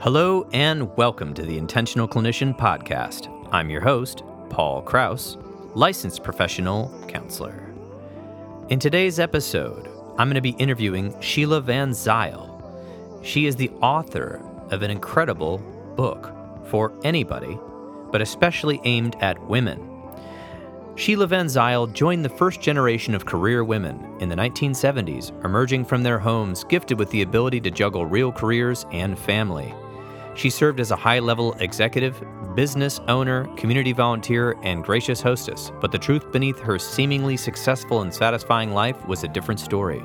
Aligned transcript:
Hello 0.00 0.48
and 0.52 0.96
welcome 0.96 1.34
to 1.34 1.42
the 1.42 1.58
Intentional 1.58 2.06
Clinician 2.06 2.56
Podcast. 2.56 3.28
I'm 3.50 3.68
your 3.68 3.80
host, 3.80 4.22
Paul 4.48 4.80
Krauss, 4.80 5.36
licensed 5.74 6.22
professional 6.22 6.88
counselor. 7.08 7.74
In 8.68 8.78
today's 8.78 9.18
episode, 9.18 9.88
I'm 10.16 10.28
going 10.28 10.36
to 10.36 10.40
be 10.40 10.50
interviewing 10.50 11.20
Sheila 11.20 11.60
Vanzile. 11.60 12.62
She 13.24 13.46
is 13.46 13.56
the 13.56 13.70
author 13.82 14.40
of 14.70 14.82
an 14.82 14.92
incredible 14.92 15.58
book 15.96 16.32
for 16.66 16.92
anybody, 17.02 17.58
but 18.12 18.22
especially 18.22 18.80
aimed 18.84 19.16
at 19.20 19.44
women. 19.48 19.84
Sheila 20.94 21.26
Vanzile 21.26 21.92
joined 21.92 22.24
the 22.24 22.28
first 22.28 22.60
generation 22.60 23.16
of 23.16 23.26
career 23.26 23.64
women 23.64 24.16
in 24.20 24.28
the 24.28 24.36
1970s, 24.36 25.32
emerging 25.44 25.86
from 25.86 26.04
their 26.04 26.20
homes 26.20 26.62
gifted 26.62 27.00
with 27.00 27.10
the 27.10 27.22
ability 27.22 27.60
to 27.62 27.70
juggle 27.72 28.06
real 28.06 28.30
careers 28.30 28.86
and 28.92 29.18
family. 29.18 29.74
She 30.38 30.50
served 30.50 30.78
as 30.78 30.92
a 30.92 30.96
high 30.96 31.18
level 31.18 31.54
executive, 31.54 32.22
business 32.54 33.00
owner, 33.08 33.52
community 33.56 33.90
volunteer, 33.90 34.56
and 34.62 34.84
gracious 34.84 35.20
hostess, 35.20 35.72
but 35.80 35.90
the 35.90 35.98
truth 35.98 36.30
beneath 36.30 36.60
her 36.60 36.78
seemingly 36.78 37.36
successful 37.36 38.02
and 38.02 38.14
satisfying 38.14 38.72
life 38.72 39.04
was 39.08 39.24
a 39.24 39.28
different 39.28 39.58
story. 39.58 40.00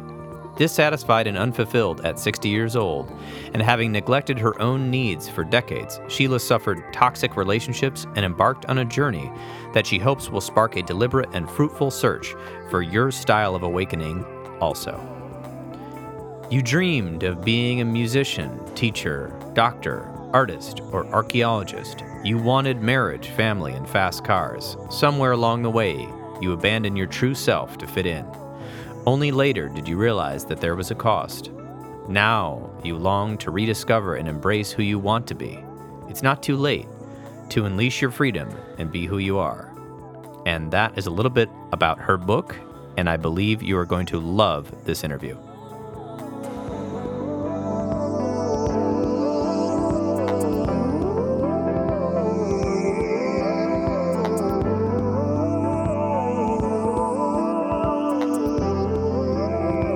Dissatisfied 0.58 1.28
and 1.28 1.38
unfulfilled 1.38 2.02
at 2.02 2.18
60 2.18 2.50
years 2.50 2.76
old, 2.76 3.16
and 3.54 3.62
having 3.62 3.92
neglected 3.92 4.40
her 4.40 4.60
own 4.60 4.90
needs 4.90 5.30
for 5.30 5.44
decades, 5.44 6.02
Sheila 6.08 6.40
suffered 6.40 6.84
toxic 6.92 7.38
relationships 7.38 8.08
and 8.16 8.26
embarked 8.26 8.66
on 8.66 8.80
a 8.80 8.86
journey 8.86 9.32
that 9.74 9.86
she 9.86 10.00
hopes 10.00 10.32
will 10.32 10.42
spark 10.42 10.78
a 10.78 10.82
deliberate 10.82 11.30
and 11.34 11.48
fruitful 11.48 11.92
search 11.92 12.34
for 12.72 12.82
your 12.82 13.12
style 13.12 13.54
of 13.54 13.62
awakening 13.62 14.26
also. 14.60 15.00
You 16.50 16.64
dreamed 16.64 17.22
of 17.22 17.46
being 17.46 17.82
a 17.82 17.86
musician, 17.86 18.60
teacher, 18.74 19.32
doctor, 19.54 20.13
artist, 20.34 20.82
or 20.92 21.06
archaeologist. 21.08 22.04
You 22.24 22.38
wanted 22.38 22.82
marriage, 22.82 23.30
family, 23.30 23.74
and 23.74 23.88
fast 23.88 24.24
cars. 24.24 24.76
Somewhere 24.90 25.32
along 25.32 25.62
the 25.62 25.70
way, 25.70 26.08
you 26.42 26.52
abandoned 26.52 26.98
your 26.98 27.08
true 27.08 27.36
self 27.36 27.78
to 27.78 27.88
fit 27.88 28.06
in. 28.06 28.26
Only 29.06 29.32
later 29.32 29.70
did 29.70 29.88
you 29.88 29.98
realize 29.98 30.46
that 30.46 30.62
there 30.62 30.76
was 30.76 30.92
a 30.92 30.96
cost. 30.96 31.52
Now 32.08 32.70
you 32.84 32.98
long 32.98 33.38
to 33.40 33.52
rediscover 33.52 34.16
and 34.16 34.28
embrace 34.28 34.72
who 34.72 34.84
you 34.84 35.00
want 35.00 35.28
to 35.28 35.36
be. 35.36 35.64
It's 36.10 36.24
not 36.24 36.44
too 36.44 36.58
late 36.58 36.88
to 37.50 37.66
unleash 37.66 38.02
your 38.02 38.12
freedom 38.12 38.50
and 38.78 38.92
be 38.92 39.06
who 39.06 39.20
you 39.20 39.38
are. 39.38 39.70
And 40.46 40.72
that 40.72 40.98
is 40.98 41.06
a 41.06 41.12
little 41.12 41.30
bit 41.30 41.50
about 41.72 42.00
her 42.00 42.18
book, 42.18 42.56
and 42.98 43.10
I 43.10 43.18
believe 43.18 43.64
you 43.64 43.78
are 43.78 43.86
going 43.86 44.06
to 44.08 44.20
love 44.20 44.74
this 44.86 45.04
interview. 45.04 45.38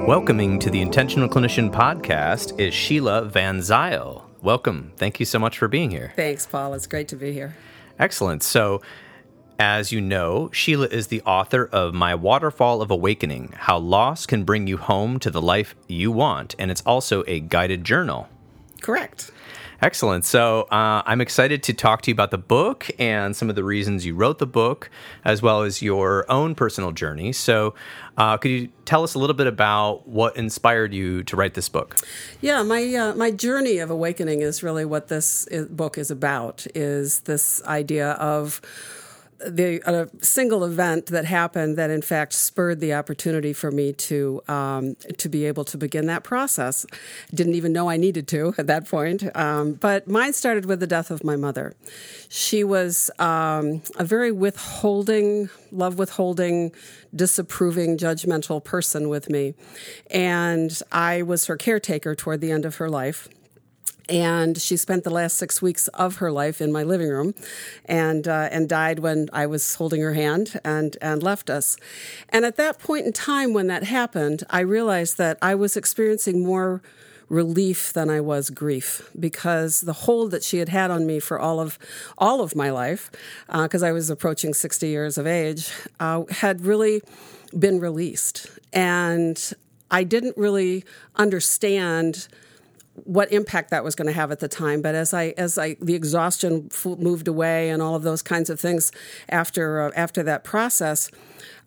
Welcoming 0.07 0.57
to 0.59 0.69
the 0.69 0.79
Intentional 0.79 1.27
Clinician 1.27 1.69
podcast 1.69 2.57
is 2.57 2.73
Sheila 2.73 3.23
Vanzile. 3.23 4.23
Welcome. 4.41 4.93
Thank 4.95 5.19
you 5.19 5.25
so 5.25 5.37
much 5.37 5.57
for 5.57 5.67
being 5.67 5.91
here. 5.91 6.13
Thanks, 6.15 6.45
Paul. 6.45 6.73
It's 6.75 6.87
great 6.87 7.09
to 7.09 7.17
be 7.17 7.33
here. 7.33 7.57
Excellent. 7.99 8.41
So, 8.41 8.81
as 9.59 9.91
you 9.91 9.99
know, 9.99 10.49
Sheila 10.53 10.87
is 10.87 11.07
the 11.07 11.21
author 11.23 11.65
of 11.73 11.93
My 11.93 12.15
Waterfall 12.15 12.81
of 12.81 12.89
Awakening 12.89 13.53
How 13.57 13.79
Loss 13.79 14.27
Can 14.27 14.45
Bring 14.45 14.65
You 14.65 14.77
Home 14.77 15.19
to 15.19 15.29
the 15.29 15.41
Life 15.41 15.75
You 15.89 16.13
Want. 16.13 16.55
And 16.57 16.71
it's 16.71 16.83
also 16.85 17.25
a 17.27 17.41
guided 17.41 17.83
journal. 17.83 18.29
Correct. 18.79 19.29
Excellent. 19.81 20.25
So 20.25 20.63
uh, 20.71 21.03
I'm 21.05 21.21
excited 21.21 21.61
to 21.63 21.73
talk 21.73 22.01
to 22.03 22.11
you 22.11 22.13
about 22.13 22.31
the 22.31 22.37
book 22.37 22.89
and 22.97 23.35
some 23.35 23.49
of 23.49 23.55
the 23.55 23.63
reasons 23.63 24.05
you 24.05 24.15
wrote 24.15 24.39
the 24.39 24.47
book, 24.47 24.89
as 25.23 25.41
well 25.41 25.61
as 25.61 25.81
your 25.81 26.29
own 26.31 26.55
personal 26.55 26.91
journey. 26.91 27.31
So, 27.31 27.75
uh, 28.17 28.37
could 28.37 28.49
you 28.49 28.69
tell 28.85 29.03
us 29.03 29.13
a 29.13 29.19
little 29.19 29.35
bit 29.35 29.45
about 29.45 30.07
what 30.07 30.35
inspired 30.35 30.93
you 30.93 31.23
to 31.25 31.35
write 31.35 31.53
this 31.53 31.69
book? 31.69 31.95
Yeah, 32.41 32.63
my 32.63 32.83
uh, 32.95 33.13
my 33.13 33.29
journey 33.29 33.77
of 33.77 33.91
awakening 33.91 34.41
is 34.41 34.63
really 34.63 34.85
what 34.85 35.09
this 35.09 35.47
book 35.69 35.99
is 35.99 36.09
about. 36.09 36.65
Is 36.73 37.19
this 37.21 37.61
idea 37.65 38.11
of 38.13 38.59
the 39.45 39.81
a 39.85 40.09
single 40.23 40.63
event 40.63 41.07
that 41.07 41.25
happened 41.25 41.77
that 41.77 41.89
in 41.89 42.01
fact 42.01 42.33
spurred 42.33 42.79
the 42.79 42.93
opportunity 42.93 43.53
for 43.53 43.71
me 43.71 43.93
to 43.93 44.41
um, 44.47 44.95
to 45.17 45.29
be 45.29 45.45
able 45.45 45.63
to 45.65 45.77
begin 45.77 46.07
that 46.07 46.23
process. 46.23 46.85
Didn't 47.33 47.55
even 47.55 47.71
know 47.73 47.89
I 47.89 47.97
needed 47.97 48.27
to 48.29 48.53
at 48.57 48.67
that 48.67 48.87
point. 48.87 49.23
Um, 49.35 49.73
but 49.73 50.07
mine 50.07 50.33
started 50.33 50.65
with 50.65 50.79
the 50.79 50.87
death 50.87 51.11
of 51.11 51.23
my 51.23 51.35
mother. 51.35 51.75
She 52.29 52.63
was 52.63 53.11
um, 53.19 53.81
a 53.97 54.03
very 54.03 54.31
withholding, 54.31 55.49
love 55.71 55.97
withholding, 55.97 56.71
disapproving, 57.15 57.97
judgmental 57.97 58.63
person 58.63 59.09
with 59.09 59.29
me, 59.29 59.53
and 60.09 60.81
I 60.91 61.21
was 61.21 61.45
her 61.45 61.57
caretaker 61.57 62.15
toward 62.15 62.41
the 62.41 62.51
end 62.51 62.65
of 62.65 62.77
her 62.77 62.89
life 62.89 63.29
and 64.09 64.59
she 64.61 64.77
spent 64.77 65.03
the 65.03 65.09
last 65.09 65.37
six 65.37 65.61
weeks 65.61 65.87
of 65.89 66.17
her 66.17 66.31
life 66.31 66.61
in 66.61 66.71
my 66.71 66.83
living 66.83 67.09
room, 67.09 67.33
and 67.85 68.27
uh, 68.27 68.49
and 68.51 68.69
died 68.69 68.99
when 68.99 69.29
I 69.33 69.45
was 69.45 69.75
holding 69.75 70.01
her 70.01 70.13
hand 70.13 70.59
and 70.63 70.97
and 71.01 71.23
left 71.23 71.49
us. 71.49 71.77
And 72.29 72.45
at 72.45 72.55
that 72.55 72.79
point 72.79 73.05
in 73.05 73.13
time, 73.13 73.53
when 73.53 73.67
that 73.67 73.83
happened, 73.83 74.43
I 74.49 74.61
realized 74.61 75.17
that 75.17 75.37
I 75.41 75.55
was 75.55 75.77
experiencing 75.77 76.45
more 76.45 76.81
relief 77.29 77.91
than 77.91 78.09
I 78.09 78.21
was 78.21 78.49
grief 78.49 79.09
because 79.19 79.81
the 79.81 79.91
hold 79.93 80.31
that 80.31 80.43
she 80.43 80.59
had 80.59 80.69
had 80.69 80.89
on 80.91 81.05
me 81.05 81.19
for 81.19 81.37
all 81.37 81.59
of 81.59 81.77
all 82.17 82.41
of 82.41 82.55
my 82.55 82.69
life, 82.69 83.11
because 83.51 83.83
uh, 83.83 83.87
I 83.87 83.91
was 83.91 84.09
approaching 84.09 84.53
sixty 84.53 84.87
years 84.87 85.17
of 85.17 85.27
age, 85.27 85.69
uh, 85.99 86.23
had 86.29 86.61
really 86.61 87.01
been 87.57 87.79
released, 87.79 88.47
and 88.71 89.53
I 89.91 90.03
didn't 90.03 90.37
really 90.37 90.83
understand 91.15 92.27
what 93.03 93.31
impact 93.31 93.69
that 93.71 93.83
was 93.83 93.95
going 93.95 94.07
to 94.07 94.13
have 94.13 94.31
at 94.31 94.39
the 94.39 94.47
time. 94.47 94.81
But 94.81 94.95
as 94.95 95.13
I 95.13 95.33
as 95.37 95.57
I 95.57 95.75
the 95.81 95.95
exhaustion 95.95 96.69
moved 96.85 97.27
away 97.27 97.69
and 97.69 97.81
all 97.81 97.95
of 97.95 98.03
those 98.03 98.21
kinds 98.21 98.49
of 98.49 98.59
things 98.59 98.91
after 99.29 99.81
uh, 99.81 99.91
after 99.95 100.23
that 100.23 100.43
process. 100.43 101.09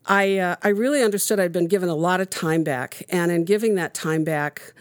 I, 0.06 0.38
uh, 0.38 0.56
I 0.62 0.68
really 0.68 1.02
understood 1.02 1.38
I'd 1.38 1.52
been 1.52 1.68
given 1.68 1.91
a 1.91 1.94
lot 1.94 2.22
of 2.22 2.30
time 2.30 2.64
back, 2.64 3.02
and 3.10 3.30
in 3.30 3.44
giving 3.44 3.74
that 3.74 3.92
time 3.92 4.24
back, 4.24 4.72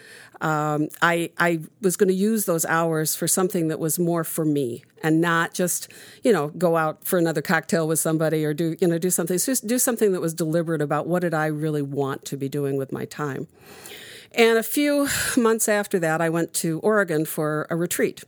um, 0.41 0.87
I, 1.01 1.31
I 1.37 1.59
was 1.81 1.97
going 1.97 2.07
to 2.07 2.13
use 2.13 2.45
those 2.45 2.65
hours 2.65 3.15
for 3.15 3.27
something 3.27 3.67
that 3.67 3.79
was 3.79 3.99
more 3.99 4.23
for 4.23 4.45
me 4.45 4.83
and 5.03 5.21
not 5.21 5.53
just 5.53 5.91
you 6.23 6.31
know 6.31 6.49
go 6.49 6.77
out 6.77 7.03
for 7.03 7.19
another 7.19 7.41
cocktail 7.41 7.87
with 7.87 7.99
somebody 7.99 8.43
or 8.45 8.53
do 8.53 8.75
you 8.79 8.87
know 8.87 8.97
do 8.97 9.09
something 9.09 9.37
just 9.37 9.67
do 9.67 9.79
something 9.79 10.11
that 10.11 10.21
was 10.21 10.33
deliberate 10.33 10.81
about 10.81 11.07
what 11.07 11.21
did 11.21 11.33
I 11.33 11.47
really 11.47 11.81
want 11.81 12.25
to 12.25 12.37
be 12.37 12.49
doing 12.49 12.77
with 12.77 12.91
my 12.91 13.05
time. 13.05 13.47
And 14.33 14.57
a 14.57 14.63
few 14.63 15.07
months 15.37 15.67
after 15.67 15.99
that, 15.99 16.21
I 16.21 16.29
went 16.29 16.53
to 16.55 16.79
Oregon 16.79 17.25
for 17.25 17.67
a 17.69 17.75
retreat. 17.75 18.23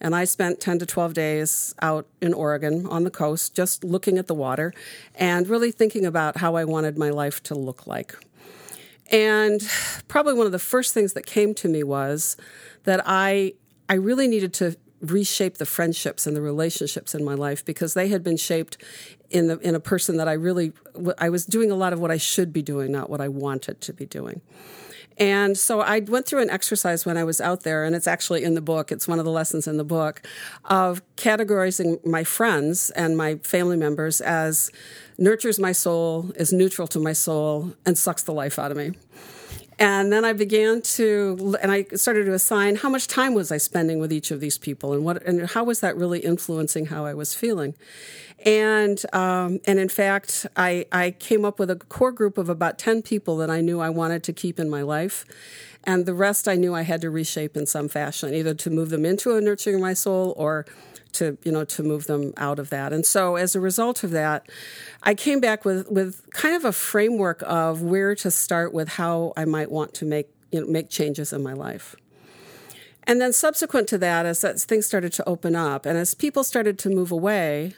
And 0.00 0.14
I 0.14 0.24
spent 0.24 0.60
10 0.60 0.80
to 0.80 0.86
12 0.86 1.14
days 1.14 1.74
out 1.80 2.06
in 2.20 2.34
Oregon 2.34 2.86
on 2.86 3.04
the 3.04 3.10
coast, 3.10 3.54
just 3.54 3.82
looking 3.82 4.18
at 4.18 4.26
the 4.26 4.34
water 4.34 4.74
and 5.14 5.48
really 5.48 5.70
thinking 5.70 6.04
about 6.04 6.38
how 6.38 6.56
I 6.56 6.64
wanted 6.64 6.98
my 6.98 7.10
life 7.10 7.42
to 7.44 7.54
look 7.54 7.86
like. 7.86 8.14
And 9.10 9.66
probably 10.08 10.34
one 10.34 10.46
of 10.46 10.52
the 10.52 10.58
first 10.58 10.92
things 10.92 11.12
that 11.12 11.26
came 11.26 11.54
to 11.54 11.68
me 11.68 11.82
was 11.82 12.36
that 12.84 13.02
I, 13.06 13.54
I 13.88 13.94
really 13.94 14.28
needed 14.28 14.52
to 14.54 14.76
reshape 15.00 15.58
the 15.58 15.66
friendships 15.66 16.26
and 16.26 16.36
the 16.36 16.40
relationships 16.40 17.14
in 17.14 17.24
my 17.24 17.34
life 17.34 17.64
because 17.64 17.94
they 17.94 18.08
had 18.08 18.24
been 18.24 18.36
shaped 18.36 18.78
in 19.30 19.46
the 19.48 19.58
in 19.58 19.74
a 19.74 19.80
person 19.80 20.16
that 20.16 20.26
I 20.26 20.32
really 20.32 20.72
I 21.18 21.28
was 21.28 21.44
doing 21.44 21.70
a 21.70 21.74
lot 21.74 21.92
of 21.92 22.00
what 22.00 22.10
I 22.10 22.16
should 22.16 22.52
be 22.52 22.62
doing, 22.62 22.92
not 22.92 23.10
what 23.10 23.20
I 23.20 23.28
wanted 23.28 23.80
to 23.82 23.92
be 23.92 24.06
doing. 24.06 24.40
And 25.18 25.56
so 25.56 25.80
I 25.80 26.00
went 26.00 26.26
through 26.26 26.42
an 26.42 26.50
exercise 26.50 27.06
when 27.06 27.16
I 27.16 27.24
was 27.24 27.40
out 27.40 27.62
there, 27.62 27.84
and 27.84 27.96
it's 27.96 28.06
actually 28.06 28.44
in 28.44 28.54
the 28.54 28.60
book. 28.60 28.92
It's 28.92 29.08
one 29.08 29.18
of 29.18 29.24
the 29.24 29.30
lessons 29.30 29.66
in 29.66 29.76
the 29.76 29.84
book 29.84 30.22
of 30.64 31.02
categorizing 31.16 32.04
my 32.04 32.22
friends 32.24 32.90
and 32.90 33.16
my 33.16 33.36
family 33.36 33.76
members 33.76 34.20
as 34.20 34.70
nurtures 35.18 35.58
my 35.58 35.72
soul, 35.72 36.32
is 36.36 36.52
neutral 36.52 36.86
to 36.88 36.98
my 36.98 37.14
soul, 37.14 37.72
and 37.86 37.96
sucks 37.96 38.22
the 38.22 38.32
life 38.32 38.58
out 38.58 38.70
of 38.70 38.76
me. 38.76 38.92
And 39.78 40.10
then 40.10 40.24
I 40.24 40.32
began 40.32 40.80
to, 40.82 41.56
and 41.60 41.70
I 41.70 41.84
started 41.94 42.24
to 42.24 42.32
assign 42.32 42.76
how 42.76 42.88
much 42.88 43.08
time 43.08 43.34
was 43.34 43.52
I 43.52 43.58
spending 43.58 43.98
with 43.98 44.10
each 44.10 44.30
of 44.30 44.40
these 44.40 44.56
people, 44.56 44.94
and 44.94 45.04
what, 45.04 45.22
and 45.24 45.50
how 45.50 45.64
was 45.64 45.80
that 45.80 45.96
really 45.96 46.20
influencing 46.20 46.86
how 46.86 47.04
I 47.04 47.12
was 47.12 47.34
feeling. 47.34 47.74
And 48.44 49.02
um, 49.12 49.60
and 49.66 49.78
in 49.78 49.88
fact, 49.88 50.46
I 50.56 50.86
I 50.92 51.10
came 51.10 51.44
up 51.44 51.58
with 51.58 51.70
a 51.70 51.76
core 51.76 52.12
group 52.12 52.38
of 52.38 52.48
about 52.48 52.78
ten 52.78 53.02
people 53.02 53.36
that 53.38 53.50
I 53.50 53.60
knew 53.60 53.80
I 53.80 53.90
wanted 53.90 54.22
to 54.24 54.32
keep 54.32 54.58
in 54.58 54.70
my 54.70 54.82
life, 54.82 55.24
and 55.84 56.06
the 56.06 56.14
rest 56.14 56.48
I 56.48 56.54
knew 56.54 56.74
I 56.74 56.82
had 56.82 57.00
to 57.02 57.10
reshape 57.10 57.56
in 57.56 57.66
some 57.66 57.88
fashion, 57.88 58.32
either 58.32 58.54
to 58.54 58.70
move 58.70 58.90
them 58.90 59.04
into 59.04 59.34
a 59.36 59.40
nurturing 59.40 59.80
my 59.80 59.94
soul 59.94 60.34
or 60.36 60.64
to 61.16 61.36
you 61.44 61.52
know 61.52 61.64
to 61.64 61.82
move 61.82 62.06
them 62.06 62.32
out 62.36 62.58
of 62.58 62.70
that. 62.70 62.92
And 62.92 63.04
so 63.04 63.36
as 63.36 63.54
a 63.54 63.60
result 63.60 64.04
of 64.04 64.10
that, 64.10 64.48
I 65.02 65.14
came 65.14 65.40
back 65.40 65.64
with 65.64 65.90
with 65.90 66.28
kind 66.30 66.54
of 66.54 66.64
a 66.64 66.72
framework 66.72 67.42
of 67.46 67.82
where 67.82 68.14
to 68.16 68.30
start 68.30 68.72
with 68.72 68.88
how 68.88 69.32
I 69.36 69.44
might 69.44 69.70
want 69.70 69.94
to 69.94 70.04
make 70.04 70.28
you 70.52 70.60
know 70.60 70.66
make 70.66 70.88
changes 70.88 71.32
in 71.32 71.42
my 71.42 71.52
life. 71.52 71.96
And 73.08 73.20
then 73.20 73.32
subsequent 73.32 73.86
to 73.88 73.98
that, 73.98 74.26
as, 74.26 74.42
as 74.42 74.64
things 74.64 74.84
started 74.84 75.12
to 75.12 75.28
open 75.28 75.54
up 75.54 75.86
and 75.86 75.96
as 75.96 76.14
people 76.14 76.42
started 76.42 76.76
to 76.80 76.90
move 76.90 77.12
away, 77.12 77.76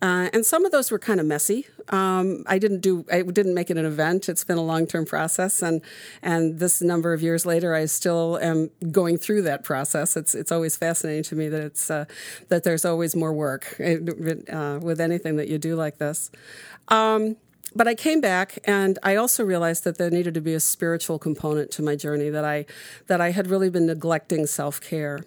uh, 0.00 0.28
and 0.32 0.46
some 0.46 0.64
of 0.64 0.70
those 0.70 0.90
were 0.90 0.98
kind 0.98 1.18
of 1.18 1.26
messy. 1.26 1.66
Um, 1.88 2.44
I 2.46 2.58
didn't 2.58 2.80
do. 2.80 3.04
I 3.10 3.22
didn't 3.22 3.54
make 3.54 3.70
it 3.70 3.76
an 3.76 3.86
event. 3.86 4.28
It's 4.28 4.44
been 4.44 4.58
a 4.58 4.62
long 4.62 4.86
term 4.86 5.06
process, 5.06 5.62
and 5.62 5.80
and 6.22 6.60
this 6.60 6.80
number 6.80 7.12
of 7.12 7.22
years 7.22 7.44
later, 7.44 7.74
I 7.74 7.86
still 7.86 8.38
am 8.40 8.70
going 8.92 9.18
through 9.18 9.42
that 9.42 9.64
process. 9.64 10.16
It's 10.16 10.34
it's 10.34 10.52
always 10.52 10.76
fascinating 10.76 11.24
to 11.24 11.36
me 11.36 11.48
that 11.48 11.62
it's 11.62 11.90
uh, 11.90 12.04
that 12.48 12.62
there's 12.62 12.84
always 12.84 13.16
more 13.16 13.32
work 13.32 13.74
uh, 13.80 14.78
with 14.80 15.00
anything 15.00 15.36
that 15.36 15.48
you 15.48 15.58
do 15.58 15.74
like 15.74 15.98
this. 15.98 16.30
Um, 16.88 17.36
but 17.74 17.86
I 17.86 17.94
came 17.94 18.20
back 18.20 18.58
and 18.64 18.98
I 19.02 19.16
also 19.16 19.44
realized 19.44 19.84
that 19.84 19.98
there 19.98 20.10
needed 20.10 20.34
to 20.34 20.40
be 20.40 20.54
a 20.54 20.60
spiritual 20.60 21.18
component 21.18 21.70
to 21.72 21.82
my 21.82 21.96
journey 21.96 22.30
that 22.30 22.44
I 22.44 22.66
that 23.08 23.20
I 23.20 23.30
had 23.32 23.48
really 23.48 23.70
been 23.70 23.86
neglecting 23.86 24.46
self-care. 24.46 25.20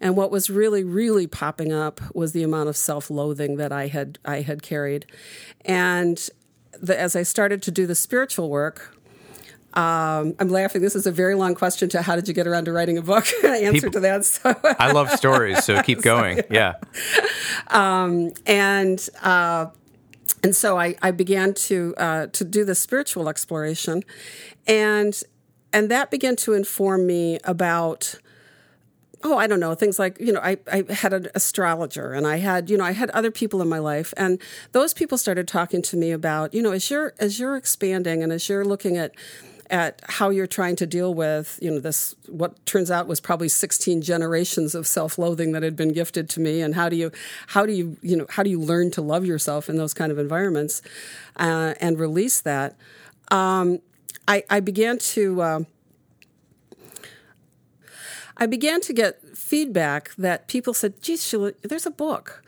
And 0.00 0.16
what 0.16 0.30
was 0.30 0.48
really, 0.48 0.82
really 0.82 1.26
popping 1.26 1.72
up 1.72 2.00
was 2.14 2.32
the 2.32 2.42
amount 2.42 2.68
of 2.68 2.76
self-loathing 2.76 3.56
that 3.56 3.72
I 3.72 3.88
had 3.88 4.18
I 4.24 4.40
had 4.40 4.62
carried. 4.62 5.06
And 5.64 6.28
the, 6.80 6.98
as 6.98 7.14
I 7.14 7.22
started 7.22 7.62
to 7.62 7.70
do 7.70 7.86
the 7.86 7.94
spiritual 7.94 8.48
work, 8.48 8.96
um, 9.74 10.34
I'm 10.40 10.48
laughing. 10.48 10.82
This 10.82 10.96
is 10.96 11.06
a 11.06 11.12
very 11.12 11.34
long 11.36 11.54
question 11.54 11.88
to 11.90 12.02
how 12.02 12.16
did 12.16 12.26
you 12.26 12.34
get 12.34 12.46
around 12.46 12.64
to 12.64 12.72
writing 12.72 12.98
a 12.98 13.02
book? 13.02 13.26
answer 13.44 13.72
People, 13.72 13.90
to 13.92 14.00
that. 14.00 14.24
So 14.24 14.56
I 14.64 14.90
love 14.90 15.10
stories, 15.10 15.64
so 15.64 15.80
keep 15.84 16.02
going. 16.02 16.38
so, 16.38 16.42
yeah. 16.50 16.74
Um, 17.68 18.32
and 18.46 19.08
uh, 19.22 19.66
and 20.42 20.56
so 20.56 20.78
I, 20.78 20.96
I 21.02 21.12
began 21.12 21.54
to 21.54 21.94
uh, 21.98 22.26
to 22.28 22.44
do 22.44 22.64
the 22.64 22.74
spiritual 22.74 23.28
exploration, 23.28 24.02
and 24.66 25.20
and 25.72 25.88
that 25.90 26.10
began 26.10 26.34
to 26.36 26.54
inform 26.54 27.06
me 27.06 27.38
about 27.44 28.16
oh 29.22 29.36
i 29.36 29.46
don't 29.46 29.60
know 29.60 29.74
things 29.74 29.98
like 29.98 30.18
you 30.20 30.32
know 30.32 30.40
i, 30.40 30.56
I 30.70 30.84
had 30.92 31.12
an 31.12 31.28
astrologer 31.34 32.12
and 32.12 32.26
i 32.26 32.38
had 32.38 32.70
you 32.70 32.76
know 32.76 32.84
i 32.84 32.92
had 32.92 33.10
other 33.10 33.30
people 33.30 33.60
in 33.62 33.68
my 33.68 33.78
life 33.78 34.14
and 34.16 34.40
those 34.72 34.94
people 34.94 35.18
started 35.18 35.46
talking 35.46 35.82
to 35.82 35.96
me 35.96 36.10
about 36.10 36.54
you 36.54 36.62
know 36.62 36.72
as 36.72 36.90
you're 36.90 37.14
as 37.18 37.38
you're 37.38 37.56
expanding 37.56 38.22
and 38.22 38.32
as 38.32 38.48
you're 38.48 38.64
looking 38.64 38.96
at 38.96 39.14
at 39.70 40.02
how 40.08 40.30
you're 40.30 40.48
trying 40.48 40.74
to 40.76 40.86
deal 40.86 41.14
with, 41.14 41.58
you 41.62 41.70
know, 41.70 41.78
this 41.78 42.14
what 42.26 42.64
turns 42.66 42.90
out 42.90 43.06
was 43.06 43.20
probably 43.20 43.48
16 43.48 44.02
generations 44.02 44.74
of 44.74 44.86
self-loathing 44.86 45.52
that 45.52 45.62
had 45.62 45.76
been 45.76 45.92
gifted 45.92 46.28
to 46.30 46.40
me, 46.40 46.60
and 46.60 46.74
how 46.74 46.88
do 46.88 46.96
you, 46.96 47.12
how 47.48 47.64
do 47.64 47.72
you, 47.72 47.96
you 48.02 48.16
know, 48.16 48.26
how 48.28 48.42
do 48.42 48.50
you 48.50 48.60
learn 48.60 48.90
to 48.90 49.00
love 49.00 49.24
yourself 49.24 49.68
in 49.70 49.76
those 49.76 49.94
kind 49.94 50.10
of 50.10 50.18
environments, 50.18 50.82
uh, 51.36 51.74
and 51.80 51.98
release 51.98 52.40
that? 52.40 52.76
Um, 53.30 53.78
I, 54.26 54.42
I, 54.50 54.60
began 54.60 54.98
to. 54.98 55.40
Uh, 55.40 55.60
I 58.40 58.46
began 58.46 58.80
to 58.82 58.94
get 58.94 59.22
feedback 59.36 60.14
that 60.16 60.48
people 60.48 60.72
said, 60.72 61.02
geez, 61.02 61.22
Sheila, 61.22 61.52
there's 61.62 61.84
a 61.84 61.90
book. 61.90 62.42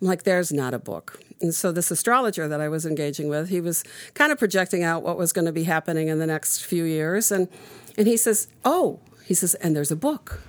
I'm 0.00 0.08
like, 0.08 0.24
there's 0.24 0.52
not 0.52 0.74
a 0.74 0.78
book. 0.78 1.20
And 1.40 1.54
so 1.54 1.70
this 1.70 1.90
astrologer 1.90 2.48
that 2.48 2.60
I 2.60 2.68
was 2.68 2.84
engaging 2.84 3.28
with, 3.28 3.48
he 3.48 3.60
was 3.60 3.84
kind 4.14 4.32
of 4.32 4.38
projecting 4.38 4.82
out 4.82 5.02
what 5.02 5.16
was 5.16 5.32
going 5.32 5.44
to 5.44 5.52
be 5.52 5.62
happening 5.62 6.08
in 6.08 6.18
the 6.18 6.26
next 6.26 6.64
few 6.64 6.82
years. 6.82 7.30
And, 7.30 7.48
and 7.96 8.08
he 8.08 8.16
says, 8.16 8.48
oh, 8.64 8.98
he 9.24 9.34
says, 9.34 9.54
and 9.54 9.76
there's 9.76 9.92
a 9.92 9.96
book. 9.96 10.40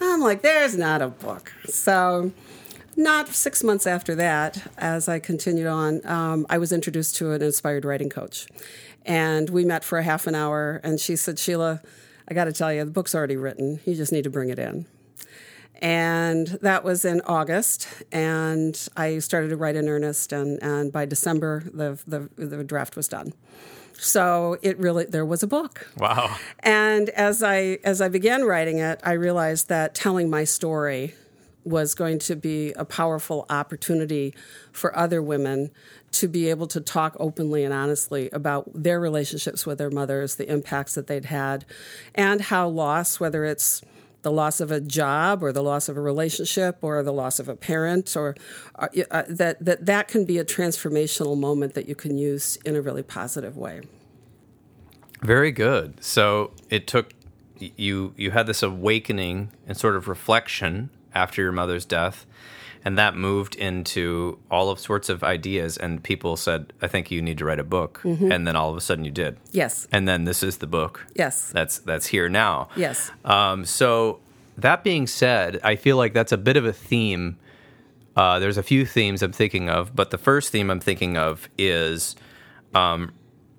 I'm 0.00 0.20
like, 0.20 0.42
there's 0.42 0.76
not 0.76 1.00
a 1.00 1.08
book. 1.08 1.52
So 1.66 2.32
not 2.96 3.28
six 3.28 3.64
months 3.64 3.86
after 3.86 4.14
that, 4.16 4.70
as 4.76 5.08
I 5.08 5.20
continued 5.20 5.66
on, 5.66 6.04
um, 6.06 6.46
I 6.50 6.58
was 6.58 6.72
introduced 6.72 7.16
to 7.16 7.32
an 7.32 7.42
inspired 7.42 7.84
writing 7.84 8.10
coach. 8.10 8.46
And 9.06 9.50
we 9.50 9.64
met 9.64 9.84
for 9.84 9.98
a 9.98 10.02
half 10.02 10.26
an 10.26 10.34
hour, 10.34 10.80
and 10.82 10.98
she 10.98 11.16
said, 11.16 11.38
Sheila, 11.38 11.80
I 12.28 12.34
got 12.34 12.44
to 12.44 12.52
tell 12.52 12.72
you, 12.72 12.84
the 12.84 12.90
book's 12.90 13.14
already 13.14 13.36
written. 13.36 13.80
You 13.84 13.94
just 13.94 14.12
need 14.12 14.24
to 14.24 14.30
bring 14.30 14.48
it 14.48 14.58
in. 14.58 14.86
And 15.82 16.46
that 16.62 16.84
was 16.84 17.04
in 17.04 17.20
August, 17.22 17.88
and 18.12 18.88
I 18.96 19.18
started 19.18 19.48
to 19.48 19.56
write 19.56 19.76
in 19.76 19.88
earnest. 19.88 20.32
And, 20.32 20.62
and 20.62 20.92
by 20.92 21.04
December, 21.04 21.64
the, 21.72 21.98
the, 22.06 22.28
the 22.42 22.64
draft 22.64 22.96
was 22.96 23.08
done. 23.08 23.34
So 23.98 24.58
it 24.62 24.78
really 24.78 25.04
there 25.04 25.24
was 25.24 25.42
a 25.42 25.46
book. 25.46 25.88
Wow. 25.98 26.36
And 26.60 27.10
as 27.10 27.42
I 27.42 27.78
as 27.84 28.00
I 28.00 28.08
began 28.08 28.44
writing 28.44 28.78
it, 28.78 29.00
I 29.04 29.12
realized 29.12 29.68
that 29.68 29.94
telling 29.94 30.28
my 30.28 30.44
story 30.44 31.14
was 31.64 31.94
going 31.94 32.18
to 32.18 32.36
be 32.36 32.72
a 32.72 32.84
powerful 32.84 33.46
opportunity 33.48 34.34
for 34.72 34.96
other 34.96 35.22
women 35.22 35.70
to 36.14 36.28
be 36.28 36.48
able 36.48 36.66
to 36.68 36.80
talk 36.80 37.16
openly 37.18 37.64
and 37.64 37.74
honestly 37.74 38.30
about 38.30 38.70
their 38.72 39.00
relationships 39.00 39.66
with 39.66 39.78
their 39.78 39.90
mothers, 39.90 40.36
the 40.36 40.50
impacts 40.50 40.94
that 40.94 41.06
they'd 41.06 41.26
had, 41.26 41.64
and 42.14 42.40
how 42.40 42.68
loss, 42.68 43.20
whether 43.20 43.44
it's 43.44 43.82
the 44.22 44.32
loss 44.32 44.58
of 44.58 44.70
a 44.70 44.80
job 44.80 45.42
or 45.42 45.52
the 45.52 45.62
loss 45.62 45.88
of 45.88 45.96
a 45.96 46.00
relationship 46.00 46.78
or 46.82 47.02
the 47.02 47.12
loss 47.12 47.38
of 47.38 47.48
a 47.48 47.54
parent 47.54 48.16
or 48.16 48.34
uh, 48.76 48.88
uh, 49.10 49.22
that, 49.28 49.62
that 49.62 49.84
that 49.84 50.08
can 50.08 50.24
be 50.24 50.38
a 50.38 50.44
transformational 50.44 51.38
moment 51.38 51.74
that 51.74 51.86
you 51.86 51.94
can 51.94 52.16
use 52.16 52.56
in 52.64 52.74
a 52.74 52.80
really 52.80 53.02
positive 53.02 53.56
way. 53.56 53.82
Very 55.20 55.52
good. 55.52 56.02
So 56.02 56.52
it 56.70 56.86
took 56.86 57.12
you 57.58 58.14
you 58.16 58.30
had 58.30 58.46
this 58.46 58.62
awakening 58.62 59.50
and 59.66 59.76
sort 59.76 59.94
of 59.94 60.08
reflection 60.08 60.90
after 61.14 61.42
your 61.42 61.52
mother's 61.52 61.84
death 61.84 62.26
and 62.84 62.98
that 62.98 63.16
moved 63.16 63.54
into 63.54 64.38
all 64.50 64.68
of 64.70 64.78
sorts 64.78 65.08
of 65.08 65.24
ideas 65.24 65.76
and 65.78 66.02
people 66.02 66.36
said 66.36 66.72
i 66.82 66.86
think 66.86 67.10
you 67.10 67.22
need 67.22 67.38
to 67.38 67.44
write 67.44 67.58
a 67.58 67.64
book. 67.64 68.00
Mm-hmm. 68.04 68.30
and 68.30 68.46
then 68.46 68.56
all 68.56 68.70
of 68.70 68.76
a 68.76 68.80
sudden 68.80 69.04
you 69.04 69.10
did. 69.10 69.38
Yes. 69.52 69.88
And 69.90 70.06
then 70.06 70.24
this 70.24 70.42
is 70.42 70.58
the 70.58 70.66
book. 70.66 71.06
Yes. 71.14 71.50
That's 71.50 71.78
that's 71.78 72.06
here 72.06 72.28
now. 72.28 72.68
Yes. 72.76 73.10
Um, 73.24 73.64
so 73.64 74.20
that 74.58 74.84
being 74.84 75.06
said 75.06 75.58
i 75.64 75.74
feel 75.76 75.96
like 75.96 76.12
that's 76.12 76.32
a 76.32 76.36
bit 76.36 76.56
of 76.56 76.64
a 76.64 76.72
theme. 76.72 77.38
Uh, 78.16 78.38
there's 78.38 78.58
a 78.58 78.62
few 78.62 78.86
themes 78.86 79.22
i'm 79.22 79.32
thinking 79.32 79.68
of 79.68 79.96
but 79.96 80.10
the 80.10 80.18
first 80.18 80.52
theme 80.52 80.70
i'm 80.70 80.80
thinking 80.80 81.16
of 81.16 81.48
is 81.58 82.14
um, 82.74 83.12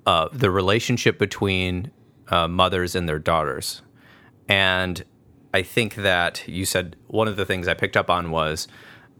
uh, 0.05 0.29
the 0.31 0.51
relationship 0.51 1.17
between 1.17 1.91
uh, 2.29 2.47
mothers 2.47 2.95
and 2.95 3.09
their 3.09 3.19
daughters. 3.19 3.81
And 4.47 5.03
i 5.53 5.61
think 5.63 5.95
that 5.95 6.47
you 6.47 6.65
said 6.65 6.95
one 7.07 7.27
of 7.27 7.35
the 7.35 7.45
things 7.45 7.67
i 7.67 7.73
picked 7.73 7.97
up 7.97 8.09
on 8.09 8.29
was 8.29 8.67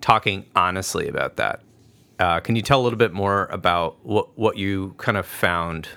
talking 0.05 0.45
honestly 0.55 1.07
about 1.07 1.35
that. 1.37 1.63
Uh, 2.19 2.39
can 2.39 2.55
you 2.55 2.61
tell 2.61 2.79
a 2.79 2.83
little 2.83 2.99
bit 2.99 3.11
more 3.11 3.47
about 3.47 3.97
what 4.05 4.37
what 4.37 4.55
you 4.55 4.93
kind 4.97 5.17
of 5.17 5.25
found 5.25 5.89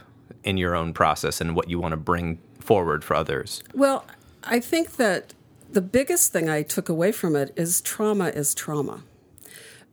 in 0.44 0.56
your 0.56 0.74
own 0.74 0.94
process 0.94 1.42
and 1.42 1.54
what 1.54 1.68
you 1.68 1.78
want 1.78 1.92
to 1.92 1.98
bring 1.98 2.38
forward 2.58 3.04
for 3.04 3.14
others? 3.14 3.62
Well, 3.74 4.06
I 4.42 4.60
think 4.60 4.96
that 4.96 5.34
the 5.70 5.82
biggest 5.82 6.32
thing 6.32 6.48
I 6.48 6.62
took 6.62 6.88
away 6.88 7.12
from 7.12 7.36
it 7.36 7.52
is 7.54 7.82
trauma 7.82 8.28
is 8.28 8.54
trauma. 8.54 9.02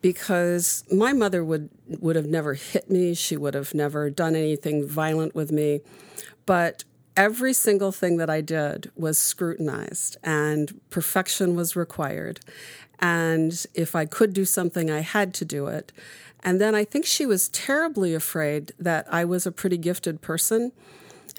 Because 0.01 0.85
my 0.89 1.11
mother 1.11 1.43
would 1.43 1.69
would 1.99 2.15
have 2.15 2.27
never 2.27 2.53
hit 2.53 2.89
me, 2.89 3.15
she 3.15 3.35
would 3.35 3.53
have 3.53 3.73
never 3.73 4.09
done 4.09 4.33
anything 4.33 4.87
violent 4.87 5.35
with 5.35 5.51
me, 5.51 5.81
but 6.45 6.85
every 7.17 7.53
single 7.53 7.91
thing 7.91 8.17
that 8.17 8.29
I 8.29 8.41
did 8.41 8.91
was 8.95 9.17
scrutinized 9.17 10.17
and 10.23 10.79
perfection 10.89 11.55
was 11.55 11.75
required. 11.75 12.39
And 12.99 13.65
if 13.73 13.95
I 13.95 14.05
could 14.05 14.33
do 14.33 14.45
something, 14.45 14.89
I 14.89 14.99
had 14.99 15.33
to 15.35 15.45
do 15.45 15.67
it. 15.67 15.91
And 16.43 16.61
then 16.61 16.75
I 16.75 16.85
think 16.85 17.05
she 17.05 17.25
was 17.25 17.49
terribly 17.49 18.13
afraid 18.13 18.71
that 18.77 19.07
I 19.11 19.25
was 19.25 19.45
a 19.45 19.51
pretty 19.51 19.77
gifted 19.77 20.21
person 20.21 20.71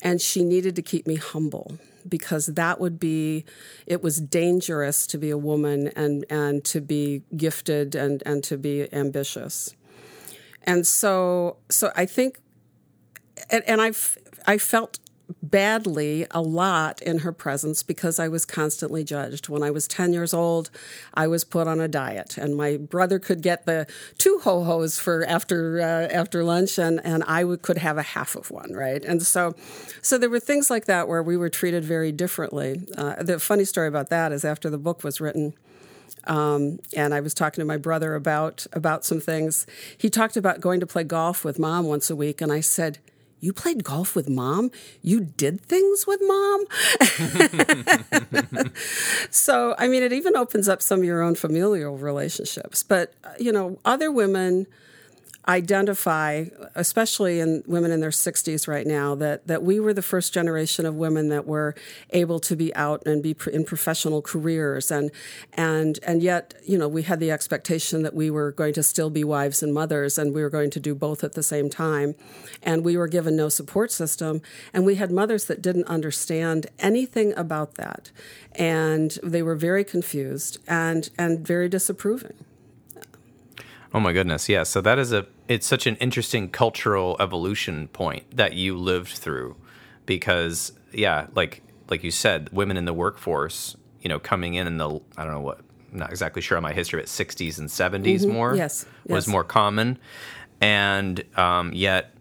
and 0.02 0.20
she 0.20 0.44
needed 0.44 0.76
to 0.76 0.82
keep 0.82 1.06
me 1.06 1.16
humble 1.16 1.78
because 2.08 2.46
that 2.46 2.80
would 2.80 2.98
be 2.98 3.44
it 3.86 4.02
was 4.02 4.20
dangerous 4.20 5.06
to 5.06 5.18
be 5.18 5.30
a 5.30 5.38
woman 5.38 5.88
and 5.88 6.25
and 6.30 6.64
to 6.64 6.80
be 6.80 7.22
gifted 7.36 7.94
and 7.94 8.22
and 8.26 8.44
to 8.44 8.56
be 8.56 8.92
ambitious 8.92 9.75
and 10.62 10.86
so 10.86 11.56
so 11.68 11.90
i 11.96 12.06
think 12.06 12.38
and, 13.50 13.64
and 13.66 13.80
i've 13.80 14.18
i 14.46 14.56
felt 14.56 14.98
badly 15.42 16.26
a 16.30 16.40
lot 16.40 17.02
in 17.02 17.21
her 17.21 17.33
presence 17.33 17.83
because 17.83 18.18
I 18.18 18.28
was 18.28 18.45
constantly 18.45 19.04
judged. 19.04 19.49
When 19.49 19.62
I 19.62 19.71
was 19.71 19.88
10 19.88 20.12
years 20.12 20.33
old, 20.33 20.71
I 21.14 21.26
was 21.26 21.45
put 21.45 21.66
on 21.66 21.80
a 21.80 21.88
diet 21.88 22.37
and 22.37 22.56
my 22.56 22.76
brother 22.76 23.18
could 23.18 23.42
get 23.42 23.66
the 23.66 23.87
two 24.18 24.40
ho-hos 24.42 24.99
for 24.99 25.25
after 25.26 25.80
uh, 25.80 26.14
after 26.14 26.45
lunch 26.45 26.78
and 26.78 27.00
and 27.04 27.25
I 27.26 27.45
could 27.56 27.78
have 27.78 27.99
a 27.99 28.02
half 28.02 28.37
of 28.37 28.50
one, 28.50 28.73
right? 28.73 29.04
And 29.04 29.23
so 29.23 29.54
so 30.02 30.18
there 30.18 30.30
were 30.30 30.40
things 30.40 30.71
like 30.71 30.85
that 30.87 31.09
where 31.09 31.23
we 31.23 31.37
were 31.37 31.50
treated 31.50 31.85
very 31.85 32.12
differently. 32.12 32.87
Uh, 32.97 33.23
the 33.23 33.40
funny 33.40 33.64
story 33.64 33.88
about 33.88 34.11
that 34.11 34.33
is 34.33 34.45
after 34.45 34.71
the 34.71 34.78
book 34.78 35.02
was 35.02 35.21
written, 35.21 35.54
um, 36.25 36.78
and 36.97 37.14
I 37.14 37.21
was 37.21 37.35
talking 37.35 37.62
to 37.62 37.66
my 37.66 37.76
brother 37.76 38.14
about 38.14 38.66
about 38.73 39.04
some 39.04 39.21
things. 39.21 39.66
He 39.97 40.11
talked 40.11 40.37
about 40.37 40.61
going 40.61 40.80
to 40.80 40.87
play 40.87 41.04
golf 41.04 41.45
with 41.45 41.59
mom 41.59 41.87
once 41.87 42.11
a 42.11 42.16
week, 42.16 42.40
and 42.40 42.52
I 42.52 42.61
said, 42.61 42.99
you 43.40 43.52
played 43.52 43.85
golf 43.85 44.16
with 44.16 44.28
mom? 44.28 44.71
You 45.02 45.21
did 45.21 45.61
things 45.61 46.07
with 46.07 46.21
mom? 46.23 46.64
so, 49.31 49.75
I 49.78 49.88
mean, 49.88 50.02
it 50.02 50.12
even 50.12 50.37
opens 50.37 50.69
up 50.69 50.81
some 50.83 51.00
of 51.00 51.05
your 51.05 51.23
own 51.23 51.35
familial 51.35 51.99
relationships. 51.99 52.83
But, 52.83 53.12
uh, 53.25 53.31
you 53.38 53.52
know, 53.52 53.78
other 53.85 54.11
women 54.11 54.66
identify, 55.49 56.47
especially 56.75 57.38
in 57.38 57.62
women 57.67 57.93
in 57.93 58.00
their 58.00 58.11
60s 58.11 58.67
right 58.67 58.87
now, 58.87 59.15
that, 59.15 59.47
that 59.47 59.62
we 59.62 59.79
were 59.79 59.95
the 59.95 60.03
first 60.03 60.35
generation 60.35 60.85
of 60.85 60.97
women 60.97 61.29
that 61.29 61.47
were 61.47 61.75
able 62.11 62.41
to 62.41 62.57
be 62.57 62.75
out 62.75 63.07
and 63.07 63.23
be 63.23 63.37
in 63.53 63.65
professional 63.65 64.23
careers. 64.23 64.91
And, 64.91 65.12
and, 65.53 66.00
and 66.03 66.21
yet, 66.21 66.55
you 66.67 66.76
know, 66.76 66.88
we 66.88 67.05
had 67.05 67.21
the 67.21 67.31
expectation 67.31 68.03
that 68.03 68.15
we 68.15 68.29
were 68.29 68.50
going 68.50 68.73
to 68.75 68.83
still 68.83 69.09
be 69.09 69.23
wives 69.23 69.62
and 69.62 69.73
mothers 69.73 70.19
and 70.19 70.35
we 70.35 70.43
were 70.43 70.50
going 70.50 70.71
to 70.71 70.81
do 70.81 70.97
both 70.97 71.23
at 71.23 71.35
the 71.35 71.45
same 71.45 71.71
time. 71.71 72.17
And 72.62 72.85
we 72.85 72.97
were 72.97 73.09
given 73.09 73.37
no 73.37 73.49
support 73.49 73.93
system. 73.93 74.43
And 74.73 74.85
we 74.85 74.97
had 74.97 75.12
mothers 75.12 75.45
that 75.45 75.62
didn't 75.62 75.87
understand 75.87 76.67
anything 76.81 77.33
about 77.37 77.75
that. 77.75 78.11
And 78.57 79.17
they 79.23 79.43
were 79.43 79.55
very 79.55 79.85
confused 79.85 80.59
and, 80.67 81.09
and 81.17 81.47
very 81.47 81.69
disapproving. 81.69 82.35
Oh 83.95 84.00
my 84.00 84.12
goodness, 84.12 84.49
yeah. 84.49 84.65
So 84.65 84.81
that 84.81 84.99
is 84.99 85.12
a 85.12 85.26
it's 85.49 85.67
such 85.67 85.87
an 85.87 85.97
interesting 85.97 86.49
cultural 86.49 87.17
evolution 87.21 87.88
point 87.88 88.25
that 88.37 88.55
you 88.55 88.76
lived 88.76 89.12
through 89.12 89.57
because 90.07 90.73
yeah, 90.93 91.26
like 91.35 91.62
like 91.88 92.03
you 92.03 92.11
said, 92.11 92.49
women 92.53 92.76
in 92.76 92.85
the 92.85 92.95
workforce, 92.95 93.76
you 94.00 94.09
know, 94.09 94.19
coming 94.19 94.55
in 94.55 94.67
in 94.67 94.79
the 94.79 95.00
I 95.17 95.25
don't 95.25 95.33
know 95.33 95.41
what 95.41 95.61
I'm 95.93 95.99
not 95.99 96.11
exactly 96.11 96.43
sure 96.43 96.57
on 96.57 96.62
my 96.62 96.73
history, 96.73 97.00
but 97.00 97.09
60s 97.09 97.59
and 97.59 97.69
70s 97.69 98.21
mm-hmm. 98.21 98.33
more 98.33 98.55
yes, 98.55 98.87
was 99.07 99.26
yes. 99.26 99.33
more 99.33 99.45
common, 99.45 99.99
and 100.61 101.23
um, 101.38 101.73
yet 101.73 102.15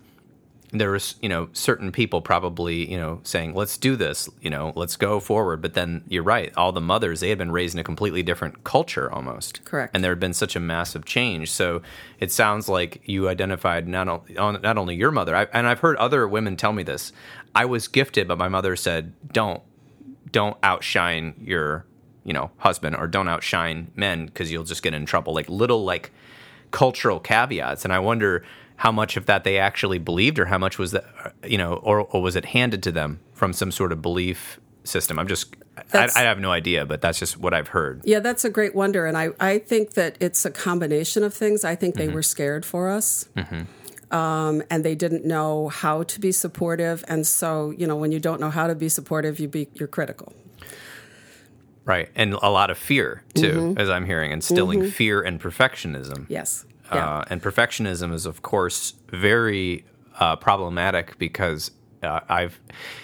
there 0.79 0.91
was 0.91 1.15
you 1.21 1.29
know 1.29 1.49
certain 1.53 1.91
people 1.91 2.21
probably 2.21 2.89
you 2.89 2.97
know 2.97 3.19
saying 3.23 3.53
let's 3.53 3.77
do 3.77 3.95
this 3.95 4.29
you 4.41 4.49
know 4.49 4.73
let's 4.75 4.95
go 4.95 5.19
forward. 5.19 5.61
But 5.61 5.73
then 5.73 6.03
you're 6.07 6.23
right 6.23 6.53
all 6.55 6.71
the 6.71 6.81
mothers 6.81 7.19
they 7.19 7.29
had 7.29 7.37
been 7.37 7.51
raised 7.51 7.75
in 7.75 7.79
a 7.79 7.83
completely 7.83 8.23
different 8.23 8.63
culture 8.63 9.11
almost. 9.11 9.63
Correct. 9.65 9.93
And 9.93 10.03
there 10.03 10.11
had 10.11 10.19
been 10.19 10.33
such 10.33 10.55
a 10.55 10.59
massive 10.59 11.05
change. 11.05 11.51
So 11.51 11.81
it 12.19 12.31
sounds 12.31 12.69
like 12.69 13.01
you 13.05 13.29
identified 13.29 13.87
not, 13.87 14.07
only 14.07 14.59
not 14.59 14.77
only 14.77 14.95
your 14.95 15.11
mother 15.11 15.35
I, 15.35 15.43
and 15.53 15.67
i've 15.67 15.79
heard 15.79 15.97
other 15.97 16.27
women 16.27 16.55
tell 16.55 16.73
me 16.73 16.83
this. 16.83 17.11
I 17.53 17.65
was 17.65 17.87
gifted 17.87 18.27
but 18.27 18.37
my 18.37 18.49
mother 18.49 18.75
said 18.75 19.13
don't 19.31 19.61
don't 20.31 20.57
outshine 20.63 21.35
your 21.39 21.85
you 22.23 22.33
know 22.33 22.51
husband 22.57 22.95
or 22.95 23.07
don't 23.07 23.29
outshine 23.29 23.91
men 23.95 24.25
because 24.25 24.51
you'll 24.51 24.63
just 24.63 24.83
get 24.83 24.93
in 24.93 25.05
trouble. 25.05 25.33
Like 25.33 25.49
little 25.49 25.83
like 25.83 26.11
cultural 26.71 27.19
caveats. 27.21 27.85
And 27.85 27.93
i 27.93 27.99
wonder 27.99 28.43
how 28.77 28.91
much 28.91 29.17
of 29.17 29.25
that 29.25 29.43
they 29.43 29.57
actually 29.57 29.97
believed 29.97 30.39
or 30.39 30.45
how 30.45 30.57
much 30.57 30.77
was 30.77 30.91
that 30.91 31.05
you 31.43 31.57
know 31.57 31.75
or, 31.75 32.01
or 32.01 32.21
was 32.21 32.35
it 32.35 32.45
handed 32.45 32.83
to 32.83 32.91
them 32.91 33.19
from 33.33 33.53
some 33.53 33.71
sort 33.71 33.91
of 33.91 34.01
belief 34.01 34.59
system 34.83 35.17
i'm 35.17 35.27
just 35.27 35.55
I, 35.93 36.09
I, 36.15 36.21
have 36.21 36.39
no 36.39 36.51
idea 36.51 36.85
but 36.85 37.01
that's 37.01 37.19
just 37.19 37.37
what 37.37 37.53
i've 37.53 37.69
heard 37.69 38.01
yeah 38.05 38.19
that's 38.19 38.45
a 38.45 38.49
great 38.49 38.75
wonder 38.75 39.05
and 39.05 39.17
i, 39.17 39.29
I 39.39 39.59
think 39.59 39.93
that 39.93 40.17
it's 40.19 40.45
a 40.45 40.51
combination 40.51 41.23
of 41.23 41.33
things 41.33 41.63
i 41.63 41.75
think 41.75 41.95
they 41.95 42.05
mm-hmm. 42.05 42.15
were 42.15 42.23
scared 42.23 42.65
for 42.65 42.89
us 42.89 43.27
mm-hmm. 43.35 44.15
um, 44.15 44.61
and 44.69 44.85
they 44.85 44.95
didn't 44.95 45.25
know 45.25 45.69
how 45.69 46.03
to 46.03 46.19
be 46.19 46.31
supportive 46.31 47.03
and 47.07 47.25
so 47.25 47.71
you 47.71 47.87
know 47.87 47.95
when 47.95 48.11
you 48.11 48.19
don't 48.19 48.39
know 48.39 48.51
how 48.51 48.67
to 48.67 48.75
be 48.75 48.89
supportive 48.89 49.39
you 49.39 49.47
be 49.47 49.67
you're 49.73 49.87
critical 49.87 50.33
right 51.83 52.09
and 52.15 52.33
a 52.33 52.49
lot 52.49 52.69
of 52.69 52.77
fear 52.77 53.23
too 53.33 53.53
mm-hmm. 53.53 53.79
as 53.79 53.89
i'm 53.89 54.05
hearing 54.05 54.31
instilling 54.31 54.81
mm-hmm. 54.81 54.89
fear 54.89 55.21
and 55.21 55.41
perfectionism 55.41 56.25
yes 56.29 56.64
yeah. 56.93 57.17
Uh, 57.17 57.23
and 57.29 57.41
perfectionism 57.41 58.13
is, 58.13 58.25
of 58.25 58.41
course, 58.41 58.93
very 59.09 59.85
uh, 60.19 60.35
problematic 60.35 61.17
because 61.17 61.71
uh, 62.03 62.21
I've 62.29 62.59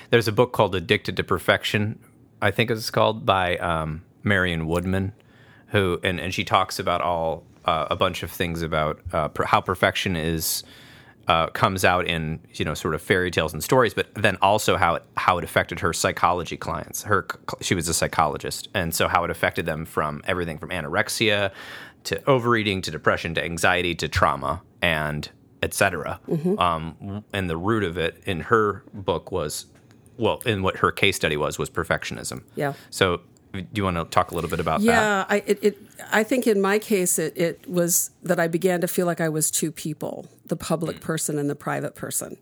there's 0.10 0.28
a 0.28 0.32
book 0.32 0.52
called 0.52 0.76
Addicted 0.76 1.18
to 1.18 1.24
Perfection, 1.24 2.00
I 2.42 2.52
think 2.52 2.72
it's 2.72 2.90
called 2.90 3.26
by 3.26 3.58
um, 3.58 4.04
Marion 4.24 4.68
Woodman, 4.68 5.14
who 5.68 6.00
and, 6.04 6.20
and 6.20 6.34
she 6.34 6.44
talks 6.44 6.80
about 6.80 7.02
all 7.02 7.44
uh, 7.66 7.88
a 7.90 7.96
bunch 7.96 8.24
of 8.24 8.32
things 8.32 8.62
about 8.62 9.00
uh, 9.14 9.28
per, 9.30 9.46
how 9.46 9.62
perfection 9.62 10.16
is. 10.16 10.64
Uh, 11.28 11.48
comes 11.48 11.86
out 11.86 12.08
in 12.08 12.40
you 12.56 12.66
know 12.66 12.74
sort 12.74 12.96
of 12.96 13.02
fairy 13.02 13.30
tales 13.30 13.54
and 13.54 13.64
stories, 13.64 13.94
but 13.94 14.12
then 14.16 14.38
also 14.42 14.76
how 14.76 14.96
it, 14.96 15.04
how 15.16 15.38
it 15.38 15.44
affected 15.44 15.80
her 15.80 15.94
psychology 15.94 16.58
clients. 16.58 17.04
Her 17.04 17.28
she 17.62 17.76
was 17.76 17.88
a 17.88 17.94
psychologist, 17.94 18.70
and 18.74 18.94
so 18.94 19.08
how 19.08 19.24
it 19.24 19.30
affected 19.30 19.68
them 19.68 19.86
from 19.86 20.24
everything 20.26 20.58
from 20.58 20.70
anorexia 20.72 21.52
to 22.06 22.24
overeating 22.30 22.82
to 22.84 22.92
depression 22.92 23.34
to 23.36 23.44
anxiety 23.44 23.96
to 23.96 24.08
trauma 24.08 24.62
and 24.82 25.30
etc. 25.64 26.20
Mm-hmm. 26.28 26.60
Um, 26.60 27.24
and 27.34 27.50
the 27.50 27.58
root 27.58 27.84
of 27.84 27.98
it 27.98 28.22
in 28.26 28.42
her 28.42 28.84
book 28.94 29.32
was, 29.32 29.68
well, 30.18 30.42
in 30.46 30.64
what 30.64 30.78
her 30.78 30.92
case 30.92 31.16
study 31.16 31.38
was, 31.38 31.60
was 31.60 31.70
perfectionism. 31.70 32.44
Yeah. 32.56 32.74
So, 32.90 33.22
do 33.52 33.66
you 33.76 33.84
want 33.84 33.98
to 33.98 34.06
talk 34.06 34.32
a 34.32 34.36
little 34.36 34.50
bit 34.50 34.60
about 34.60 34.82
yeah, 34.82 34.92
that? 34.92 35.02
Yeah, 35.02 35.26
I, 35.30 35.44
it, 35.46 35.60
it, 35.62 35.78
I 36.12 36.24
think 36.24 36.48
in 36.48 36.62
my 36.62 36.80
case, 36.80 37.20
it, 37.20 37.38
it 37.38 37.70
was 37.70 38.12
that 38.24 38.40
I 38.40 38.48
began 38.48 38.82
to 38.82 38.88
feel 38.88 39.06
like 39.06 39.22
I 39.22 39.30
was 39.30 39.52
two 39.52 39.72
people 39.72 40.28
the 40.46 40.56
public 40.58 40.98
mm. 40.98 41.02
person 41.02 41.40
and 41.40 41.50
the 41.50 41.56
private 41.56 41.96
person 41.96 42.38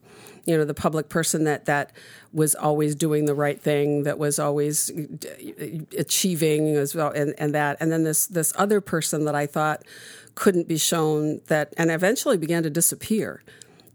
you 0.46 0.58
know 0.58 0.66
the 0.66 0.74
public 0.74 1.10
person 1.10 1.44
that 1.44 1.66
that 1.66 1.92
was 2.34 2.56
always 2.56 2.96
doing 2.96 3.26
the 3.26 3.36
right 3.36 3.62
thing 3.62 4.04
that 4.04 4.18
was 4.18 4.40
always 4.40 4.92
achieving 5.96 6.76
as 6.76 6.96
well 6.96 7.12
and, 7.12 7.36
and 7.38 7.54
that 7.54 7.78
and 7.80 7.92
then 7.92 8.04
this 8.04 8.26
this 8.26 8.52
other 8.56 8.82
person 8.82 9.26
that 9.26 9.36
i 9.36 9.46
thought 9.46 9.84
couldn't 10.34 10.68
be 10.68 10.78
shown 10.78 11.40
that 11.48 11.72
and 11.78 11.92
eventually 11.92 12.36
began 12.36 12.64
to 12.64 12.70
disappear 12.70 13.44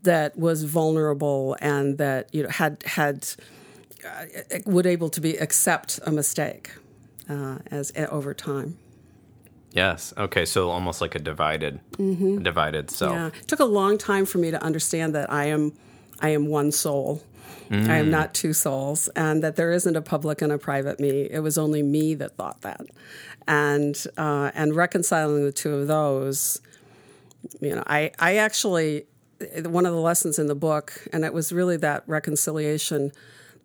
that 0.03 0.39
was 0.39 0.63
vulnerable 0.63 1.57
and 1.61 1.99
that 1.99 2.33
you 2.33 2.45
know 2.45 2.49
had 2.49 2.83
had 2.85 3.27
uh, 4.07 4.25
would 4.67 4.87
able 4.87 5.09
to 5.09 5.21
be 5.21 5.37
accept 5.39 5.99
a 6.07 6.13
mistake 6.13 6.71
uh, 7.29 7.59
as 7.71 7.93
over 8.11 8.35
time 8.35 8.79
Yes. 9.75 10.15
Okay. 10.17 10.45
So 10.45 10.71
almost 10.71 11.01
like 11.01 11.17
a 11.17 11.19
divided, 11.19 11.81
mm-hmm. 11.93 12.43
divided 12.43 12.91
self. 12.91 13.13
Yeah. 13.13 13.27
It 13.27 13.49
took 13.49 13.59
a 13.59 13.65
long 13.65 13.99
time 13.99 14.25
for 14.25 14.39
me 14.39 14.53
to 14.53 14.63
understand 14.63 15.17
that 15.17 15.31
I 15.33 15.47
am 15.47 15.73
I 16.21 16.29
am 16.29 16.47
one 16.47 16.71
soul. 16.71 17.23
Mm. 17.71 17.89
I 17.89 17.97
am 17.97 18.11
not 18.11 18.35
two 18.35 18.53
souls, 18.53 19.09
and 19.17 19.43
that 19.43 19.57
there 19.57 19.73
isn't 19.73 19.97
a 19.97 20.03
public 20.03 20.43
and 20.43 20.53
a 20.53 20.59
private 20.59 21.01
me. 21.01 21.23
It 21.31 21.41
was 21.41 21.59
only 21.59 21.83
me 21.83 22.15
that 22.15 22.37
thought 22.37 22.61
that, 22.61 22.83
and 23.49 23.97
uh, 24.17 24.51
and 24.55 24.77
reconciling 24.77 25.45
the 25.45 25.53
two 25.53 25.75
of 25.75 25.89
those, 25.89 26.61
you 27.61 27.75
know, 27.75 27.83
I 27.87 28.13
I 28.19 28.37
actually 28.37 29.07
one 29.65 29.87
of 29.87 29.95
the 29.95 30.01
lessons 30.01 30.39
in 30.39 30.47
the 30.47 30.55
book, 30.55 31.07
and 31.13 31.25
it 31.25 31.33
was 31.33 31.53
really 31.53 31.79
that 31.79 32.05
reconciliation 32.07 33.13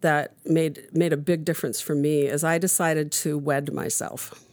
that 0.02 0.34
made 0.46 0.88
made 0.94 1.14
a 1.14 1.18
big 1.18 1.46
difference 1.46 1.82
for 1.82 1.96
me. 1.96 2.22
Is 2.22 2.44
I 2.44 2.58
decided 2.58 3.12
to 3.14 3.38
wed 3.38 3.74
myself. 3.74 4.44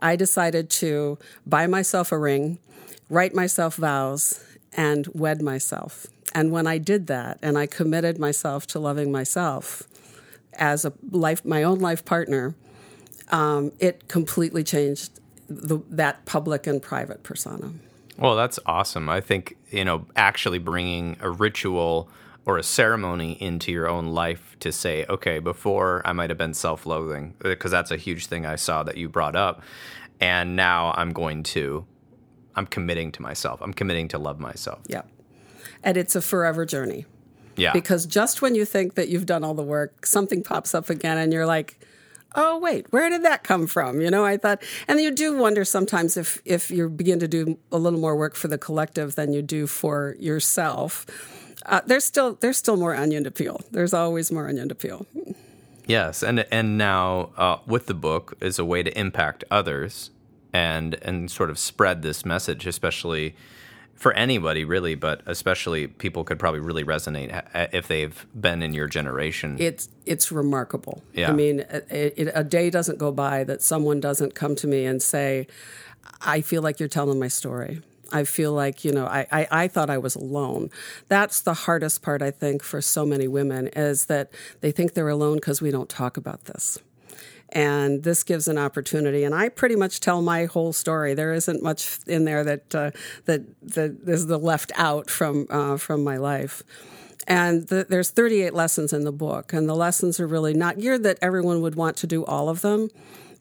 I 0.00 0.14
decided 0.14 0.70
to 0.70 1.18
buy 1.46 1.66
myself 1.66 2.12
a 2.12 2.18
ring, 2.18 2.58
write 3.10 3.34
myself 3.34 3.76
vows, 3.76 4.44
and 4.72 5.08
wed 5.08 5.42
myself 5.42 6.06
and 6.34 6.50
when 6.50 6.66
I 6.66 6.78
did 6.78 7.06
that 7.06 7.38
and 7.42 7.56
I 7.56 7.66
committed 7.66 8.18
myself 8.18 8.66
to 8.68 8.78
loving 8.78 9.10
myself 9.10 9.82
as 10.54 10.84
a 10.84 10.92
life, 11.10 11.44
my 11.44 11.62
own 11.62 11.78
life 11.78 12.04
partner, 12.04 12.54
um, 13.30 13.72
it 13.78 14.08
completely 14.08 14.64
changed 14.64 15.20
the, 15.48 15.78
that 15.90 16.24
public 16.26 16.66
and 16.66 16.82
private 16.82 17.22
persona. 17.22 17.72
Well, 18.18 18.36
that's 18.36 18.58
awesome. 18.66 19.08
I 19.08 19.20
think, 19.20 19.56
you 19.70 19.84
know, 19.84 20.06
actually 20.16 20.58
bringing 20.58 21.16
a 21.20 21.30
ritual 21.30 22.10
or 22.44 22.58
a 22.58 22.62
ceremony 22.62 23.32
into 23.40 23.70
your 23.72 23.88
own 23.88 24.08
life 24.08 24.56
to 24.60 24.72
say, 24.72 25.04
okay, 25.08 25.38
before 25.38 26.02
I 26.04 26.12
might 26.12 26.30
have 26.30 26.38
been 26.38 26.54
self 26.54 26.86
loathing, 26.86 27.34
because 27.40 27.72
uh, 27.72 27.76
that's 27.76 27.90
a 27.90 27.96
huge 27.96 28.26
thing 28.26 28.46
I 28.46 28.56
saw 28.56 28.82
that 28.84 28.96
you 28.96 29.08
brought 29.08 29.36
up. 29.36 29.62
And 30.20 30.56
now 30.56 30.92
I'm 30.96 31.12
going 31.12 31.44
to, 31.44 31.86
I'm 32.56 32.66
committing 32.66 33.12
to 33.12 33.22
myself. 33.22 33.60
I'm 33.62 33.72
committing 33.72 34.08
to 34.08 34.18
love 34.18 34.40
myself. 34.40 34.80
Yeah 34.88 35.02
and 35.82 35.96
it's 35.96 36.14
a 36.14 36.22
forever 36.22 36.64
journey. 36.64 37.06
Yeah. 37.56 37.72
Because 37.72 38.06
just 38.06 38.40
when 38.40 38.54
you 38.54 38.64
think 38.64 38.94
that 38.94 39.08
you've 39.08 39.26
done 39.26 39.42
all 39.42 39.54
the 39.54 39.62
work, 39.62 40.06
something 40.06 40.42
pops 40.42 40.74
up 40.74 40.90
again 40.90 41.18
and 41.18 41.32
you're 41.32 41.46
like, 41.46 41.78
oh 42.34 42.58
wait 42.58 42.86
where 42.92 43.08
did 43.08 43.22
that 43.22 43.42
come 43.42 43.66
from 43.66 44.02
you 44.02 44.10
know 44.10 44.22
i 44.22 44.36
thought 44.36 44.62
and 44.86 45.00
you 45.00 45.10
do 45.10 45.38
wonder 45.38 45.64
sometimes 45.64 46.14
if 46.14 46.42
if 46.44 46.70
you 46.70 46.86
begin 46.86 47.18
to 47.18 47.26
do 47.26 47.58
a 47.72 47.78
little 47.78 47.98
more 47.98 48.14
work 48.14 48.36
for 48.36 48.48
the 48.48 48.58
collective 48.58 49.14
than 49.14 49.32
you 49.32 49.40
do 49.40 49.66
for 49.66 50.14
yourself 50.20 51.06
uh, 51.66 51.80
there's 51.86 52.04
still 52.04 52.34
there's 52.40 52.56
still 52.56 52.76
more 52.76 52.94
onion 52.94 53.24
to 53.24 53.30
peel 53.30 53.60
there's 53.70 53.94
always 53.94 54.30
more 54.30 54.48
onion 54.48 54.68
to 54.68 54.74
peel 54.74 55.06
yes 55.86 56.22
and 56.22 56.46
and 56.50 56.78
now 56.78 57.30
uh, 57.36 57.58
with 57.66 57.86
the 57.86 57.94
book 57.94 58.36
is 58.40 58.58
a 58.58 58.64
way 58.64 58.82
to 58.82 58.96
impact 58.98 59.44
others 59.50 60.10
and 60.52 60.94
and 61.02 61.30
sort 61.30 61.50
of 61.50 61.58
spread 61.58 62.02
this 62.02 62.24
message 62.24 62.66
especially 62.66 63.34
for 63.98 64.12
anybody 64.12 64.64
really, 64.64 64.94
but 64.94 65.22
especially 65.26 65.88
people 65.88 66.22
could 66.22 66.38
probably 66.38 66.60
really 66.60 66.84
resonate 66.84 67.44
if 67.72 67.88
they've 67.88 68.26
been 68.40 68.62
in 68.62 68.72
your 68.72 68.86
generation. 68.86 69.56
It's 69.58 69.88
it's 70.06 70.30
remarkable. 70.30 71.02
Yeah. 71.12 71.30
I 71.30 71.32
mean, 71.32 71.64
a, 71.90 72.12
a 72.32 72.44
day 72.44 72.70
doesn't 72.70 72.98
go 72.98 73.10
by 73.10 73.42
that 73.44 73.60
someone 73.60 73.98
doesn't 73.98 74.36
come 74.36 74.54
to 74.56 74.68
me 74.68 74.86
and 74.86 75.02
say, 75.02 75.48
"I 76.20 76.40
feel 76.42 76.62
like 76.62 76.78
you're 76.78 76.88
telling 76.88 77.18
my 77.18 77.28
story." 77.28 77.82
I 78.12 78.24
feel 78.24 78.52
like, 78.52 78.84
you 78.84 78.92
know, 78.92 79.06
I, 79.06 79.26
I, 79.30 79.48
I, 79.50 79.68
thought 79.68 79.90
I 79.90 79.98
was 79.98 80.14
alone. 80.14 80.70
That's 81.08 81.40
the 81.40 81.54
hardest 81.54 82.02
part, 82.02 82.22
I 82.22 82.30
think, 82.30 82.62
for 82.62 82.80
so 82.80 83.04
many 83.04 83.28
women 83.28 83.68
is 83.68 84.06
that 84.06 84.30
they 84.60 84.70
think 84.72 84.94
they're 84.94 85.08
alone 85.08 85.36
because 85.36 85.60
we 85.60 85.70
don't 85.70 85.88
talk 85.88 86.16
about 86.16 86.44
this. 86.44 86.78
and 87.50 88.02
this 88.02 88.22
gives 88.22 88.46
an 88.48 88.58
opportunity. 88.58 89.24
And 89.24 89.34
I 89.34 89.48
pretty 89.48 89.76
much 89.76 90.00
tell 90.00 90.20
my 90.22 90.44
whole 90.44 90.72
story. 90.72 91.14
There 91.14 91.32
isn't 91.32 91.62
much 91.62 92.00
in 92.06 92.24
there 92.24 92.44
that 92.44 92.74
uh, 92.74 92.90
that 93.24 93.42
that 93.62 93.96
is 94.06 94.26
the 94.26 94.38
left 94.38 94.72
out 94.76 95.10
from 95.10 95.46
uh, 95.50 95.76
from 95.78 96.04
my 96.04 96.16
life. 96.16 96.62
And 97.26 97.68
the, 97.68 97.84
there's 97.86 98.10
38 98.10 98.54
lessons 98.54 98.92
in 98.94 99.04
the 99.04 99.12
book, 99.12 99.52
and 99.52 99.68
the 99.68 99.74
lessons 99.74 100.18
are 100.18 100.26
really 100.26 100.54
not 100.54 100.78
geared 100.78 101.02
that 101.02 101.18
everyone 101.20 101.60
would 101.60 101.74
want 101.74 101.96
to 101.98 102.06
do 102.06 102.24
all 102.24 102.48
of 102.48 102.62
them 102.62 102.88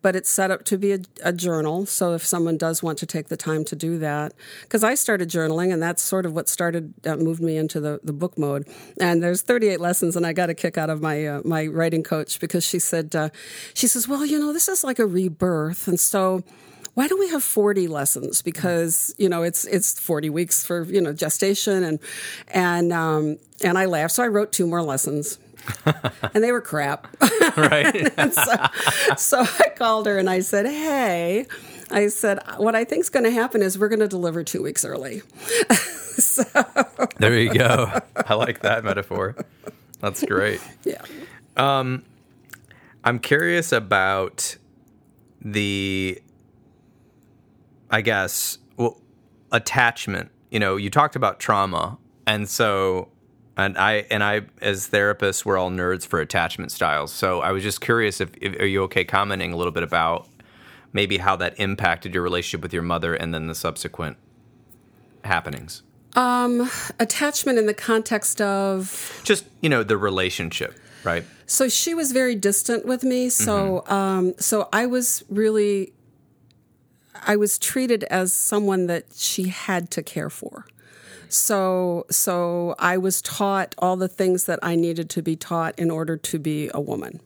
but 0.01 0.15
it's 0.15 0.29
set 0.29 0.51
up 0.51 0.63
to 0.65 0.77
be 0.77 0.93
a, 0.93 0.99
a, 1.23 1.33
journal. 1.33 1.85
So 1.85 2.13
if 2.13 2.25
someone 2.25 2.57
does 2.57 2.81
want 2.83 2.97
to 2.99 3.05
take 3.05 3.27
the 3.27 3.37
time 3.37 3.65
to 3.65 3.75
do 3.75 3.97
that, 3.99 4.33
because 4.61 4.83
I 4.83 4.95
started 4.95 5.29
journaling, 5.29 5.73
and 5.73 5.81
that's 5.81 6.01
sort 6.01 6.25
of 6.25 6.33
what 6.33 6.49
started 6.49 6.93
uh, 7.05 7.15
moved 7.15 7.41
me 7.41 7.57
into 7.57 7.79
the, 7.79 7.99
the 8.03 8.13
book 8.13 8.37
mode. 8.37 8.67
And 8.99 9.21
there's 9.21 9.41
38 9.41 9.79
lessons, 9.79 10.15
and 10.15 10.25
I 10.25 10.33
got 10.33 10.49
a 10.49 10.53
kick 10.53 10.77
out 10.77 10.89
of 10.89 11.01
my 11.01 11.25
uh, 11.25 11.41
my 11.43 11.67
writing 11.67 12.03
coach 12.03 12.39
because 12.39 12.63
she 12.63 12.79
said 12.79 13.15
uh, 13.15 13.29
she 13.73 13.87
says, 13.87 14.07
well, 14.07 14.25
you 14.25 14.39
know, 14.39 14.53
this 14.53 14.67
is 14.67 14.83
like 14.83 14.99
a 14.99 15.05
rebirth, 15.05 15.87
and 15.87 15.99
so 15.99 16.43
why 16.97 17.07
don't 17.07 17.19
we 17.19 17.29
have 17.29 17.43
40 17.43 17.87
lessons 17.87 18.41
because 18.41 19.13
you 19.19 19.29
know 19.29 19.43
it's 19.43 19.65
it's 19.65 19.99
40 19.99 20.31
weeks 20.31 20.65
for 20.65 20.83
you 20.85 20.99
know 20.99 21.13
gestation 21.13 21.83
and 21.83 21.99
and 22.47 22.91
um, 22.91 23.37
and 23.63 23.77
I 23.77 23.85
laughed 23.85 24.15
so 24.15 24.23
I 24.23 24.27
wrote 24.27 24.51
two 24.51 24.65
more 24.65 24.81
lessons 24.81 25.37
and 26.33 26.43
they 26.43 26.51
were 26.51 26.61
crap. 26.61 27.07
right. 27.57 28.11
so, 28.33 29.15
so 29.15 29.39
I 29.41 29.69
called 29.75 30.05
her 30.07 30.17
and 30.17 30.29
I 30.29 30.39
said, 30.39 30.65
"Hey." 30.65 31.47
I 31.89 32.09
said, 32.09 32.39
what 32.57 32.75
I 32.75 32.83
think 32.83 32.99
is 32.99 33.09
going 33.09 33.23
to 33.23 33.31
happen 33.31 33.61
is 33.61 33.79
we're 33.79 33.87
going 33.87 34.01
to 34.01 34.09
deliver 34.09 34.43
two 34.43 34.61
weeks 34.61 34.83
early. 34.83 35.21
so. 35.69 36.43
There 37.17 37.39
you 37.39 37.53
go. 37.53 38.01
I 38.13 38.33
like 38.33 38.59
that 38.63 38.83
metaphor. 38.83 39.37
That's 40.01 40.21
great. 40.25 40.59
Yeah. 40.83 41.01
Um, 41.55 42.03
I'm 43.05 43.19
curious 43.19 43.71
about 43.71 44.57
the, 45.41 46.21
I 47.89 48.01
guess, 48.01 48.57
well, 48.75 49.01
attachment. 49.53 50.29
You 50.51 50.59
know, 50.59 50.75
you 50.75 50.89
talked 50.89 51.15
about 51.15 51.39
trauma. 51.39 51.97
And 52.25 52.49
so 52.49 53.09
and 53.57 53.77
I 53.77 54.05
and 54.09 54.23
I 54.23 54.41
as 54.61 54.89
therapists 54.89 55.43
we're 55.43 55.57
all 55.57 55.71
nerds 55.71 56.05
for 56.05 56.19
attachment 56.19 56.71
styles. 56.71 57.11
So 57.11 57.41
I 57.41 57.51
was 57.51 57.63
just 57.63 57.81
curious 57.81 58.21
if, 58.21 58.29
if, 58.39 58.59
are 58.59 58.65
you 58.65 58.83
okay 58.83 59.03
commenting 59.03 59.51
a 59.51 59.57
little 59.57 59.71
bit 59.71 59.83
about 59.83 60.27
maybe 60.93 61.17
how 61.17 61.35
that 61.37 61.59
impacted 61.59 62.13
your 62.13 62.23
relationship 62.23 62.61
with 62.61 62.73
your 62.73 62.83
mother 62.83 63.13
and 63.13 63.33
then 63.33 63.47
the 63.47 63.55
subsequent 63.55 64.17
happenings. 65.23 65.83
Um, 66.15 66.69
attachment 66.99 67.59
in 67.59 67.65
the 67.65 67.73
context 67.73 68.41
of 68.41 69.21
just 69.23 69.45
you 69.61 69.69
know 69.69 69.83
the 69.83 69.97
relationship, 69.97 70.75
right? 71.03 71.25
So 71.45 71.69
she 71.69 71.93
was 71.93 72.11
very 72.11 72.35
distant 72.35 72.85
with 72.85 73.03
me. 73.03 73.29
So 73.29 73.83
mm-hmm. 73.87 73.93
um, 73.93 74.33
so 74.39 74.69
I 74.71 74.85
was 74.85 75.23
really 75.29 75.93
I 77.25 77.35
was 77.35 77.57
treated 77.59 78.03
as 78.05 78.33
someone 78.33 78.87
that 78.87 79.13
she 79.13 79.49
had 79.49 79.91
to 79.91 80.03
care 80.03 80.29
for. 80.29 80.65
So, 81.29 82.05
so 82.09 82.75
I 82.79 82.97
was 82.97 83.21
taught 83.21 83.75
all 83.77 83.95
the 83.95 84.07
things 84.07 84.45
that 84.45 84.59
I 84.61 84.75
needed 84.75 85.09
to 85.11 85.21
be 85.21 85.35
taught 85.35 85.77
in 85.77 85.91
order 85.91 86.17
to 86.17 86.39
be 86.39 86.69
a 86.73 86.79
woman, 86.79 87.21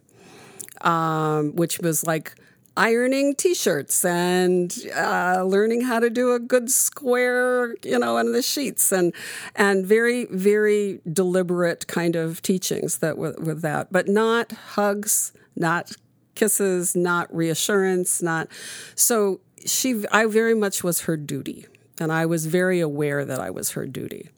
um, 0.81 1.55
which 1.55 1.79
was 1.79 2.05
like 2.05 2.35
ironing 2.77 3.35
t-shirts 3.35 4.05
and 4.05 4.75
uh, 4.95 5.43
learning 5.43 5.81
how 5.81 5.99
to 5.99 6.09
do 6.09 6.33
a 6.33 6.39
good 6.39 6.71
square, 6.71 7.75
you 7.83 7.99
know, 7.99 8.17
in 8.17 8.31
the 8.31 8.41
sheets 8.41 8.91
and 8.91 9.13
and 9.55 9.85
very 9.85 10.25
very 10.25 11.01
deliberate 11.11 11.87
kind 11.87 12.15
of 12.15 12.41
teachings 12.41 12.99
that 12.99 13.17
with, 13.17 13.39
with 13.39 13.61
that, 13.61 13.91
but 13.91 14.07
not 14.07 14.51
hugs, 14.51 15.33
not 15.55 15.91
kisses, 16.35 16.95
not 16.95 17.33
reassurance, 17.35 18.21
not 18.21 18.47
so 18.95 19.41
she 19.65 20.03
I 20.11 20.25
very 20.25 20.55
much 20.55 20.83
was 20.83 21.01
her 21.01 21.17
duty 21.17 21.67
and 22.01 22.11
I 22.11 22.25
was 22.25 22.47
very 22.47 22.79
aware 22.79 23.23
that 23.23 23.39
I 23.39 23.51
was 23.51 23.71
her 23.71 23.85
duty. 23.85 24.29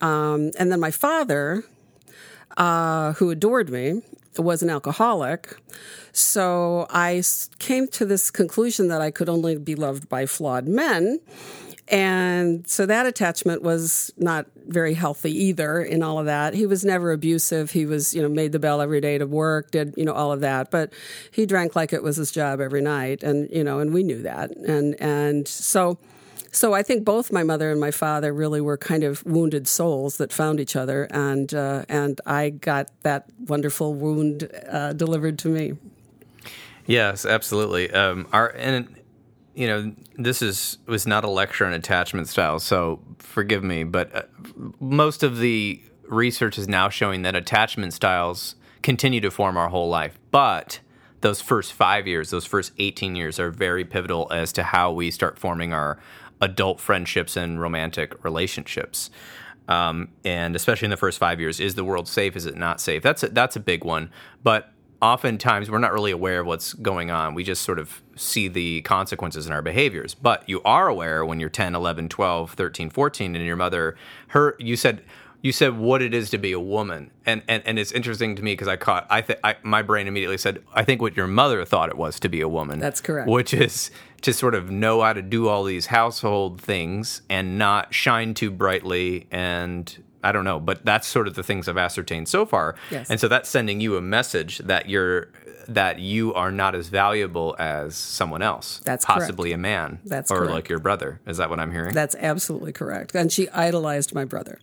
Um, 0.00 0.50
and 0.58 0.72
then 0.72 0.80
my 0.80 0.90
father, 0.90 1.62
uh, 2.56 3.12
who 3.14 3.30
adored 3.30 3.68
me, 3.68 4.00
was 4.38 4.62
an 4.62 4.70
alcoholic. 4.70 5.56
So 6.12 6.86
I 6.90 7.22
came 7.58 7.88
to 7.88 8.06
this 8.06 8.30
conclusion 8.30 8.88
that 8.88 9.02
I 9.02 9.10
could 9.10 9.28
only 9.28 9.56
be 9.56 9.74
loved 9.74 10.08
by 10.08 10.26
flawed 10.26 10.66
men. 10.66 11.20
And 11.88 12.66
so 12.66 12.86
that 12.86 13.04
attachment 13.04 13.62
was 13.62 14.10
not 14.16 14.46
very 14.66 14.94
healthy 14.94 15.30
either 15.44 15.82
in 15.82 16.02
all 16.02 16.18
of 16.18 16.24
that. 16.24 16.54
He 16.54 16.64
was 16.64 16.82
never 16.82 17.12
abusive. 17.12 17.72
He 17.72 17.84
was, 17.84 18.14
you 18.14 18.22
know, 18.22 18.28
made 18.30 18.52
the 18.52 18.58
bell 18.58 18.80
every 18.80 19.02
day 19.02 19.18
to 19.18 19.26
work, 19.26 19.70
did, 19.70 19.92
you 19.96 20.06
know, 20.06 20.14
all 20.14 20.32
of 20.32 20.40
that. 20.40 20.70
But 20.70 20.94
he 21.30 21.44
drank 21.44 21.76
like 21.76 21.92
it 21.92 22.02
was 22.02 22.16
his 22.16 22.32
job 22.32 22.62
every 22.62 22.80
night. 22.80 23.22
And, 23.22 23.50
you 23.52 23.62
know, 23.62 23.80
and 23.80 23.92
we 23.92 24.02
knew 24.02 24.22
that. 24.22 24.56
And, 24.56 24.98
and 24.98 25.46
so, 25.46 25.98
so 26.54 26.72
I 26.72 26.82
think 26.82 27.04
both 27.04 27.32
my 27.32 27.42
mother 27.42 27.70
and 27.70 27.80
my 27.80 27.90
father 27.90 28.32
really 28.32 28.60
were 28.60 28.76
kind 28.76 29.02
of 29.02 29.24
wounded 29.26 29.66
souls 29.66 30.18
that 30.18 30.32
found 30.32 30.60
each 30.60 30.76
other, 30.76 31.04
and 31.10 31.52
uh, 31.52 31.84
and 31.88 32.20
I 32.26 32.50
got 32.50 32.90
that 33.02 33.28
wonderful 33.40 33.94
wound 33.94 34.48
uh, 34.70 34.92
delivered 34.92 35.38
to 35.40 35.48
me. 35.48 35.74
Yes, 36.86 37.26
absolutely. 37.26 37.90
Um, 37.90 38.28
our 38.32 38.50
and 38.56 38.94
you 39.54 39.66
know 39.66 39.94
this 40.16 40.42
is 40.42 40.78
was 40.86 41.06
not 41.06 41.24
a 41.24 41.30
lecture 41.30 41.66
on 41.66 41.72
attachment 41.72 42.28
styles, 42.28 42.62
so 42.62 43.00
forgive 43.18 43.64
me, 43.64 43.84
but 43.84 44.14
uh, 44.14 44.22
most 44.80 45.22
of 45.22 45.38
the 45.38 45.82
research 46.06 46.58
is 46.58 46.68
now 46.68 46.88
showing 46.88 47.22
that 47.22 47.34
attachment 47.34 47.92
styles 47.92 48.54
continue 48.82 49.20
to 49.20 49.30
form 49.30 49.56
our 49.56 49.70
whole 49.70 49.88
life, 49.88 50.18
but 50.30 50.80
those 51.24 51.40
first 51.40 51.72
five 51.72 52.06
years, 52.06 52.28
those 52.28 52.44
first 52.44 52.72
18 52.78 53.16
years 53.16 53.40
are 53.40 53.50
very 53.50 53.82
pivotal 53.82 54.28
as 54.30 54.52
to 54.52 54.62
how 54.62 54.92
we 54.92 55.10
start 55.10 55.38
forming 55.38 55.72
our 55.72 55.98
adult 56.40 56.80
friendships 56.80 57.36
and 57.36 57.60
romantic 57.60 58.22
relationships. 58.24 59.10
Um, 59.66 60.08
and 60.24 60.54
especially 60.54 60.86
in 60.86 60.90
the 60.90 60.96
first 60.96 61.18
five 61.18 61.40
years, 61.40 61.58
is 61.58 61.74
the 61.74 61.84
world 61.84 62.06
safe? 62.06 62.36
Is 62.36 62.46
it 62.46 62.56
not 62.56 62.80
safe? 62.80 63.02
That's 63.02 63.22
a, 63.22 63.28
that's 63.28 63.56
a 63.56 63.60
big 63.60 63.84
one. 63.84 64.10
But 64.42 64.70
oftentimes 65.00 65.70
we're 65.70 65.78
not 65.78 65.92
really 65.92 66.10
aware 66.10 66.40
of 66.40 66.46
what's 66.46 66.72
going 66.74 67.10
on. 67.10 67.34
We 67.34 67.44
just 67.44 67.62
sort 67.62 67.78
of 67.78 68.02
see 68.16 68.48
the 68.48 68.82
consequences 68.82 69.46
in 69.46 69.52
our 69.52 69.62
behaviors. 69.62 70.14
But 70.14 70.48
you 70.48 70.62
are 70.64 70.88
aware 70.88 71.24
when 71.24 71.40
you're 71.40 71.48
10, 71.48 71.74
11, 71.74 72.08
12, 72.08 72.52
13, 72.52 72.90
14, 72.90 73.36
and 73.36 73.44
your 73.44 73.56
mother, 73.56 73.96
her, 74.28 74.56
you 74.58 74.76
said, 74.76 75.02
you 75.44 75.52
said 75.52 75.76
what 75.76 76.00
it 76.00 76.14
is 76.14 76.30
to 76.30 76.38
be 76.38 76.52
a 76.52 76.58
woman, 76.58 77.10
and 77.26 77.42
and, 77.46 77.62
and 77.66 77.78
it's 77.78 77.92
interesting 77.92 78.34
to 78.34 78.42
me 78.42 78.52
because 78.52 78.66
I 78.66 78.76
caught 78.76 79.06
I 79.10 79.20
think 79.20 79.40
my 79.62 79.82
brain 79.82 80.06
immediately 80.08 80.38
said 80.38 80.62
I 80.72 80.84
think 80.84 81.02
what 81.02 81.18
your 81.18 81.26
mother 81.26 81.66
thought 81.66 81.90
it 81.90 81.98
was 81.98 82.18
to 82.20 82.30
be 82.30 82.40
a 82.40 82.48
woman. 82.48 82.78
That's 82.78 83.02
correct. 83.02 83.28
Which 83.28 83.52
is 83.52 83.90
to 84.24 84.32
sort 84.32 84.54
of 84.54 84.70
know 84.70 85.02
how 85.02 85.12
to 85.12 85.20
do 85.20 85.48
all 85.48 85.64
these 85.64 85.84
household 85.86 86.58
things 86.58 87.20
and 87.28 87.58
not 87.58 87.92
shine 87.92 88.32
too 88.32 88.50
brightly 88.50 89.26
and 89.30 90.02
I 90.22 90.32
don't 90.32 90.44
know, 90.44 90.58
but 90.58 90.82
that's 90.86 91.06
sort 91.06 91.28
of 91.28 91.34
the 91.34 91.42
things 91.42 91.68
I've 91.68 91.76
ascertained 91.76 92.28
so 92.28 92.46
far. 92.46 92.76
Yes. 92.90 93.10
And 93.10 93.20
so 93.20 93.28
that's 93.28 93.50
sending 93.50 93.82
you 93.82 93.98
a 93.98 94.00
message 94.00 94.56
that 94.58 94.88
you're 94.88 95.28
that 95.68 95.98
you 95.98 96.32
are 96.34 96.50
not 96.50 96.74
as 96.74 96.88
valuable 96.88 97.54
as 97.58 97.96
someone 97.96 98.42
else. 98.42 98.80
That's 98.84 99.04
possibly 99.04 99.50
correct. 99.50 99.58
a 99.58 99.62
man. 99.62 99.98
That's 100.04 100.30
or 100.30 100.38
correct. 100.38 100.52
like 100.52 100.68
your 100.68 100.78
brother. 100.78 101.20
Is 101.26 101.36
that 101.36 101.50
what 101.50 101.60
I'm 101.60 101.72
hearing? 101.72 101.94
That's 101.94 102.14
absolutely 102.18 102.72
correct. 102.72 103.14
And 103.14 103.30
she 103.30 103.48
idolized 103.50 104.14
my 104.14 104.24
brother, 104.24 104.60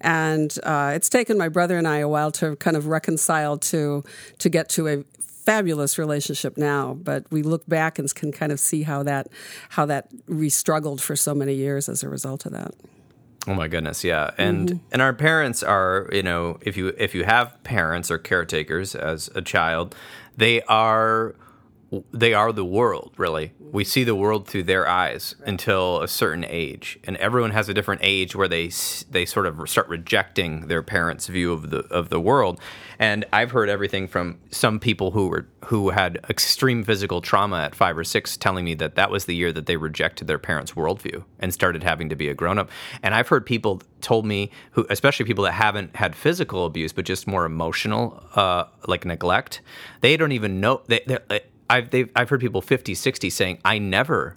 and 0.00 0.56
uh, 0.62 0.92
it's 0.94 1.08
taken 1.08 1.36
my 1.36 1.48
brother 1.48 1.78
and 1.78 1.86
I 1.86 1.98
a 1.98 2.08
while 2.08 2.30
to 2.32 2.56
kind 2.56 2.76
of 2.76 2.86
reconcile 2.86 3.58
to 3.58 4.04
to 4.38 4.48
get 4.48 4.68
to 4.70 4.88
a 4.88 5.04
fabulous 5.44 5.98
relationship 5.98 6.56
now, 6.56 6.94
but 6.94 7.24
we 7.30 7.42
look 7.42 7.66
back 7.66 7.98
and 7.98 8.12
can 8.14 8.32
kind 8.32 8.52
of 8.52 8.60
see 8.60 8.82
how 8.82 9.02
that 9.02 9.28
how 9.70 9.86
that 9.86 10.08
we 10.26 10.48
struggled 10.48 11.00
for 11.00 11.16
so 11.16 11.34
many 11.34 11.54
years 11.54 11.88
as 11.88 12.02
a 12.02 12.08
result 12.08 12.46
of 12.46 12.52
that. 12.52 12.74
Oh 13.48 13.54
my 13.54 13.66
goodness, 13.66 14.04
yeah. 14.04 14.30
And 14.38 14.68
mm-hmm. 14.68 14.78
and 14.92 15.02
our 15.02 15.12
parents 15.12 15.62
are, 15.62 16.08
you 16.12 16.22
know, 16.22 16.58
if 16.60 16.76
you 16.76 16.88
if 16.96 17.14
you 17.14 17.24
have 17.24 17.62
parents 17.64 18.10
or 18.10 18.18
caretakers 18.18 18.94
as 18.94 19.28
a 19.34 19.42
child, 19.42 19.96
they 20.36 20.62
are 20.62 21.34
they 22.12 22.34
are 22.34 22.52
the 22.52 22.64
world 22.64 23.12
really. 23.16 23.52
We 23.58 23.84
see 23.84 24.04
the 24.04 24.14
world 24.14 24.46
through 24.46 24.64
their 24.64 24.88
eyes 24.88 25.34
right. 25.38 25.48
until 25.48 26.02
a 26.02 26.08
certain 26.08 26.44
age. 26.46 26.98
And 27.04 27.16
everyone 27.18 27.50
has 27.52 27.68
a 27.68 27.74
different 27.74 28.00
age 28.04 28.34
where 28.34 28.48
they 28.48 28.70
they 29.10 29.24
sort 29.26 29.46
of 29.46 29.68
start 29.68 29.88
rejecting 29.88 30.68
their 30.68 30.82
parents 30.82 31.26
view 31.26 31.52
of 31.52 31.70
the 31.70 31.80
of 31.88 32.08
the 32.08 32.20
world. 32.20 32.60
And 32.98 33.24
i've 33.32 33.50
heard 33.50 33.68
everything 33.68 34.06
from 34.08 34.38
some 34.50 34.78
people 34.78 35.10
who 35.10 35.28
were 35.28 35.46
who 35.66 35.90
had 35.90 36.18
extreme 36.28 36.82
physical 36.82 37.20
trauma 37.20 37.62
at 37.62 37.74
5 37.74 37.98
or 37.98 38.04
6 38.04 38.36
telling 38.36 38.64
me 38.64 38.74
that 38.74 38.96
that 38.96 39.10
was 39.10 39.26
the 39.26 39.34
year 39.34 39.52
that 39.52 39.66
they 39.66 39.76
rejected 39.76 40.26
their 40.26 40.38
parents 40.38 40.72
worldview 40.72 41.24
and 41.38 41.54
started 41.54 41.82
having 41.82 42.08
to 42.08 42.16
be 42.16 42.28
a 42.28 42.34
grown 42.34 42.58
up 42.58 42.70
and 43.02 43.14
i've 43.14 43.28
heard 43.28 43.46
people 43.46 43.80
told 44.00 44.26
me 44.26 44.50
who 44.72 44.86
especially 44.90 45.24
people 45.24 45.44
that 45.44 45.52
haven't 45.52 45.94
had 45.96 46.16
physical 46.16 46.66
abuse 46.66 46.92
but 46.92 47.04
just 47.04 47.26
more 47.26 47.44
emotional 47.44 48.22
uh, 48.34 48.64
like 48.86 49.04
neglect 49.04 49.60
they 50.00 50.16
don't 50.16 50.32
even 50.32 50.60
know 50.60 50.82
they, 50.88 51.00
I've 51.72 52.10
I've 52.14 52.28
heard 52.28 52.40
people 52.40 52.60
50, 52.60 52.94
60 52.94 53.30
saying 53.30 53.58
I 53.64 53.78
never 53.78 54.36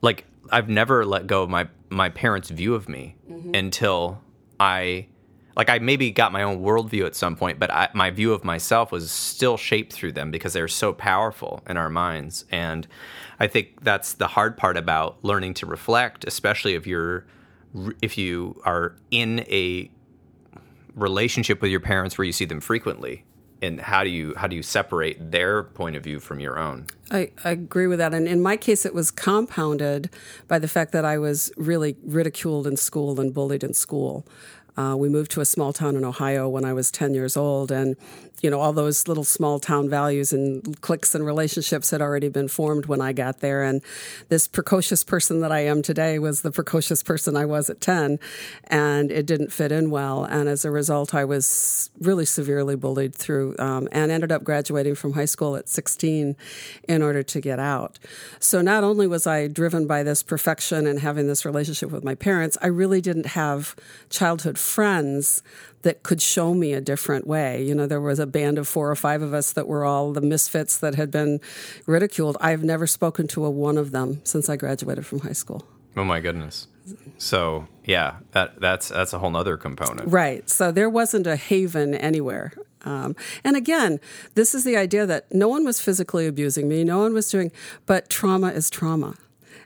like 0.00 0.24
I've 0.50 0.68
never 0.68 1.04
let 1.04 1.26
go 1.26 1.42
of 1.42 1.50
my 1.50 1.68
my 1.90 2.08
parents' 2.08 2.48
view 2.48 2.74
of 2.74 2.88
me 2.88 3.16
mm-hmm. 3.30 3.54
until 3.54 4.22
I 4.58 5.08
like 5.54 5.68
I 5.68 5.78
maybe 5.80 6.10
got 6.10 6.32
my 6.32 6.42
own 6.42 6.62
worldview 6.62 7.04
at 7.04 7.14
some 7.14 7.36
point, 7.36 7.58
but 7.58 7.70
I, 7.70 7.90
my 7.92 8.10
view 8.10 8.32
of 8.32 8.42
myself 8.42 8.90
was 8.90 9.10
still 9.10 9.58
shaped 9.58 9.92
through 9.92 10.12
them 10.12 10.30
because 10.30 10.54
they're 10.54 10.66
so 10.66 10.94
powerful 10.94 11.62
in 11.68 11.76
our 11.76 11.90
minds. 11.90 12.46
And 12.50 12.88
I 13.38 13.48
think 13.48 13.84
that's 13.84 14.14
the 14.14 14.28
hard 14.28 14.56
part 14.56 14.78
about 14.78 15.22
learning 15.22 15.54
to 15.54 15.66
reflect, 15.66 16.24
especially 16.24 16.74
if 16.74 16.86
you're 16.86 17.26
if 18.00 18.16
you 18.16 18.60
are 18.64 18.96
in 19.10 19.40
a 19.40 19.90
relationship 20.94 21.60
with 21.60 21.70
your 21.70 21.80
parents 21.80 22.16
where 22.16 22.24
you 22.24 22.32
see 22.32 22.44
them 22.46 22.60
frequently 22.60 23.24
and 23.62 23.80
how 23.80 24.02
do 24.02 24.10
you 24.10 24.34
how 24.36 24.46
do 24.48 24.56
you 24.56 24.62
separate 24.62 25.30
their 25.30 25.62
point 25.62 25.96
of 25.96 26.02
view 26.02 26.18
from 26.18 26.40
your 26.40 26.58
own? 26.58 26.86
I, 27.10 27.30
I, 27.44 27.50
agree 27.50 27.86
with 27.86 27.98
that. 27.98 28.12
And 28.12 28.26
in 28.26 28.42
my 28.42 28.56
case 28.56 28.84
it 28.84 28.92
was 28.92 29.10
compounded 29.10 30.10
by 30.48 30.58
the 30.58 30.68
fact 30.68 30.92
that 30.92 31.04
i 31.04 31.18
was 31.18 31.52
really 31.56 31.96
ridiculed 32.02 32.66
in 32.66 32.76
school 32.76 33.20
and 33.20 33.32
bullied 33.32 33.62
in 33.62 33.72
school. 33.72 34.26
Uh, 34.76 34.96
we 34.98 35.08
moved 35.08 35.30
to 35.30 35.40
a 35.40 35.44
small 35.44 35.72
town 35.72 35.96
in 35.96 36.04
Ohio 36.04 36.48
when 36.48 36.64
I 36.64 36.72
was 36.72 36.90
10 36.90 37.12
years 37.12 37.36
old, 37.36 37.70
and 37.70 37.94
you 38.42 38.50
know 38.50 38.60
all 38.60 38.72
those 38.72 39.06
little 39.06 39.24
small 39.24 39.60
town 39.60 39.88
values 39.88 40.32
and 40.32 40.80
cliques 40.80 41.14
and 41.14 41.24
relationships 41.24 41.90
had 41.90 42.02
already 42.02 42.28
been 42.28 42.48
formed 42.48 42.86
when 42.86 43.00
I 43.00 43.12
got 43.12 43.38
there. 43.38 43.62
And 43.62 43.80
this 44.28 44.48
precocious 44.48 45.04
person 45.04 45.40
that 45.40 45.52
I 45.52 45.60
am 45.60 45.80
today 45.80 46.18
was 46.18 46.42
the 46.42 46.50
precocious 46.50 47.02
person 47.02 47.36
I 47.36 47.44
was 47.44 47.70
at 47.70 47.80
10, 47.80 48.18
and 48.66 49.12
it 49.12 49.26
didn't 49.26 49.52
fit 49.52 49.70
in 49.70 49.90
well. 49.90 50.24
And 50.24 50.48
as 50.48 50.64
a 50.64 50.70
result, 50.70 51.14
I 51.14 51.24
was 51.24 51.90
really 52.00 52.26
severely 52.26 52.74
bullied 52.74 53.14
through, 53.14 53.54
um, 53.60 53.88
and 53.92 54.10
ended 54.10 54.32
up 54.32 54.42
graduating 54.42 54.96
from 54.96 55.12
high 55.12 55.24
school 55.24 55.54
at 55.54 55.68
16 55.68 56.36
in 56.88 57.02
order 57.02 57.22
to 57.22 57.40
get 57.40 57.60
out. 57.60 58.00
So 58.40 58.60
not 58.60 58.82
only 58.82 59.06
was 59.06 59.26
I 59.26 59.46
driven 59.46 59.86
by 59.86 60.02
this 60.02 60.22
perfection 60.22 60.86
and 60.86 60.98
having 60.98 61.28
this 61.28 61.44
relationship 61.44 61.92
with 61.92 62.02
my 62.02 62.16
parents, 62.16 62.58
I 62.60 62.66
really 62.66 63.00
didn't 63.00 63.26
have 63.26 63.76
childhood 64.10 64.58
friends 64.58 65.42
that 65.82 66.02
could 66.02 66.22
show 66.22 66.54
me 66.54 66.72
a 66.72 66.80
different 66.80 67.26
way. 67.26 67.62
You 67.62 67.74
know, 67.74 67.86
there 67.86 68.00
was 68.00 68.18
a 68.18 68.26
band 68.26 68.58
of 68.58 68.66
four 68.66 68.90
or 68.90 68.96
five 68.96 69.22
of 69.22 69.34
us 69.34 69.52
that 69.52 69.68
were 69.68 69.84
all 69.84 70.12
the 70.12 70.20
misfits 70.20 70.78
that 70.78 70.94
had 70.94 71.10
been 71.10 71.40
ridiculed. 71.86 72.36
I've 72.40 72.64
never 72.64 72.86
spoken 72.86 73.26
to 73.28 73.44
a 73.44 73.50
one 73.50 73.78
of 73.78 73.90
them 73.90 74.20
since 74.24 74.48
I 74.48 74.56
graduated 74.56 75.06
from 75.06 75.20
high 75.20 75.32
school. 75.32 75.64
Oh 75.96 76.04
my 76.04 76.20
goodness. 76.20 76.68
So 77.18 77.68
yeah, 77.84 78.16
that 78.32 78.60
that's 78.60 78.88
that's 78.88 79.12
a 79.12 79.18
whole 79.18 79.36
other 79.36 79.56
component. 79.56 80.08
Right. 80.08 80.48
So 80.48 80.72
there 80.72 80.90
wasn't 80.90 81.26
a 81.26 81.36
haven 81.36 81.94
anywhere. 81.94 82.52
Um, 82.84 83.14
and 83.44 83.56
again, 83.56 84.00
this 84.34 84.54
is 84.54 84.64
the 84.64 84.76
idea 84.76 85.06
that 85.06 85.32
no 85.32 85.48
one 85.48 85.64
was 85.64 85.80
physically 85.80 86.26
abusing 86.26 86.68
me, 86.68 86.82
no 86.82 86.98
one 86.98 87.14
was 87.14 87.30
doing, 87.30 87.52
but 87.86 88.10
trauma 88.10 88.48
is 88.48 88.68
trauma. 88.68 89.14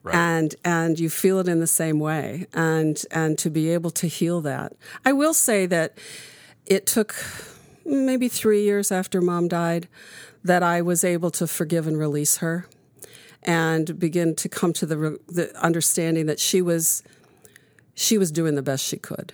Right. 0.07 0.15
and 0.15 0.55
and 0.65 1.01
you 1.01 1.11
feel 1.11 1.41
it 1.41 1.49
in 1.49 1.61
the 1.61 1.67
same 1.67 1.99
way. 1.99 2.47
And 2.55 3.03
and 3.11 3.37
to 3.39 3.51
be 3.51 3.71
able 3.71 3.91
to 3.91 4.07
heal 4.07 4.41
that. 4.43 4.73
I 5.05 5.13
will 5.13 5.35
say 5.35 5.67
that 5.67 5.99
it 6.65 6.87
took 6.87 7.15
maybe 7.85 8.29
3 8.29 8.63
years 8.63 8.91
after 8.91 9.21
mom 9.21 9.47
died 9.47 9.87
that 10.43 10.61
i 10.63 10.83
was 10.83 11.05
able 11.05 11.31
to 11.31 11.47
forgive 11.47 11.87
and 11.87 11.97
release 11.97 12.39
her 12.39 12.67
and 13.47 13.99
begin 13.99 14.35
to 14.35 14.49
come 14.49 14.73
to 14.73 14.85
the, 14.87 15.19
the 15.29 15.57
understanding 15.63 16.27
that 16.27 16.41
she 16.41 16.61
was 16.61 17.03
she 17.95 18.19
was 18.19 18.31
doing 18.31 18.57
the 18.57 18.63
best 18.63 18.85
she 18.85 18.99
could. 18.99 19.33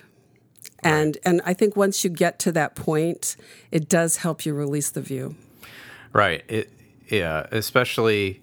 And 0.85 1.17
right. 1.17 1.23
and 1.25 1.43
i 1.45 1.55
think 1.55 1.77
once 1.77 2.05
you 2.05 2.11
get 2.11 2.39
to 2.41 2.53
that 2.53 2.75
point 2.75 3.37
it 3.71 3.89
does 3.89 4.19
help 4.19 4.45
you 4.45 4.55
release 4.55 4.91
the 4.91 5.01
view. 5.01 5.35
Right. 6.13 6.45
It 6.49 6.71
yeah 7.09 7.47
especially 7.51 8.41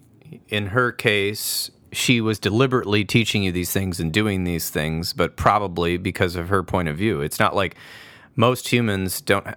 in 0.49 0.67
her 0.67 0.91
case 0.91 1.69
she 1.91 2.21
was 2.21 2.39
deliberately 2.39 3.03
teaching 3.03 3.43
you 3.43 3.51
these 3.51 3.71
things 3.71 3.99
and 3.99 4.11
doing 4.11 4.43
these 4.43 4.69
things, 4.69 5.13
but 5.13 5.35
probably 5.35 5.97
because 5.97 6.35
of 6.35 6.49
her 6.49 6.63
point 6.63 6.87
of 6.87 6.97
view. 6.97 7.21
It's 7.21 7.39
not 7.39 7.55
like 7.55 7.75
most 8.35 8.69
humans 8.69 9.21
don't, 9.21 9.47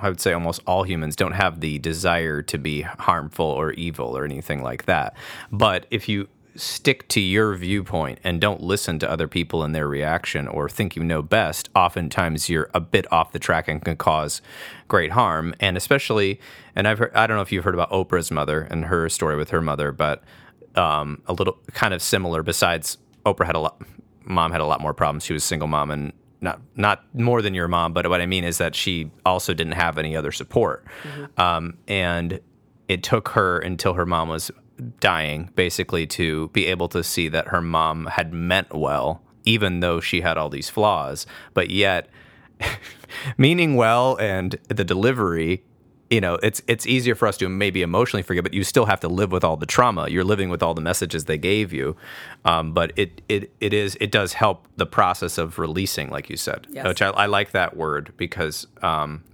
I 0.00 0.08
would 0.08 0.20
say 0.20 0.32
almost 0.32 0.62
all 0.66 0.84
humans 0.84 1.16
don't 1.16 1.32
have 1.32 1.60
the 1.60 1.78
desire 1.78 2.42
to 2.42 2.58
be 2.58 2.82
harmful 2.82 3.46
or 3.46 3.72
evil 3.72 4.16
or 4.16 4.24
anything 4.24 4.62
like 4.62 4.86
that. 4.86 5.14
But 5.50 5.86
if 5.90 6.08
you 6.08 6.28
stick 6.54 7.08
to 7.08 7.20
your 7.20 7.54
viewpoint 7.54 8.18
and 8.22 8.40
don't 8.40 8.60
listen 8.60 8.98
to 8.98 9.10
other 9.10 9.26
people 9.26 9.62
and 9.62 9.74
their 9.74 9.88
reaction 9.88 10.46
or 10.46 10.68
think 10.68 10.96
you 10.96 11.02
know 11.02 11.22
best, 11.22 11.68
oftentimes 11.74 12.48
you're 12.48 12.70
a 12.74 12.80
bit 12.80 13.10
off 13.12 13.32
the 13.32 13.38
track 13.38 13.68
and 13.68 13.84
can 13.84 13.96
cause 13.96 14.42
great 14.88 15.12
harm. 15.12 15.54
And 15.60 15.76
especially, 15.76 16.40
and 16.76 16.86
I've 16.86 16.98
heard, 16.98 17.12
I 17.14 17.26
don't 17.26 17.36
know 17.36 17.42
if 17.42 17.52
you've 17.52 17.64
heard 17.64 17.74
about 17.74 17.90
Oprah's 17.90 18.30
mother 18.30 18.62
and 18.70 18.86
her 18.86 19.08
story 19.08 19.36
with 19.36 19.50
her 19.50 19.62
mother, 19.62 19.92
but 19.92 20.22
um, 20.76 21.22
a 21.26 21.32
little 21.32 21.58
kind 21.72 21.94
of 21.94 22.02
similar. 22.02 22.42
Besides, 22.42 22.98
Oprah 23.26 23.46
had 23.46 23.56
a 23.56 23.60
lot. 23.60 23.80
Mom 24.24 24.52
had 24.52 24.60
a 24.60 24.66
lot 24.66 24.80
more 24.80 24.94
problems. 24.94 25.24
She 25.24 25.32
was 25.32 25.42
a 25.42 25.46
single 25.46 25.68
mom, 25.68 25.90
and 25.90 26.12
not 26.40 26.60
not 26.76 27.04
more 27.14 27.42
than 27.42 27.54
your 27.54 27.68
mom. 27.68 27.92
But 27.92 28.08
what 28.08 28.20
I 28.20 28.26
mean 28.26 28.44
is 28.44 28.58
that 28.58 28.74
she 28.74 29.10
also 29.24 29.54
didn't 29.54 29.74
have 29.74 29.98
any 29.98 30.16
other 30.16 30.32
support, 30.32 30.84
mm-hmm. 31.02 31.40
um, 31.40 31.78
and 31.88 32.40
it 32.88 33.02
took 33.02 33.28
her 33.30 33.58
until 33.58 33.94
her 33.94 34.06
mom 34.06 34.28
was 34.28 34.50
dying, 35.00 35.50
basically, 35.54 36.06
to 36.06 36.48
be 36.48 36.66
able 36.66 36.88
to 36.88 37.02
see 37.02 37.28
that 37.28 37.48
her 37.48 37.60
mom 37.60 38.06
had 38.06 38.32
meant 38.32 38.74
well, 38.74 39.22
even 39.44 39.80
though 39.80 40.00
she 40.00 40.20
had 40.20 40.36
all 40.36 40.48
these 40.48 40.68
flaws. 40.68 41.26
But 41.54 41.70
yet, 41.70 42.08
meaning 43.36 43.76
well 43.76 44.16
and 44.16 44.58
the 44.68 44.84
delivery 44.84 45.62
you 46.12 46.20
know 46.20 46.34
it's 46.42 46.60
it's 46.66 46.86
easier 46.86 47.14
for 47.14 47.26
us 47.26 47.38
to 47.38 47.48
maybe 47.48 47.80
emotionally 47.80 48.22
forget 48.22 48.44
but 48.44 48.52
you 48.52 48.62
still 48.64 48.84
have 48.84 49.00
to 49.00 49.08
live 49.08 49.32
with 49.32 49.42
all 49.42 49.56
the 49.56 49.66
trauma. 49.66 50.10
You're 50.10 50.24
living 50.24 50.50
with 50.50 50.62
all 50.62 50.74
the 50.74 50.82
messages 50.82 51.24
they 51.24 51.38
gave 51.38 51.72
you. 51.72 51.96
Um, 52.44 52.74
but 52.74 52.92
it 52.96 53.22
it 53.30 53.50
it 53.60 53.72
is 53.72 53.96
it 53.98 54.12
does 54.12 54.34
help 54.34 54.68
the 54.76 54.84
process 54.84 55.38
of 55.38 55.58
releasing 55.58 56.10
like 56.10 56.28
you 56.28 56.36
said 56.36 56.66
yes. 56.70 56.86
which 56.86 57.00
I, 57.00 57.08
I, 57.08 57.26
like 57.26 57.52
that 57.52 57.76
word 57.76 58.12
because 58.18 58.66
um, 58.82 59.24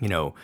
you 0.00 0.08
know 0.08 0.36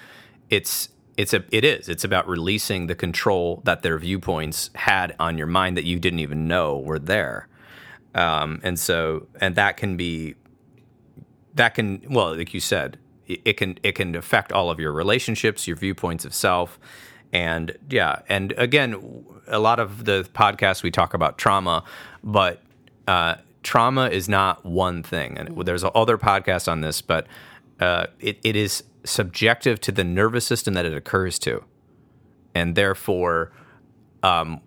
it's 0.50 0.88
it's 1.16 1.32
a 1.32 1.44
it 1.52 1.64
is 1.64 1.88
it's 1.88 2.02
about 2.02 2.26
releasing 2.28 2.88
the 2.88 2.96
control 2.96 3.62
that 3.64 3.82
their 3.82 3.98
viewpoints 3.98 4.70
had 4.74 5.14
on 5.20 5.38
your 5.38 5.46
mind 5.46 5.76
that 5.76 5.84
you 5.84 6.00
didn't 6.00 6.18
even 6.18 6.48
know 6.48 6.76
were 6.76 6.98
there. 6.98 7.46
Um, 8.16 8.60
and 8.64 8.76
so 8.76 9.28
and 9.40 9.54
that 9.54 9.76
can 9.76 9.96
be 9.96 10.34
that 11.54 11.74
can 11.74 12.02
well 12.10 12.34
like 12.36 12.52
you 12.52 12.58
said 12.58 12.98
it 13.44 13.56
can 13.56 13.78
it 13.82 13.92
can 13.92 14.14
affect 14.14 14.52
all 14.52 14.70
of 14.70 14.80
your 14.80 14.92
relationships, 14.92 15.66
your 15.66 15.76
viewpoints 15.76 16.24
of 16.24 16.34
self, 16.34 16.78
and 17.32 17.76
yeah, 17.88 18.20
and 18.28 18.52
again, 18.56 19.24
a 19.46 19.58
lot 19.58 19.80
of 19.80 20.04
the 20.04 20.28
podcasts 20.34 20.82
we 20.82 20.90
talk 20.90 21.14
about 21.14 21.38
trauma, 21.38 21.84
but 22.22 22.62
uh, 23.06 23.36
trauma 23.62 24.08
is 24.08 24.28
not 24.28 24.64
one 24.64 25.02
thing, 25.02 25.38
and 25.38 25.66
there's 25.66 25.84
other 25.94 26.18
podcasts 26.18 26.70
on 26.70 26.80
this, 26.80 27.02
but 27.02 27.26
uh, 27.80 28.06
it, 28.18 28.38
it 28.42 28.56
is 28.56 28.84
subjective 29.04 29.80
to 29.80 29.92
the 29.92 30.04
nervous 30.04 30.44
system 30.44 30.74
that 30.74 30.84
it 30.84 30.94
occurs 30.94 31.38
to, 31.40 31.64
and 32.54 32.74
therefore. 32.74 33.52
Um, 34.22 34.60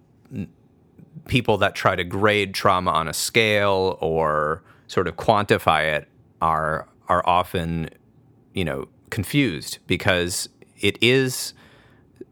people 1.27 1.57
that 1.57 1.75
try 1.75 1.95
to 1.95 2.03
grade 2.03 2.53
trauma 2.53 2.91
on 2.91 3.07
a 3.07 3.13
scale 3.13 3.97
or 4.01 4.63
sort 4.87 5.07
of 5.07 5.15
quantify 5.15 5.95
it 5.95 6.07
are 6.41 6.87
are 7.07 7.27
often 7.27 7.89
you 8.53 8.65
know 8.65 8.87
confused 9.09 9.77
because 9.87 10.49
it 10.79 10.97
is 11.01 11.53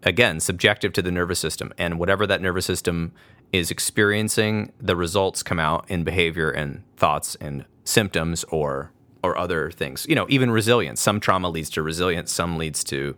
again 0.03 0.39
subjective 0.39 0.93
to 0.93 1.01
the 1.01 1.11
nervous 1.11 1.39
system. 1.39 1.73
And 1.77 1.99
whatever 1.99 2.25
that 2.27 2.41
nervous 2.41 2.65
system 2.65 3.13
is 3.51 3.69
experiencing 3.69 4.71
the 4.79 4.95
results 4.95 5.43
come 5.43 5.59
out 5.59 5.85
in 5.89 6.03
behavior 6.03 6.49
and 6.49 6.83
thoughts 6.97 7.35
and 7.35 7.65
symptoms 7.83 8.43
or 8.45 8.91
or 9.23 9.37
other 9.37 9.69
things. 9.71 10.05
You 10.09 10.15
know 10.15 10.25
even 10.29 10.51
resilience. 10.51 11.01
Some 11.01 11.19
trauma 11.19 11.49
leads 11.49 11.69
to 11.71 11.81
resilience. 11.81 12.31
Some 12.31 12.57
leads 12.57 12.83
to 12.85 13.15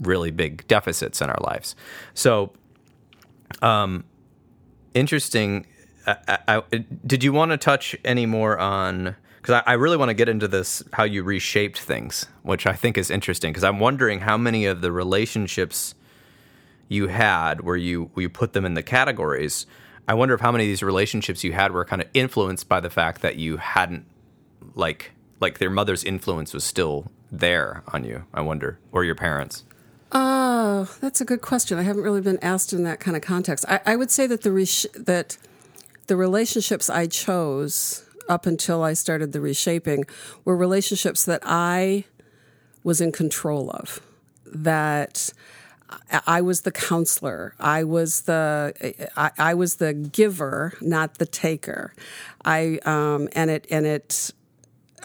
really 0.00 0.30
big 0.30 0.66
deficits 0.66 1.20
in 1.20 1.30
our 1.30 1.40
lives. 1.40 1.74
So 2.14 2.52
um 3.62 4.04
interesting. 4.94 5.66
I, 6.06 6.38
I, 6.48 6.62
did 7.06 7.24
you 7.24 7.32
want 7.32 7.52
to 7.52 7.56
touch 7.56 7.96
any 8.04 8.26
more 8.26 8.58
on 8.58 9.16
because 9.44 9.62
I, 9.66 9.72
I, 9.72 9.74
really 9.74 9.98
want 9.98 10.08
to 10.08 10.14
get 10.14 10.30
into 10.30 10.48
this 10.48 10.82
how 10.94 11.04
you 11.04 11.22
reshaped 11.22 11.78
things, 11.78 12.26
which 12.44 12.66
I 12.66 12.72
think 12.72 12.96
is 12.96 13.10
interesting. 13.10 13.52
Because 13.52 13.62
I'm 13.62 13.78
wondering 13.78 14.20
how 14.20 14.38
many 14.38 14.64
of 14.64 14.80
the 14.80 14.90
relationships 14.90 15.94
you 16.88 17.08
had 17.08 17.60
where 17.60 17.76
you 17.76 18.10
you 18.16 18.30
put 18.30 18.54
them 18.54 18.64
in 18.64 18.72
the 18.72 18.82
categories. 18.82 19.66
I 20.08 20.14
wonder 20.14 20.34
if 20.34 20.40
how 20.40 20.50
many 20.50 20.64
of 20.64 20.68
these 20.68 20.82
relationships 20.82 21.44
you 21.44 21.52
had 21.52 21.72
were 21.72 21.84
kind 21.84 22.00
of 22.00 22.08
influenced 22.14 22.70
by 22.70 22.80
the 22.80 22.88
fact 22.88 23.20
that 23.20 23.36
you 23.36 23.58
hadn't 23.58 24.06
like 24.74 25.12
like 25.40 25.58
their 25.58 25.68
mother's 25.68 26.04
influence 26.04 26.54
was 26.54 26.64
still 26.64 27.12
there 27.30 27.82
on 27.88 28.02
you. 28.02 28.24
I 28.32 28.40
wonder, 28.40 28.78
or 28.92 29.04
your 29.04 29.14
parents. 29.14 29.64
Oh, 30.10 30.90
that's 31.02 31.20
a 31.20 31.24
good 31.26 31.42
question. 31.42 31.78
I 31.78 31.82
haven't 31.82 32.02
really 32.02 32.22
been 32.22 32.38
asked 32.40 32.72
in 32.72 32.84
that 32.84 32.98
kind 32.98 33.14
of 33.14 33.22
context. 33.22 33.66
I, 33.68 33.80
I 33.84 33.96
would 33.96 34.10
say 34.10 34.26
that 34.26 34.40
the 34.40 34.88
that 35.00 35.36
the 36.06 36.16
relationships 36.16 36.88
I 36.88 37.08
chose 37.08 38.03
up 38.28 38.46
until 38.46 38.82
I 38.82 38.94
started 38.94 39.32
the 39.32 39.40
reshaping 39.40 40.04
were 40.44 40.56
relationships 40.56 41.24
that 41.24 41.42
I 41.44 42.04
was 42.82 43.00
in 43.00 43.12
control 43.12 43.70
of. 43.70 44.00
That 44.46 45.32
I 46.26 46.40
was 46.40 46.62
the 46.62 46.72
counselor. 46.72 47.54
I 47.58 47.84
was 47.84 48.22
the 48.22 48.74
I, 49.16 49.30
I 49.38 49.54
was 49.54 49.76
the 49.76 49.92
giver, 49.92 50.74
not 50.80 51.18
the 51.18 51.26
taker. 51.26 51.94
I 52.44 52.78
um, 52.84 53.28
and 53.32 53.50
it 53.50 53.66
and 53.70 53.86
it 53.86 54.32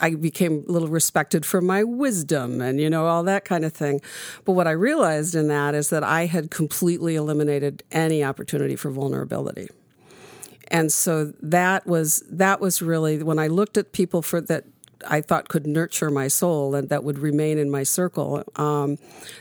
I 0.01 0.15
became 0.15 0.65
a 0.67 0.71
little 0.71 0.87
respected 0.87 1.45
for 1.45 1.61
my 1.61 1.83
wisdom 1.83 2.61
and, 2.61 2.79
you 2.79 2.89
know, 2.89 3.07
all 3.07 3.23
that 3.23 3.45
kind 3.45 3.65
of 3.65 3.73
thing. 3.73 4.01
But 4.45 4.53
what 4.53 4.67
I 4.67 4.71
realized 4.71 5.35
in 5.35 5.47
that 5.49 5.75
is 5.75 5.89
that 5.89 6.03
I 6.03 6.25
had 6.25 6.51
completely 6.51 7.15
eliminated 7.15 7.83
any 7.91 8.23
opportunity 8.23 8.75
for 8.75 8.91
vulnerability. 8.91 9.67
And 10.71 10.91
so 10.91 11.33
that 11.41 11.87
was 11.87 12.23
that 12.29 12.59
was 12.59 12.81
really 12.81 13.23
when 13.23 13.39
I 13.39 13.47
looked 13.47 13.77
at 13.77 13.91
people 13.91 14.21
for 14.21 14.41
that 14.41 14.65
I 15.07 15.21
thought 15.21 15.47
could 15.47 15.65
nurture 15.65 16.09
my 16.09 16.27
soul 16.27 16.75
and 16.75 16.89
that 16.89 17.03
would 17.03 17.19
remain 17.19 17.57
in 17.57 17.69
my 17.69 17.83
circle. 17.83 18.43
Um, 18.55 18.97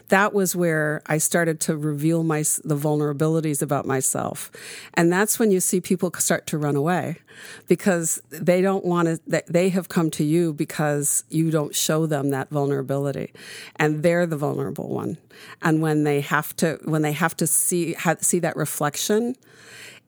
that 0.09 0.33
was 0.33 0.55
where 0.55 1.03
I 1.07 1.19
started 1.19 1.61
to 1.63 1.77
reveal 1.77 2.23
my 2.23 2.41
the 2.65 2.77
vulnerabilities 2.77 3.63
about 3.63 3.87
myself, 3.87 4.51
and 4.95 5.13
that's 5.13 5.39
when 5.39 5.51
you 5.51 5.61
see 5.61 5.81
people 5.81 6.13
start 6.19 6.47
to 6.49 6.59
run 6.59 6.77
away 6.77 7.19
because 7.67 8.23
they 8.31 8.63
don't 8.63 8.85
want 8.85 9.09
to. 9.09 9.43
They 9.49 9.69
have 9.71 9.89
come 9.89 10.11
to 10.13 10.25
you 10.25 10.53
because 10.53 11.25
you 11.29 11.51
don't 11.51 11.75
show 11.75 12.07
them 12.07 12.31
that 12.31 12.51
vulnerability, 12.51 13.33
and 13.77 14.03
they're 14.03 14.27
the 14.27 14.37
vulnerable 14.37 14.89
one. 14.89 15.19
And 15.63 15.83
when 15.83 16.05
they 16.05 16.21
have 16.21 16.55
to, 16.57 16.79
when 16.85 17.03
they 17.03 17.13
have 17.13 17.37
to 17.39 17.47
see 17.47 17.97
see 18.21 18.39
that 18.39 18.57
reflection 18.57 19.35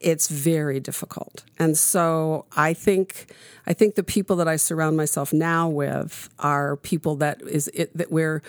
it's 0.01 0.27
very 0.27 0.79
difficult. 0.79 1.43
And 1.59 1.77
so 1.77 2.45
I 2.55 2.73
think 2.73 3.31
I 3.67 3.73
think 3.73 3.95
the 3.95 4.03
people 4.03 4.35
that 4.37 4.47
I 4.47 4.55
surround 4.55 4.97
myself 4.97 5.31
now 5.31 5.69
with 5.69 6.29
are 6.39 6.77
people 6.77 7.15
that 7.17 7.41
is 7.43 7.69
it, 7.73 7.95
that 7.97 8.11
we're 8.11 8.41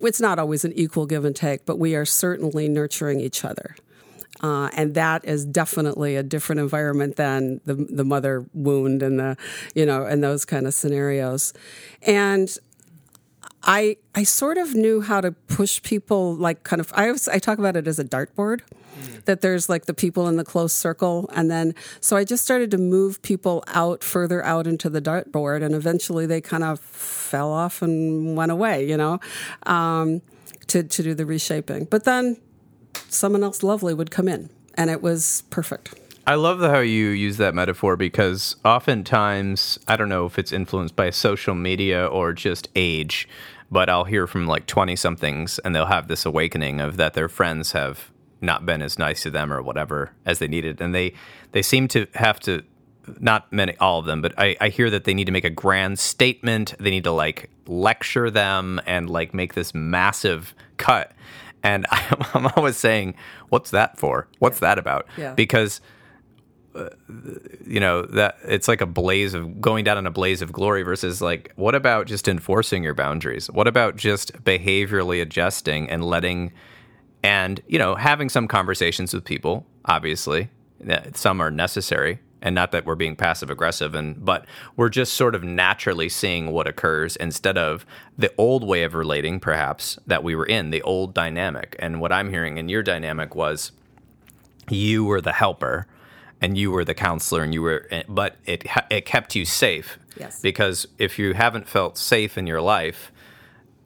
it's 0.00 0.20
not 0.20 0.38
always 0.38 0.64
an 0.64 0.72
equal 0.74 1.06
give 1.06 1.24
and 1.24 1.34
take, 1.34 1.64
but 1.64 1.78
we 1.78 1.94
are 1.94 2.04
certainly 2.04 2.68
nurturing 2.68 3.20
each 3.20 3.44
other. 3.44 3.76
Uh, 4.42 4.68
and 4.74 4.94
that 4.94 5.24
is 5.24 5.44
definitely 5.44 6.16
a 6.16 6.22
different 6.22 6.60
environment 6.60 7.16
than 7.16 7.60
the 7.64 7.74
the 7.74 8.04
mother 8.04 8.44
wound 8.52 9.02
and 9.02 9.18
the 9.18 9.36
you 9.74 9.86
know 9.86 10.04
and 10.04 10.22
those 10.22 10.44
kind 10.44 10.66
of 10.66 10.74
scenarios. 10.74 11.52
And 12.02 12.56
I 13.62 13.96
I 14.14 14.24
sort 14.24 14.58
of 14.58 14.74
knew 14.74 15.00
how 15.00 15.20
to 15.20 15.32
push 15.32 15.82
people 15.82 16.34
like 16.34 16.64
kind 16.64 16.80
of 16.80 16.92
I 16.94 17.12
was, 17.12 17.28
I 17.28 17.38
talk 17.38 17.58
about 17.58 17.76
it 17.76 17.86
as 17.86 17.98
a 17.98 18.04
dartboard 18.04 18.62
mm. 19.02 19.24
that 19.24 19.40
there's 19.40 19.68
like 19.68 19.86
the 19.86 19.94
people 19.94 20.28
in 20.28 20.36
the 20.36 20.44
close 20.44 20.72
circle 20.72 21.28
and 21.34 21.50
then 21.50 21.74
so 22.00 22.16
I 22.16 22.24
just 22.24 22.44
started 22.44 22.70
to 22.70 22.78
move 22.78 23.20
people 23.22 23.64
out 23.68 24.02
further 24.02 24.44
out 24.44 24.66
into 24.66 24.88
the 24.88 25.00
dartboard 25.00 25.62
and 25.62 25.74
eventually 25.74 26.26
they 26.26 26.40
kind 26.40 26.64
of 26.64 26.80
fell 26.80 27.52
off 27.52 27.82
and 27.82 28.36
went 28.36 28.52
away 28.52 28.88
you 28.88 28.96
know 28.96 29.20
um, 29.64 30.22
to 30.68 30.82
to 30.82 31.02
do 31.02 31.14
the 31.14 31.26
reshaping 31.26 31.84
but 31.84 32.04
then 32.04 32.36
someone 33.08 33.42
else 33.42 33.62
lovely 33.62 33.94
would 33.94 34.10
come 34.10 34.28
in 34.28 34.50
and 34.74 34.90
it 34.90 35.02
was 35.02 35.44
perfect. 35.50 35.94
I 36.26 36.36
love 36.36 36.60
how 36.60 36.78
you 36.78 37.08
use 37.08 37.36
that 37.38 37.54
metaphor 37.54 37.96
because 37.96 38.56
oftentimes, 38.64 39.78
I 39.88 39.96
don't 39.96 40.08
know 40.08 40.24
if 40.26 40.38
it's 40.38 40.52
influenced 40.52 40.94
by 40.94 41.10
social 41.10 41.54
media 41.54 42.06
or 42.06 42.32
just 42.32 42.68
age, 42.76 43.28
but 43.70 43.88
I'll 43.88 44.04
hear 44.04 44.26
from 44.28 44.46
like 44.46 44.66
20 44.66 44.94
somethings 44.94 45.58
and 45.60 45.74
they'll 45.74 45.86
have 45.86 46.06
this 46.06 46.24
awakening 46.24 46.80
of 46.80 46.96
that 46.96 47.14
their 47.14 47.28
friends 47.28 47.72
have 47.72 48.11
not 48.42 48.66
been 48.66 48.82
as 48.82 48.98
nice 48.98 49.22
to 49.22 49.30
them 49.30 49.52
or 49.52 49.62
whatever 49.62 50.12
as 50.26 50.38
they 50.38 50.48
needed. 50.48 50.80
And 50.80 50.94
they, 50.94 51.14
they 51.52 51.62
seem 51.62 51.88
to 51.88 52.06
have 52.14 52.40
to, 52.40 52.62
not 53.20 53.52
many, 53.52 53.76
all 53.78 53.98
of 53.98 54.06
them, 54.06 54.22
but 54.22 54.34
I, 54.38 54.56
I 54.60 54.68
hear 54.68 54.90
that 54.90 55.04
they 55.04 55.14
need 55.14 55.26
to 55.26 55.32
make 55.32 55.44
a 55.44 55.50
grand 55.50 55.98
statement. 55.98 56.74
They 56.78 56.90
need 56.90 57.04
to 57.04 57.12
like 57.12 57.50
lecture 57.66 58.30
them 58.30 58.80
and 58.86 59.08
like 59.08 59.34
make 59.34 59.54
this 59.54 59.74
massive 59.74 60.54
cut. 60.76 61.12
And 61.62 61.86
I'm 61.90 62.48
always 62.56 62.76
saying, 62.76 63.14
what's 63.48 63.70
that 63.70 63.98
for? 63.98 64.28
What's 64.38 64.56
yeah. 64.56 64.68
that 64.68 64.78
about? 64.78 65.06
Yeah. 65.16 65.34
Because 65.34 65.80
uh, 66.74 66.88
you 67.66 67.78
know 67.80 68.00
that 68.00 68.38
it's 68.44 68.66
like 68.66 68.80
a 68.80 68.86
blaze 68.86 69.34
of 69.34 69.60
going 69.60 69.84
down 69.84 69.98
in 69.98 70.06
a 70.06 70.10
blaze 70.10 70.40
of 70.40 70.50
glory 70.52 70.82
versus 70.82 71.20
like 71.20 71.52
what 71.56 71.74
about 71.74 72.06
just 72.06 72.28
enforcing 72.28 72.82
your 72.82 72.94
boundaries 72.94 73.50
what 73.50 73.68
about 73.68 73.94
just 73.94 74.32
behaviorally 74.42 75.20
adjusting 75.20 75.90
and 75.90 76.02
letting 76.02 76.50
and 77.22 77.60
you 77.66 77.78
know 77.78 77.94
having 77.94 78.28
some 78.28 78.48
conversations 78.48 79.14
with 79.14 79.24
people 79.24 79.66
obviously 79.84 80.48
some 81.14 81.40
are 81.40 81.50
necessary 81.50 82.18
and 82.42 82.54
not 82.54 82.72
that 82.72 82.84
we're 82.84 82.96
being 82.96 83.16
passive 83.16 83.48
aggressive 83.48 83.94
and 83.94 84.22
but 84.22 84.44
we're 84.76 84.88
just 84.88 85.14
sort 85.14 85.34
of 85.34 85.44
naturally 85.44 86.08
seeing 86.08 86.50
what 86.50 86.66
occurs 86.66 87.16
instead 87.16 87.56
of 87.56 87.86
the 88.18 88.32
old 88.36 88.66
way 88.66 88.82
of 88.82 88.94
relating 88.94 89.38
perhaps 89.38 89.98
that 90.06 90.24
we 90.24 90.34
were 90.34 90.46
in 90.46 90.70
the 90.70 90.82
old 90.82 91.14
dynamic. 91.14 91.76
And 91.78 92.00
what 92.00 92.12
i'm 92.12 92.30
hearing 92.30 92.58
in 92.58 92.68
your 92.68 92.82
dynamic 92.82 93.34
was 93.34 93.72
you 94.68 95.04
were 95.04 95.20
the 95.20 95.32
helper 95.32 95.86
and 96.40 96.58
you 96.58 96.72
were 96.72 96.84
the 96.84 96.94
counselor 96.94 97.42
and 97.42 97.54
you 97.54 97.62
were 97.62 97.86
eh, 97.90 98.02
but 98.08 98.36
it 98.44 98.66
it 98.90 99.06
kept 99.06 99.36
you 99.36 99.44
safe. 99.44 99.98
Yes. 100.18 100.40
Because 100.40 100.86
if 100.98 101.18
you 101.18 101.32
haven't 101.32 101.68
felt 101.68 101.96
safe 101.96 102.36
in 102.36 102.46
your 102.46 102.60
life 102.60 103.11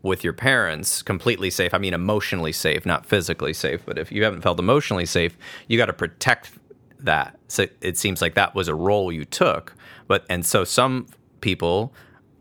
with 0.02 0.22
your 0.22 0.32
parents 0.32 1.02
completely 1.02 1.50
safe 1.50 1.74
i 1.74 1.78
mean 1.78 1.94
emotionally 1.94 2.52
safe 2.52 2.86
not 2.86 3.04
physically 3.06 3.52
safe 3.52 3.84
but 3.84 3.98
if 3.98 4.12
you 4.12 4.24
haven't 4.24 4.42
felt 4.42 4.58
emotionally 4.58 5.06
safe 5.06 5.36
you 5.68 5.76
got 5.76 5.86
to 5.86 5.92
protect 5.92 6.52
that 6.98 7.38
so 7.48 7.66
it 7.80 7.96
seems 7.96 8.22
like 8.22 8.34
that 8.34 8.54
was 8.54 8.68
a 8.68 8.74
role 8.74 9.12
you 9.12 9.24
took 9.24 9.74
but 10.06 10.24
and 10.28 10.46
so 10.46 10.64
some 10.64 11.06
people 11.40 11.92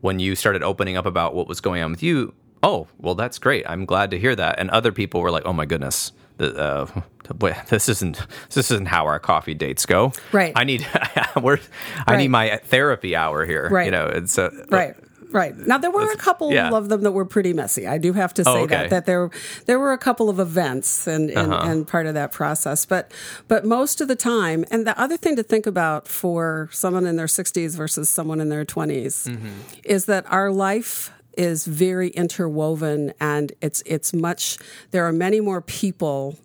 when 0.01 0.19
you 0.19 0.35
started 0.35 0.63
opening 0.63 0.95
up 0.95 1.05
about 1.05 1.33
what 1.33 1.47
was 1.47 1.59
going 1.59 1.81
on 1.81 1.91
with 1.91 2.03
you 2.03 2.33
oh 2.63 2.87
well 2.99 3.15
that's 3.15 3.39
great 3.39 3.67
i'm 3.69 3.85
glad 3.85 4.11
to 4.11 4.19
hear 4.19 4.35
that 4.35 4.59
and 4.59 4.69
other 4.69 4.91
people 4.91 5.21
were 5.21 5.31
like 5.31 5.43
oh 5.45 5.53
my 5.53 5.65
goodness 5.65 6.11
uh, 6.39 6.85
this 7.69 7.89
isn't 7.89 8.21
this 8.51 8.71
isn't 8.71 8.87
how 8.87 9.05
our 9.05 9.19
coffee 9.19 9.53
dates 9.53 9.85
go. 9.85 10.11
Right. 10.31 10.53
I 10.55 10.63
need 10.63 10.85
we're, 11.41 11.59
I 12.07 12.11
right. 12.11 12.17
need 12.17 12.27
my 12.29 12.57
therapy 12.65 13.15
hour 13.15 13.45
here. 13.45 13.67
Right. 13.69 13.85
You 13.85 13.91
know, 13.91 14.07
it's 14.07 14.37
uh, 14.37 14.51
right. 14.69 14.95
Right 15.35 15.55
now, 15.55 15.77
there 15.77 15.91
were 15.91 16.09
a 16.11 16.15
couple 16.15 16.53
yeah. 16.53 16.71
of 16.71 16.87
them 16.87 17.01
that 17.01 17.11
were 17.11 17.25
pretty 17.25 17.51
messy. 17.51 17.85
I 17.85 17.97
do 17.97 18.13
have 18.13 18.33
to 18.35 18.43
say 18.45 18.49
oh, 18.49 18.63
okay. 18.63 18.75
that 18.75 18.89
that 18.89 19.05
there 19.05 19.29
there 19.65 19.77
were 19.77 19.91
a 19.91 19.97
couple 19.97 20.29
of 20.29 20.39
events 20.39 21.07
and 21.07 21.29
and, 21.29 21.53
uh-huh. 21.53 21.69
and, 21.69 21.85
part 21.85 22.05
of 22.05 22.13
that 22.13 22.31
process. 22.31 22.85
But 22.85 23.11
but 23.49 23.65
most 23.65 23.99
of 23.99 24.07
the 24.07 24.15
time, 24.15 24.63
and 24.71 24.87
the 24.87 24.97
other 24.97 25.17
thing 25.17 25.35
to 25.35 25.43
think 25.43 25.67
about 25.67 26.07
for 26.07 26.69
someone 26.71 27.05
in 27.05 27.17
their 27.17 27.25
60s 27.25 27.75
versus 27.75 28.09
someone 28.09 28.39
in 28.39 28.47
their 28.47 28.63
20s 28.63 29.27
mm-hmm. 29.27 29.49
is 29.83 30.05
that 30.05 30.25
our 30.31 30.51
life 30.51 31.11
is 31.37 31.65
very 31.65 32.09
interwoven 32.09 33.13
and 33.19 33.51
it's 33.61 33.83
it's 33.85 34.13
much 34.13 34.57
there 34.91 35.05
are 35.05 35.13
many 35.13 35.39
more 35.39 35.61
people 35.61 36.37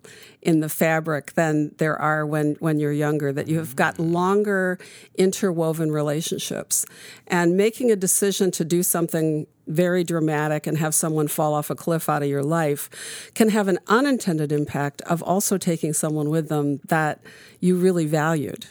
in 0.42 0.60
the 0.60 0.68
fabric 0.68 1.32
than 1.34 1.74
there 1.78 2.00
are 2.00 2.24
when 2.24 2.56
when 2.60 2.78
you're 2.78 2.92
younger 2.92 3.32
that 3.32 3.48
you've 3.48 3.76
got 3.76 3.96
mm. 3.96 4.12
longer 4.12 4.78
interwoven 5.16 5.90
relationships. 5.90 6.86
And 7.26 7.56
making 7.56 7.90
a 7.90 7.96
decision 7.96 8.50
to 8.52 8.64
do 8.64 8.82
something 8.82 9.46
very 9.66 10.02
dramatic 10.02 10.66
and 10.66 10.78
have 10.78 10.94
someone 10.94 11.28
fall 11.28 11.54
off 11.54 11.70
a 11.70 11.74
cliff 11.74 12.08
out 12.08 12.22
of 12.22 12.28
your 12.28 12.42
life 12.42 13.30
can 13.34 13.50
have 13.50 13.68
an 13.68 13.78
unintended 13.86 14.50
impact 14.50 15.00
of 15.02 15.22
also 15.22 15.58
taking 15.58 15.92
someone 15.92 16.28
with 16.28 16.48
them 16.48 16.80
that 16.88 17.20
you 17.60 17.76
really 17.76 18.06
valued 18.06 18.66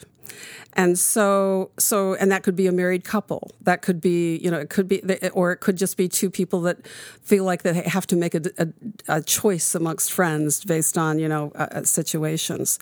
and 0.74 0.98
so, 0.98 1.70
so, 1.78 2.14
and 2.14 2.30
that 2.30 2.42
could 2.42 2.54
be 2.54 2.66
a 2.66 2.72
married 2.72 3.04
couple. 3.04 3.50
That 3.60 3.82
could 3.82 4.00
be, 4.00 4.36
you 4.38 4.50
know, 4.50 4.58
it 4.58 4.70
could 4.70 4.86
be, 4.86 5.02
or 5.32 5.52
it 5.52 5.58
could 5.58 5.76
just 5.76 5.96
be 5.96 6.08
two 6.08 6.30
people 6.30 6.60
that 6.62 6.86
feel 7.22 7.44
like 7.44 7.62
they 7.62 7.82
have 7.82 8.06
to 8.08 8.16
make 8.16 8.34
a, 8.34 8.42
a, 8.56 8.68
a 9.08 9.22
choice 9.22 9.74
amongst 9.74 10.12
friends 10.12 10.64
based 10.64 10.96
on, 10.96 11.18
you 11.18 11.28
know, 11.28 11.52
uh, 11.56 11.66
uh 11.72 11.82
situations. 11.82 12.78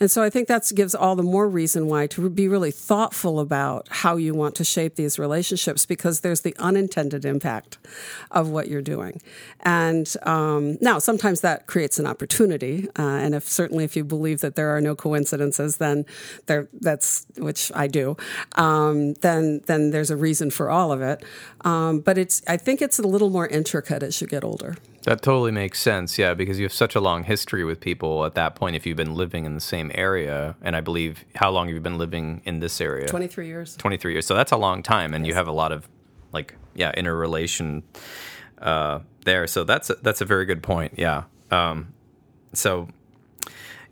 And 0.00 0.10
so 0.10 0.22
I 0.22 0.30
think 0.30 0.48
that 0.48 0.70
gives 0.74 0.94
all 0.94 1.14
the 1.14 1.22
more 1.22 1.48
reason 1.48 1.88
why 1.88 2.06
to 2.08 2.30
be 2.30 2.48
really 2.48 2.70
thoughtful 2.70 3.38
about 3.38 3.86
how 3.90 4.16
you 4.16 4.34
want 4.34 4.54
to 4.56 4.64
shape 4.64 4.96
these 4.96 5.18
relationships 5.18 5.84
because 5.84 6.20
there's 6.20 6.40
the 6.40 6.56
unintended 6.58 7.24
impact 7.24 7.78
of 8.30 8.48
what 8.48 8.68
you're 8.68 8.82
doing. 8.82 9.20
And 9.60 10.12
um, 10.22 10.78
now, 10.80 10.98
sometimes 10.98 11.42
that 11.42 11.66
creates 11.66 11.98
an 11.98 12.06
opportunity. 12.06 12.88
Uh, 12.98 13.02
and 13.02 13.34
if 13.34 13.44
certainly 13.44 13.84
if 13.84 13.94
you 13.96 14.04
believe 14.04 14.40
that 14.40 14.56
there 14.56 14.74
are 14.74 14.80
no 14.80 14.94
coincidences, 14.94 15.76
then 15.76 16.06
there, 16.46 16.68
that's 16.80 17.25
which 17.38 17.70
I 17.74 17.86
do, 17.86 18.16
um, 18.54 19.14
then 19.14 19.60
then 19.66 19.90
there's 19.90 20.10
a 20.10 20.16
reason 20.16 20.50
for 20.50 20.70
all 20.70 20.92
of 20.92 21.02
it. 21.02 21.24
Um, 21.62 22.00
but 22.00 22.18
it's 22.18 22.42
I 22.46 22.56
think 22.56 22.80
it's 22.82 22.98
a 22.98 23.06
little 23.06 23.30
more 23.30 23.46
intricate 23.46 24.02
as 24.02 24.20
you 24.20 24.26
get 24.26 24.44
older. 24.44 24.76
That 25.02 25.22
totally 25.22 25.52
makes 25.52 25.78
sense, 25.78 26.18
yeah, 26.18 26.34
because 26.34 26.58
you 26.58 26.64
have 26.64 26.72
such 26.72 26.96
a 26.96 27.00
long 27.00 27.22
history 27.22 27.62
with 27.62 27.78
people 27.78 28.24
at 28.24 28.34
that 28.34 28.56
point. 28.56 28.74
If 28.74 28.86
you've 28.86 28.96
been 28.96 29.14
living 29.14 29.44
in 29.44 29.54
the 29.54 29.60
same 29.60 29.92
area, 29.94 30.56
and 30.62 30.74
I 30.74 30.80
believe 30.80 31.24
how 31.36 31.50
long 31.50 31.68
have 31.68 31.74
you 31.74 31.80
been 31.80 31.98
living 31.98 32.42
in 32.44 32.58
this 32.58 32.80
area? 32.80 33.06
Twenty 33.06 33.28
three 33.28 33.46
years. 33.46 33.76
Twenty 33.76 33.96
three 33.96 34.12
years. 34.12 34.26
So 34.26 34.34
that's 34.34 34.52
a 34.52 34.56
long 34.56 34.82
time, 34.82 35.14
and 35.14 35.24
yes. 35.24 35.30
you 35.30 35.34
have 35.36 35.46
a 35.46 35.52
lot 35.52 35.72
of 35.72 35.88
like 36.32 36.56
yeah 36.74 36.90
interrelation 36.96 37.84
uh, 38.60 39.00
there. 39.24 39.46
So 39.46 39.64
that's 39.64 39.90
a, 39.90 39.94
that's 40.02 40.20
a 40.20 40.24
very 40.24 40.44
good 40.44 40.62
point. 40.62 40.94
Yeah. 40.96 41.24
Um, 41.50 41.92
so 42.52 42.88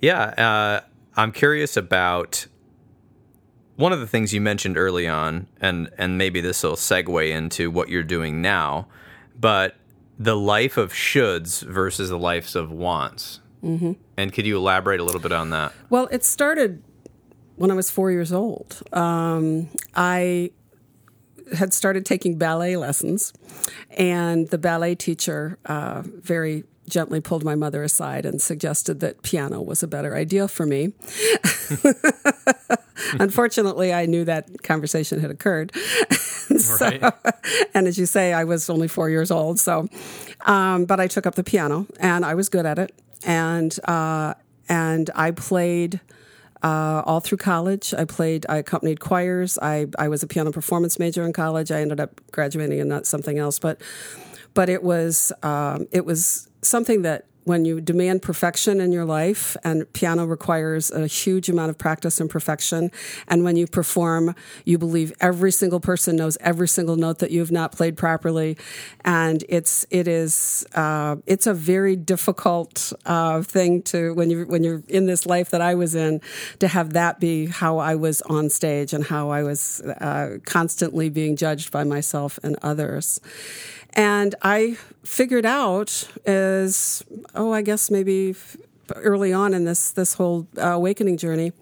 yeah, 0.01 0.23
uh, 0.23 0.81
I'm 1.17 1.33
curious 1.33 1.77
about 1.77 2.47
one 3.77 3.93
of 3.93 4.01
the 4.01 4.07
things 4.07 4.33
you 4.33 4.41
mentioned 4.41 4.77
early 4.77 5.09
on, 5.09 5.47
and 5.61 5.91
and 5.99 6.19
maybe 6.19 6.41
this 6.41 6.63
will 6.63 6.77
segue 6.77 7.31
into 7.31 7.71
what 7.71 7.89
you're 7.89 8.03
doing 8.03 8.41
now, 8.41 8.87
but 9.39 9.77
the 10.19 10.37
life 10.37 10.77
of 10.77 10.93
shoulds 10.93 11.63
versus 11.63 12.09
the 12.09 12.19
lives 12.19 12.55
of 12.55 12.71
wants. 12.71 13.41
Mm-hmm. 13.65 13.93
And 14.17 14.33
could 14.33 14.47
you 14.47 14.57
elaborate 14.57 15.01
a 15.01 15.05
little 15.05 15.21
bit 15.21 15.33
on 15.33 15.51
that? 15.51 15.73
Well, 15.91 16.09
it 16.13 16.25
started 16.25 16.83
when 17.57 17.71
I 17.71 17.75
was 17.75 17.91
four 17.91 18.11
years 18.11 18.33
old. 18.33 18.83
Um, 18.93 19.69
I 19.95 20.51
had 21.57 21.73
started 21.75 22.07
taking 22.07 22.39
ballet 22.39 22.77
lessons, 22.77 23.33
and 23.91 24.49
the 24.49 24.59
ballet 24.59 24.95
teacher 24.95 25.59
uh, 25.67 26.03
very 26.05 26.65
gently 26.89 27.21
pulled 27.21 27.45
my 27.45 27.55
mother 27.55 27.83
aside 27.83 28.27
and 28.27 28.41
suggested 28.41 29.01
that 29.01 29.23
piano 29.23 29.63
was 29.63 29.83
a 29.83 29.87
better 29.87 30.15
idea 30.15 30.49
for 30.49 30.67
me. 30.67 30.93
Unfortunately, 33.21 33.93
I 33.93 34.07
knew 34.07 34.25
that 34.25 34.63
conversation 34.63 35.21
had 35.21 35.31
occurred. 35.31 35.75
so, 36.59 36.87
right. 36.87 37.15
And 37.75 37.87
as 37.87 37.99
you 37.99 38.07
say, 38.07 38.33
I 38.33 38.45
was 38.45 38.69
only 38.71 38.89
four 38.89 39.11
years 39.11 39.31
old. 39.31 39.59
So, 39.59 39.89
um, 40.43 40.85
but 40.85 41.01
I 41.01 41.07
took 41.07 41.27
up 41.27 41.35
the 41.35 41.45
piano 41.45 41.87
and 41.99 42.25
I 42.25 42.35
was 42.35 42.49
good 42.49 42.67
at 42.67 42.79
it. 42.79 42.93
And, 43.27 43.77
uh, 43.85 44.35
and 44.69 45.11
I 45.15 45.31
played 45.31 46.01
uh, 46.63 47.03
all 47.05 47.21
through 47.21 47.39
college. 47.39 47.93
I 47.95 48.05
played, 48.05 48.47
I 48.49 48.57
accompanied 48.57 49.01
choirs. 49.01 49.59
I, 49.61 49.87
I 49.99 50.09
was 50.09 50.23
a 50.23 50.27
piano 50.27 50.51
performance 50.51 50.99
major 50.99 51.25
in 51.25 51.33
college. 51.33 51.71
I 51.71 51.81
ended 51.81 52.01
up 52.01 52.21
graduating 52.33 52.79
in 52.79 52.89
not 52.89 53.07
something 53.07 53.39
else, 53.39 53.59
but, 53.59 53.81
but 54.55 54.69
it 54.69 54.83
was, 54.83 55.33
um, 55.43 55.87
it 55.93 56.05
was 56.07 56.49
something 56.65 57.03
that 57.03 57.27
when 57.45 57.65
you 57.65 57.81
demand 57.81 58.23
perfection 58.23 58.81
in 58.81 58.91
your 58.91 59.05
life, 59.05 59.57
and 59.63 59.91
piano 59.93 60.25
requires 60.25 60.91
a 60.91 61.07
huge 61.07 61.49
amount 61.49 61.71
of 61.71 61.79
practice 61.79 62.21
and 62.21 62.29
perfection, 62.29 62.91
and 63.29 63.45
when 63.45 63.57
you 63.57 63.67
perform, 63.67 64.35
you 64.65 64.79
believe 64.79 65.13
every 65.21 65.53
single 65.53 65.81
person 65.81 66.17
knows 66.17 66.37
every 66.41 66.67
single 66.67 66.97
note 66.97 67.19
that 67.19 67.31
you 67.31 67.41
have 67.41 67.53
not 67.53 67.73
played 67.73 67.97
properly, 67.97 68.57
and 69.05 69.45
it's 69.49 69.87
it 69.91 70.09
is 70.09 70.67
uh, 70.75 71.17
it's 71.27 71.47
a 71.47 71.55
very 71.55 71.97
difficult 71.97 72.93
uh, 73.05 73.43
thing 73.43 73.83
to 73.83 74.15
when 74.15 74.31
you 74.31 74.47
when 74.47 74.65
you're 74.65 74.83
in 74.89 75.07
this 75.07 75.27
life 75.27 75.51
that 75.51 75.61
I 75.61 75.75
was 75.75 75.95
in 75.95 76.21
to 76.61 76.69
have 76.69 76.95
that 76.95 77.21
be 77.21 77.47
how 77.47 77.79
I 77.79 77.95
was 77.95 78.23
on 78.23 78.49
stage 78.49 78.95
and 78.95 79.05
how 79.05 79.29
I 79.29 79.43
was 79.43 79.83
uh, 79.83 80.39
constantly 80.47 81.11
being 81.11 81.37
judged 81.37 81.71
by 81.71 81.85
myself 81.85 82.39
and 82.43 82.57
others. 82.63 83.21
And 83.95 84.35
I 84.43 84.77
figured 85.05 85.47
out 85.47 86.09
as, 86.27 87.05
oh, 87.35 87.53
I 87.53 87.63
guess 87.63 87.91
maybe 87.91 88.35
early 88.97 89.33
on 89.33 89.55
in 89.55 89.65
this, 89.65 89.91
this 89.93 90.15
whole 90.15 90.49
uh, 90.59 90.69
awakening 90.69 91.17
journey, 91.17 91.53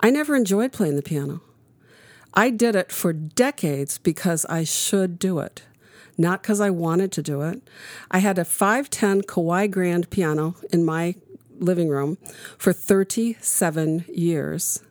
I 0.00 0.10
never 0.10 0.36
enjoyed 0.36 0.72
playing 0.72 0.96
the 0.96 1.02
piano. 1.02 1.40
I 2.32 2.50
did 2.50 2.74
it 2.74 2.90
for 2.90 3.12
decades 3.12 3.98
because 3.98 4.44
I 4.46 4.64
should 4.64 5.18
do 5.18 5.38
it, 5.38 5.62
not 6.18 6.42
because 6.42 6.60
I 6.60 6.70
wanted 6.70 7.12
to 7.12 7.22
do 7.22 7.42
it. 7.42 7.62
I 8.10 8.18
had 8.18 8.38
a 8.38 8.44
510 8.44 9.22
Kawai 9.22 9.70
Grand 9.70 10.10
piano 10.10 10.56
in 10.72 10.84
my 10.84 11.14
living 11.58 11.88
room 11.88 12.18
for 12.58 12.72
37 12.72 14.04
years. 14.12 14.82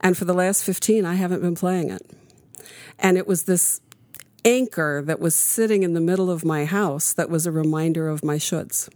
And 0.00 0.16
for 0.16 0.26
the 0.26 0.34
last 0.34 0.62
15, 0.64 1.06
I 1.06 1.14
haven't 1.14 1.40
been 1.40 1.54
playing 1.54 1.90
it. 1.90 2.02
And 2.98 3.16
it 3.16 3.26
was 3.26 3.44
this 3.44 3.80
anchor 4.44 5.02
that 5.04 5.20
was 5.20 5.34
sitting 5.34 5.82
in 5.82 5.94
the 5.94 6.00
middle 6.00 6.30
of 6.30 6.44
my 6.44 6.64
house 6.64 7.12
that 7.12 7.30
was 7.30 7.46
a 7.46 7.52
reminder 7.52 8.08
of 8.08 8.24
my 8.24 8.36
shoulds. 8.36 8.88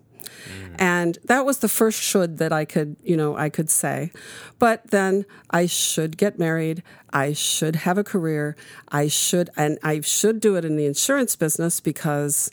Mm. 0.47 0.77
And 0.79 1.19
that 1.25 1.45
was 1.45 1.59
the 1.59 1.69
first 1.69 2.01
should 2.01 2.39
that 2.39 2.53
I 2.53 2.65
could, 2.65 2.97
you 3.03 3.17
know, 3.17 3.37
I 3.37 3.49
could 3.49 3.71
say. 3.71 4.13
But 4.59 4.91
then 4.91 5.25
I 5.51 5.67
should 5.67 6.17
get 6.17 6.39
married. 6.39 6.83
I 7.13 7.33
should 7.33 7.77
have 7.77 7.99
a 7.99 8.05
career. 8.05 8.57
I 8.91 9.09
should, 9.09 9.51
and 9.57 9.79
I 9.83 10.01
should 10.01 10.41
do 10.41 10.57
it 10.57 10.65
in 10.65 10.77
the 10.77 10.87
insurance 10.87 11.37
business 11.37 11.81
because 11.81 12.51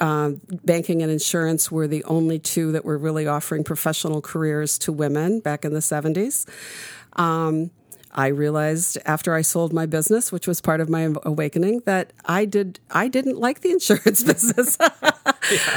um, 0.00 0.40
banking 0.64 1.02
and 1.02 1.10
insurance 1.10 1.70
were 1.70 1.88
the 1.88 2.04
only 2.04 2.38
two 2.38 2.72
that 2.72 2.84
were 2.84 2.98
really 2.98 3.26
offering 3.26 3.64
professional 3.64 4.20
careers 4.20 4.78
to 4.78 4.92
women 4.92 5.40
back 5.40 5.64
in 5.64 5.72
the 5.72 5.80
70s. 5.80 6.46
Um, 7.14 7.70
I 8.16 8.28
realized 8.28 8.96
after 9.04 9.34
I 9.34 9.42
sold 9.42 9.74
my 9.74 9.84
business, 9.84 10.32
which 10.32 10.48
was 10.48 10.62
part 10.62 10.80
of 10.80 10.88
my 10.88 11.12
awakening, 11.22 11.82
that 11.84 12.14
I 12.24 12.46
did 12.46 12.80
I 12.90 13.08
didn't 13.08 13.38
like 13.38 13.60
the 13.60 13.70
insurance 13.78 14.22
business. 14.22 14.78
yeah. 14.80 14.90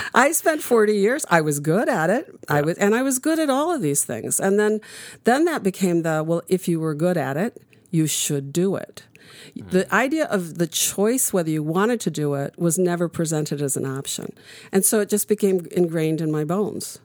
I 0.15 0.31
spent 0.31 0.61
40 0.61 0.95
years. 0.95 1.25
I 1.29 1.41
was 1.41 1.59
good 1.59 1.89
at 1.89 2.09
it. 2.09 2.27
Yeah. 2.29 2.55
I 2.55 2.61
was 2.61 2.77
and 2.77 2.95
I 2.95 3.03
was 3.03 3.19
good 3.19 3.39
at 3.39 3.49
all 3.49 3.73
of 3.73 3.81
these 3.81 4.05
things. 4.05 4.39
And 4.39 4.57
then 4.57 4.79
then 5.25 5.45
that 5.45 5.63
became 5.63 6.03
the 6.03 6.23
well, 6.25 6.41
if 6.47 6.67
you 6.67 6.79
were 6.79 6.95
good 6.95 7.17
at 7.17 7.35
it, 7.35 7.61
you 7.91 8.07
should 8.07 8.53
do 8.53 8.75
it. 8.75 9.03
Mm. 9.57 9.69
The 9.71 9.93
idea 9.93 10.25
of 10.25 10.57
the 10.57 10.67
choice 10.67 11.33
whether 11.33 11.49
you 11.49 11.61
wanted 11.61 11.99
to 12.01 12.11
do 12.11 12.35
it 12.35 12.57
was 12.57 12.79
never 12.79 13.09
presented 13.09 13.61
as 13.61 13.75
an 13.75 13.85
option. 13.85 14.33
And 14.71 14.85
so 14.85 15.01
it 15.01 15.09
just 15.09 15.27
became 15.27 15.67
ingrained 15.71 16.21
in 16.21 16.31
my 16.31 16.45
bones. 16.45 16.99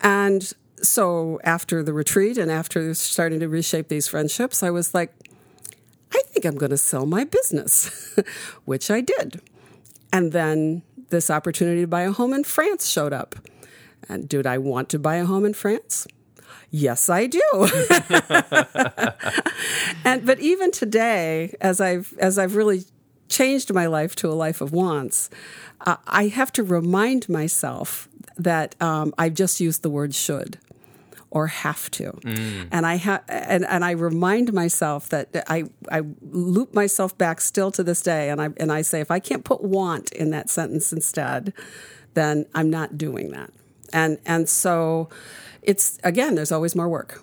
And 0.00 0.52
so 0.82 1.40
after 1.44 1.82
the 1.82 1.92
retreat 1.92 2.38
and 2.38 2.50
after 2.50 2.94
starting 2.94 3.40
to 3.40 3.48
reshape 3.48 3.88
these 3.88 4.08
friendships, 4.08 4.62
I 4.62 4.70
was 4.70 4.94
like, 4.94 5.12
I 6.12 6.22
think 6.26 6.44
I'm 6.44 6.56
going 6.56 6.70
to 6.70 6.78
sell 6.78 7.06
my 7.06 7.24
business, 7.24 8.14
which 8.64 8.90
I 8.90 9.00
did. 9.00 9.40
And 10.12 10.32
then 10.32 10.82
this 11.10 11.30
opportunity 11.30 11.82
to 11.82 11.86
buy 11.86 12.02
a 12.02 12.12
home 12.12 12.32
in 12.32 12.44
France 12.44 12.88
showed 12.88 13.12
up. 13.12 13.34
And 14.08 14.28
did 14.28 14.46
I 14.46 14.58
want 14.58 14.88
to 14.90 14.98
buy 14.98 15.16
a 15.16 15.26
home 15.26 15.44
in 15.44 15.54
France? 15.54 16.06
Yes, 16.70 17.08
I 17.08 17.26
do. 17.26 17.40
and 20.04 20.26
but 20.26 20.38
even 20.38 20.70
today, 20.70 21.54
as 21.60 21.80
I've 21.80 22.14
as 22.18 22.38
I've 22.38 22.56
really 22.56 22.84
changed 23.28 23.72
my 23.72 23.86
life 23.86 24.14
to 24.16 24.28
a 24.28 24.34
life 24.34 24.60
of 24.60 24.72
wants, 24.72 25.30
uh, 25.86 25.96
I 26.06 26.28
have 26.28 26.52
to 26.52 26.62
remind 26.62 27.28
myself 27.28 28.08
that 28.36 28.74
um, 28.82 29.14
I've 29.18 29.34
just 29.34 29.60
used 29.60 29.82
the 29.82 29.90
word 29.90 30.14
should 30.14 30.58
or 31.30 31.48
have 31.48 31.90
to. 31.92 32.12
Mm. 32.12 32.68
And 32.70 32.86
I 32.86 32.96
ha- 32.96 33.22
and, 33.28 33.64
and 33.66 33.84
I 33.84 33.92
remind 33.92 34.52
myself 34.52 35.08
that 35.10 35.28
I 35.48 35.64
I 35.90 36.02
loop 36.22 36.74
myself 36.74 37.16
back 37.18 37.40
still 37.40 37.70
to 37.72 37.82
this 37.82 38.02
day 38.02 38.30
and 38.30 38.40
I 38.40 38.48
and 38.56 38.72
I 38.72 38.82
say 38.82 39.00
if 39.00 39.10
I 39.10 39.18
can't 39.18 39.44
put 39.44 39.62
want 39.62 40.12
in 40.12 40.30
that 40.30 40.50
sentence 40.50 40.92
instead, 40.92 41.52
then 42.14 42.46
I'm 42.54 42.70
not 42.70 42.96
doing 42.96 43.30
that. 43.30 43.52
And 43.92 44.18
and 44.24 44.48
so 44.48 45.08
it's 45.62 45.98
again 46.02 46.34
there's 46.34 46.52
always 46.52 46.74
more 46.74 46.88
work. 46.88 47.22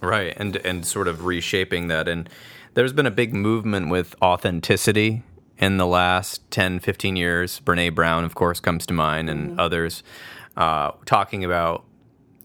Right. 0.00 0.34
And 0.36 0.56
and 0.56 0.86
sort 0.86 1.08
of 1.08 1.24
reshaping 1.24 1.88
that 1.88 2.08
and 2.08 2.28
there's 2.74 2.92
been 2.92 3.06
a 3.06 3.10
big 3.10 3.34
movement 3.34 3.88
with 3.88 4.14
authenticity 4.20 5.22
in 5.58 5.78
the 5.78 5.86
last 5.86 6.48
10, 6.50 6.80
15 6.80 7.16
years. 7.16 7.60
Brene 7.60 7.94
Brown, 7.94 8.22
of 8.24 8.34
course, 8.34 8.60
comes 8.60 8.84
to 8.84 8.92
mind, 8.92 9.30
and 9.30 9.50
mm-hmm. 9.50 9.60
others 9.60 10.02
uh, 10.58 10.92
talking 11.06 11.42
about 11.42 11.85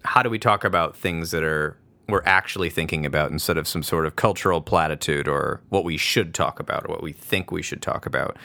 how 0.04 0.24
do 0.24 0.30
we 0.30 0.40
talk 0.40 0.64
about 0.64 0.96
things 0.96 1.32
that 1.32 1.44
are 1.44 1.78
we're 2.12 2.22
actually 2.26 2.70
thinking 2.70 3.06
about 3.06 3.32
instead 3.32 3.58
of 3.58 3.68
some 3.68 3.82
sort 3.82 4.06
of 4.06 4.16
cultural 4.16 4.62
platitude 4.62 5.28
or 5.28 5.62
what 5.70 5.84
we 5.84 5.98
should 5.98 6.34
talk 6.34 6.60
about 6.60 6.86
or 6.86 6.90
what 6.90 7.02
we 7.02 7.14
think 7.14 7.52
we 7.52 7.62
should 7.62 7.82
talk 7.82 8.06
about. 8.06 8.36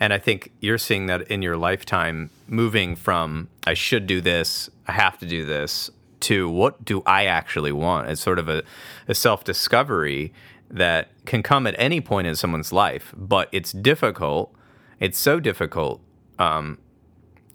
And 0.00 0.12
I 0.12 0.18
think 0.18 0.50
you're 0.60 0.78
seeing 0.78 1.06
that 1.06 1.22
in 1.30 1.40
your 1.40 1.56
lifetime 1.56 2.30
moving 2.48 2.96
from 2.96 3.48
I 3.66 3.74
should 3.74 4.06
do 4.06 4.20
this, 4.20 4.68
I 4.88 4.92
have 4.92 5.18
to 5.18 5.26
do 5.26 5.44
this 5.44 5.90
to 6.20 6.48
what 6.48 6.84
do 6.84 7.02
I 7.06 7.26
actually 7.26 7.72
want? 7.72 8.08
It's 8.08 8.20
sort 8.20 8.38
of 8.38 8.48
a, 8.48 8.62
a 9.08 9.14
self 9.14 9.44
discovery 9.44 10.32
that 10.70 11.10
can 11.26 11.42
come 11.42 11.66
at 11.66 11.74
any 11.78 12.00
point 12.00 12.26
in 12.26 12.34
someone's 12.34 12.72
life, 12.72 13.12
but 13.16 13.48
it's 13.52 13.72
difficult. 13.72 14.54
It's 15.00 15.18
so 15.18 15.38
difficult. 15.38 16.00
Um, 16.38 16.78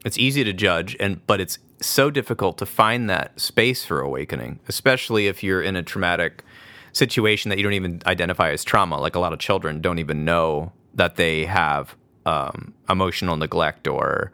it's 0.06 0.18
easy 0.18 0.44
to 0.44 0.54
judge, 0.54 0.96
and 1.00 1.26
but 1.28 1.42
it's 1.42 1.60
so 1.82 2.10
difficult 2.10 2.58
to 2.58 2.66
find 2.66 3.10
that 3.10 3.40
space 3.40 3.86
for 3.86 4.00
awakening, 4.00 4.60
especially 4.68 5.28
if 5.28 5.44
you're 5.44 5.62
in 5.62 5.76
a 5.76 5.84
traumatic 5.84 6.44
situation 6.94 7.50
that 7.50 7.58
you 7.58 7.64
don't 7.64 7.74
even 7.74 8.02
identify 8.06 8.52
as 8.52 8.64
trauma. 8.64 9.00
Like 9.00 9.16
a 9.16 9.20
lot 9.20 9.34
of 9.34 9.40
children 9.40 9.82
don't 9.82 10.00
even 10.00 10.26
know 10.26 10.72
that 10.96 11.16
they 11.16 11.46
have 11.46 11.96
um, 12.26 12.74
emotional 12.90 13.38
neglect 13.38 13.88
or 13.88 14.32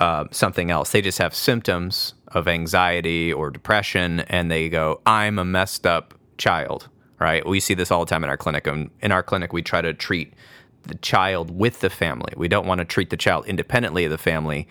uh, 0.00 0.24
something 0.30 0.70
else. 0.70 0.92
They 0.92 1.00
just 1.00 1.18
have 1.18 1.34
symptoms 1.34 2.14
of 2.28 2.48
anxiety 2.48 3.32
or 3.32 3.50
depression, 3.50 4.20
and 4.20 4.50
they 4.50 4.68
go, 4.68 5.00
"I'm 5.06 5.38
a 5.38 5.44
messed 5.44 5.86
up 5.86 6.14
child." 6.36 6.88
Right? 7.18 7.46
We 7.46 7.60
see 7.60 7.74
this 7.74 7.90
all 7.90 8.04
the 8.04 8.10
time 8.10 8.24
in 8.24 8.28
our 8.28 8.36
clinic. 8.36 8.66
And 8.66 8.90
in 9.00 9.12
our 9.12 9.22
clinic, 9.22 9.52
we 9.52 9.62
try 9.62 9.80
to 9.80 9.94
treat 9.94 10.34
the 10.82 10.96
child 10.96 11.50
with 11.50 11.80
the 11.80 11.88
family. 11.88 12.34
We 12.36 12.48
don't 12.48 12.66
want 12.66 12.80
to 12.80 12.84
treat 12.84 13.08
the 13.08 13.16
child 13.16 13.46
independently 13.46 14.04
of 14.04 14.10
the 14.10 14.18
family 14.18 14.68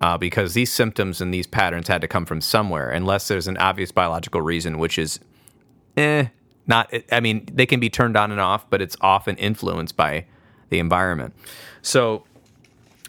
uh, 0.00 0.16
because 0.16 0.54
these 0.54 0.72
symptoms 0.72 1.20
and 1.20 1.32
these 1.32 1.46
patterns 1.46 1.88
had 1.88 2.00
to 2.00 2.08
come 2.08 2.24
from 2.24 2.40
somewhere, 2.40 2.90
unless 2.90 3.28
there's 3.28 3.48
an 3.48 3.56
obvious 3.56 3.90
biological 3.90 4.40
reason, 4.40 4.78
which 4.78 4.98
is, 4.98 5.20
eh, 5.96 6.26
not. 6.66 6.92
I 7.10 7.20
mean, 7.20 7.48
they 7.52 7.66
can 7.66 7.80
be 7.80 7.90
turned 7.90 8.16
on 8.16 8.30
and 8.30 8.40
off, 8.40 8.68
but 8.70 8.80
it's 8.82 8.96
often 9.00 9.36
influenced 9.36 9.96
by 9.96 10.26
the 10.68 10.78
environment. 10.78 11.34
So, 11.82 12.24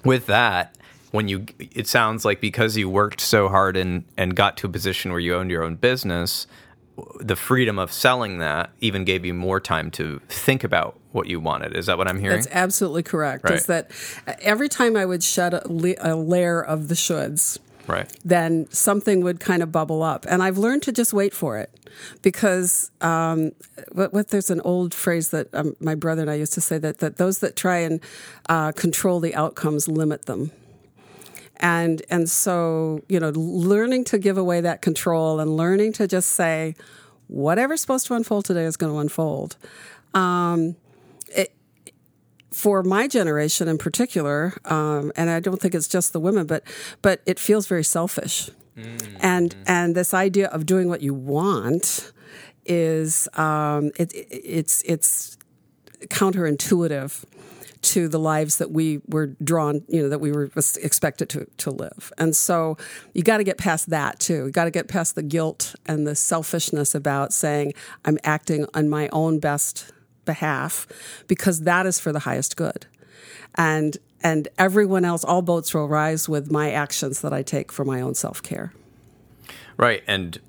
with 0.04 0.26
that, 0.28 0.76
when 1.12 1.28
you, 1.28 1.46
it 1.60 1.88
sounds 1.88 2.24
like 2.24 2.40
because 2.40 2.78
you 2.78 2.90
worked 2.90 3.22
so 3.22 3.50
hard 3.50 3.76
and 3.76 4.06
and 4.18 4.36
got 4.36 4.58
to 4.58 4.68
a 4.68 4.70
position 4.70 5.12
where 5.12 5.20
you 5.20 5.36
owned 5.36 5.52
your 5.52 5.64
own 5.64 5.76
business, 5.76 6.48
the 7.20 7.36
freedom 7.36 7.78
of 7.80 7.92
selling 7.92 8.40
that 8.40 8.72
even 8.80 9.04
gave 9.04 9.26
you 9.26 9.34
more 9.34 9.60
time 9.60 9.92
to 9.92 10.22
think 10.30 10.64
about 10.64 10.99
what 11.12 11.28
you 11.28 11.40
wanted. 11.40 11.76
Is 11.76 11.88
that 11.88 11.98
what 11.98 12.08
I'm 12.08 12.20
hearing? 12.20 12.38
That's 12.38 12.48
absolutely 12.52 13.04
correct. 13.04 13.44
Right. 13.44 13.54
Is 13.54 13.66
that 13.66 13.92
every 14.42 14.70
time 14.70 14.96
I 14.96 15.06
would 15.06 15.24
shed 15.24 15.54
a, 15.54 15.66
a 16.02 16.16
layer 16.16 16.62
of 16.62 16.88
the 16.88 16.96
shoulds, 16.96 17.58
Right. 17.88 18.08
then 18.24 18.68
something 18.70 19.24
would 19.24 19.40
kind 19.40 19.64
of 19.64 19.72
bubble 19.72 20.04
up. 20.04 20.28
And 20.30 20.44
I've 20.44 20.60
learned 20.60 20.84
to 20.84 20.92
just 20.92 21.12
wait 21.12 21.34
for 21.34 21.58
it 21.58 21.72
because 22.22 22.92
um, 23.02 23.52
what, 23.92 24.14
what 24.14 24.28
there's 24.28 24.52
an 24.52 24.62
old 24.62 24.94
phrase 24.94 25.30
that 25.30 25.48
um, 25.56 25.76
my 25.80 25.96
brother 25.96 26.22
and 26.22 26.30
I 26.30 26.36
used 26.36 26.54
to 26.54 26.62
say 26.62 26.78
that 26.78 27.00
that 27.00 27.18
those 27.18 27.40
that 27.40 27.56
try 27.56 27.78
and 27.80 28.00
uh, 28.48 28.74
control 28.74 29.20
the 29.20 29.34
outcomes 29.34 29.88
limit 29.88 30.28
them. 30.28 30.52
And 31.58 32.04
and 32.12 32.30
so 32.30 33.02
you 33.10 33.20
know, 33.20 33.32
learning 33.32 34.04
to 34.06 34.20
give 34.20 34.38
away 34.38 34.62
that 34.62 34.84
control 34.84 35.40
and 35.40 35.58
learning 35.58 35.94
to 35.94 36.08
just 36.08 36.30
say, 36.34 36.76
whatever's 37.28 37.82
supposed 37.82 38.06
to 38.08 38.14
unfold 38.14 38.46
today 38.46 38.66
is 38.66 38.78
going 38.78 38.94
to 38.94 39.00
unfold. 39.00 39.58
Um, 40.14 40.76
it, 41.36 41.54
for 42.52 42.84
my 42.84 43.08
generation 43.08 43.68
in 43.68 43.78
particular, 43.78 44.54
um, 44.66 45.12
and 45.16 45.30
I 45.30 45.40
don't 45.40 45.62
think 45.62 45.76
it's 45.76 45.88
just 45.88 46.14
the 46.14 46.20
women, 46.20 46.46
but 46.48 46.64
but 47.02 47.22
it 47.26 47.40
feels 47.40 47.68
very 47.68 47.84
selfish, 47.84 48.50
and 49.22 49.56
and 49.68 49.96
this 49.96 50.14
idea 50.14 50.48
of 50.48 50.66
doing 50.66 50.90
what 50.90 51.02
you 51.02 51.14
want 51.14 52.12
is 52.66 53.28
um, 53.36 53.92
it, 53.98 54.12
it's 54.14 54.82
it's 54.84 55.38
counterintuitive 56.08 57.26
to 57.82 58.08
the 58.08 58.20
lives 58.20 58.58
that 58.58 58.72
we 58.72 59.00
were 59.08 59.28
drawn, 59.44 59.84
you 59.88 60.02
know, 60.02 60.10
that 60.10 60.20
we 60.20 60.32
were 60.32 60.50
expected 60.82 61.30
to, 61.30 61.48
to 61.58 61.72
live. 61.72 62.12
And 62.18 62.36
so 62.36 62.78
you 63.14 63.24
got 63.24 63.38
to 63.38 63.44
get 63.44 63.58
past 63.58 63.90
that 63.90 64.20
too. 64.20 64.46
You 64.48 64.52
got 64.52 64.66
to 64.66 64.72
get 64.72 64.88
past 64.88 65.16
the 65.16 65.24
guilt 65.24 65.76
and 65.86 66.06
the 66.06 66.16
selfishness 66.16 66.94
about 66.94 67.32
saying, 67.32 67.74
I'm 68.04 68.18
acting 68.24 68.66
on 68.74 68.90
my 68.90 69.08
own 69.14 69.40
best 69.40 69.92
behalf 70.34 70.88
because 71.28 71.62
that 71.62 71.86
is 71.86 72.00
for 72.00 72.12
the 72.12 72.20
highest 72.20 72.56
good. 72.56 72.86
And 73.56 73.98
and 74.22 74.48
everyone 74.58 75.06
else, 75.06 75.24
all 75.24 75.42
boats 75.42 75.74
will 75.74 75.88
rise 75.88 76.28
with 76.28 76.52
my 76.52 76.72
actions 76.72 77.22
that 77.22 77.34
I 77.34 77.42
take 77.42 77.72
for 77.72 77.86
my 77.86 78.02
own 78.02 78.16
self 78.16 78.44
care. 78.44 78.74
Right. 79.78 80.04
And 80.08 80.40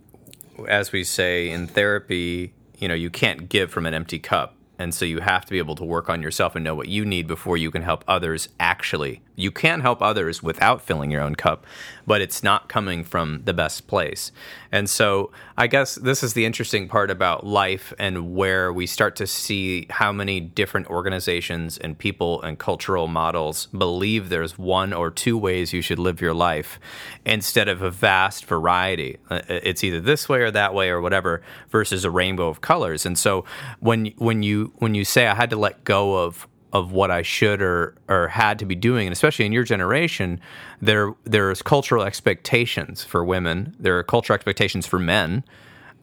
as 0.68 0.92
we 0.92 1.04
say 1.04 1.50
in 1.50 1.66
therapy, 1.66 2.52
you 2.78 2.88
know, 2.88 2.94
you 2.94 3.10
can't 3.10 3.48
give 3.48 3.70
from 3.70 3.86
an 3.86 3.94
empty 3.94 4.18
cup. 4.18 4.56
And 4.78 4.94
so 4.94 5.04
you 5.04 5.20
have 5.20 5.44
to 5.44 5.50
be 5.50 5.58
able 5.58 5.76
to 5.76 5.84
work 5.84 6.08
on 6.08 6.22
yourself 6.22 6.56
and 6.56 6.64
know 6.64 6.74
what 6.74 6.88
you 6.88 7.04
need 7.04 7.26
before 7.26 7.56
you 7.56 7.70
can 7.70 7.82
help 7.82 8.02
others 8.08 8.48
actually. 8.58 9.22
You 9.40 9.50
can 9.50 9.80
help 9.80 10.02
others 10.02 10.42
without 10.42 10.82
filling 10.82 11.10
your 11.10 11.22
own 11.22 11.34
cup, 11.34 11.66
but 12.06 12.20
it's 12.20 12.42
not 12.42 12.68
coming 12.68 13.04
from 13.04 13.42
the 13.44 13.54
best 13.54 13.86
place. 13.86 14.32
And 14.72 14.88
so 14.88 15.30
I 15.56 15.66
guess 15.66 15.96
this 15.96 16.22
is 16.22 16.34
the 16.34 16.44
interesting 16.44 16.88
part 16.88 17.10
about 17.10 17.44
life 17.44 17.92
and 17.98 18.34
where 18.34 18.72
we 18.72 18.86
start 18.86 19.16
to 19.16 19.26
see 19.26 19.86
how 19.90 20.12
many 20.12 20.40
different 20.40 20.88
organizations 20.88 21.78
and 21.78 21.98
people 21.98 22.40
and 22.42 22.58
cultural 22.58 23.08
models 23.08 23.66
believe 23.66 24.28
there's 24.28 24.58
one 24.58 24.92
or 24.92 25.10
two 25.10 25.36
ways 25.36 25.72
you 25.72 25.82
should 25.82 25.98
live 25.98 26.20
your 26.20 26.34
life 26.34 26.78
instead 27.24 27.68
of 27.68 27.82
a 27.82 27.90
vast 27.90 28.44
variety. 28.44 29.18
Uh, 29.28 29.40
It's 29.48 29.84
either 29.84 30.00
this 30.00 30.28
way 30.28 30.40
or 30.40 30.50
that 30.50 30.74
way 30.74 30.90
or 30.90 31.00
whatever 31.00 31.42
versus 31.70 32.04
a 32.04 32.10
rainbow 32.10 32.48
of 32.48 32.60
colors. 32.60 33.06
And 33.06 33.18
so 33.18 33.44
when 33.80 34.06
when 34.16 34.42
you 34.42 34.72
when 34.78 34.94
you 34.94 35.04
say 35.04 35.26
I 35.26 35.34
had 35.34 35.50
to 35.50 35.56
let 35.56 35.84
go 35.84 36.16
of 36.24 36.46
of 36.72 36.92
what 36.92 37.10
I 37.10 37.22
should 37.22 37.62
or 37.62 37.94
or 38.08 38.28
had 38.28 38.58
to 38.60 38.66
be 38.66 38.74
doing, 38.74 39.06
and 39.06 39.12
especially 39.12 39.46
in 39.46 39.52
your 39.52 39.64
generation, 39.64 40.40
there 40.80 41.12
there's 41.24 41.62
cultural 41.62 42.04
expectations 42.04 43.04
for 43.04 43.24
women. 43.24 43.74
There 43.78 43.98
are 43.98 44.02
cultural 44.02 44.34
expectations 44.34 44.86
for 44.86 44.98
men. 44.98 45.44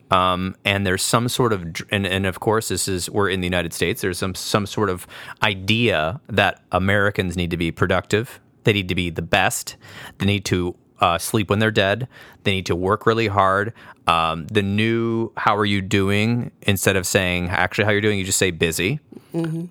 Um, 0.09 0.55
and 0.63 0.87
there's 0.87 1.03
some 1.03 1.27
sort 1.27 1.51
of, 1.51 1.65
and, 1.91 2.07
and 2.07 2.25
of 2.25 2.39
course, 2.39 2.69
this 2.69 2.87
is 2.87 3.09
we're 3.09 3.29
in 3.29 3.41
the 3.41 3.45
United 3.45 3.73
States. 3.73 4.01
There's 4.01 4.17
some 4.17 4.35
some 4.35 4.65
sort 4.65 4.89
of 4.89 5.05
idea 5.43 6.21
that 6.27 6.63
Americans 6.71 7.35
need 7.35 7.51
to 7.51 7.57
be 7.57 7.71
productive. 7.71 8.39
They 8.63 8.73
need 8.73 8.87
to 8.89 8.95
be 8.95 9.09
the 9.09 9.21
best. 9.21 9.75
They 10.17 10.25
need 10.25 10.45
to 10.45 10.75
uh, 11.01 11.17
sleep 11.17 11.49
when 11.49 11.59
they're 11.59 11.71
dead. 11.71 12.07
They 12.43 12.51
need 12.51 12.65
to 12.67 12.75
work 12.75 13.05
really 13.05 13.27
hard. 13.27 13.73
Um, 14.07 14.47
the 14.47 14.61
new 14.61 15.31
"How 15.35 15.57
are 15.57 15.65
you 15.65 15.81
doing?" 15.81 16.51
instead 16.61 16.95
of 16.95 17.05
saying 17.05 17.49
actually 17.49 17.83
"How 17.83 17.91
you're 17.91 18.01
doing," 18.01 18.17
you 18.17 18.25
just 18.25 18.39
say 18.39 18.51
"busy." 18.51 18.99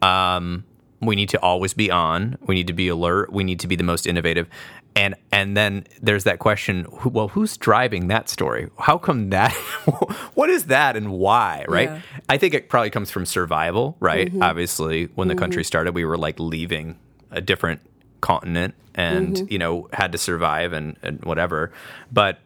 Um, 0.02 0.64
we 1.06 1.16
need 1.16 1.28
to 1.30 1.40
always 1.40 1.72
be 1.72 1.90
on. 1.90 2.36
We 2.46 2.54
need 2.54 2.66
to 2.66 2.72
be 2.72 2.88
alert. 2.88 3.32
We 3.32 3.44
need 3.44 3.60
to 3.60 3.66
be 3.66 3.76
the 3.76 3.84
most 3.84 4.06
innovative. 4.06 4.48
And 4.94 5.14
and 5.30 5.56
then 5.56 5.86
there's 6.02 6.24
that 6.24 6.38
question. 6.38 6.86
Well, 7.04 7.28
who's 7.28 7.56
driving 7.56 8.08
that 8.08 8.28
story? 8.28 8.70
How 8.78 8.98
come 8.98 9.30
that? 9.30 9.52
what 10.34 10.50
is 10.50 10.64
that 10.64 10.96
and 10.96 11.12
why? 11.12 11.64
Right. 11.68 11.90
Yeah. 11.90 12.00
I 12.28 12.38
think 12.38 12.54
it 12.54 12.68
probably 12.68 12.90
comes 12.90 13.10
from 13.10 13.26
survival. 13.26 13.96
Right. 14.00 14.28
Mm-hmm. 14.28 14.42
Obviously, 14.42 15.06
when 15.14 15.28
the 15.28 15.34
mm-hmm. 15.34 15.40
country 15.40 15.64
started, 15.64 15.94
we 15.94 16.04
were 16.04 16.16
like 16.18 16.40
leaving 16.40 16.98
a 17.30 17.40
different 17.40 17.80
continent 18.22 18.74
and 18.94 19.36
mm-hmm. 19.36 19.52
you 19.52 19.58
know 19.58 19.88
had 19.92 20.12
to 20.12 20.18
survive 20.18 20.72
and, 20.72 20.96
and 21.02 21.22
whatever. 21.24 21.72
But 22.10 22.40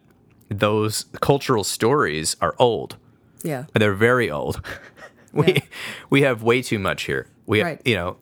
those 0.49 1.05
cultural 1.21 1.63
stories 1.63 2.35
are 2.41 2.55
old. 2.59 2.97
Yeah. 3.43 3.65
They're 3.73 3.93
very 3.93 4.29
old. 4.29 4.61
we 5.33 5.53
Yeah. 5.53 5.59
we 6.09 6.21
have 6.23 6.43
way 6.43 6.61
too 6.61 6.79
much 6.79 7.03
here. 7.03 7.27
We 7.45 7.63
Right. 7.63 7.81
you 7.85 7.95
know, 7.95 8.17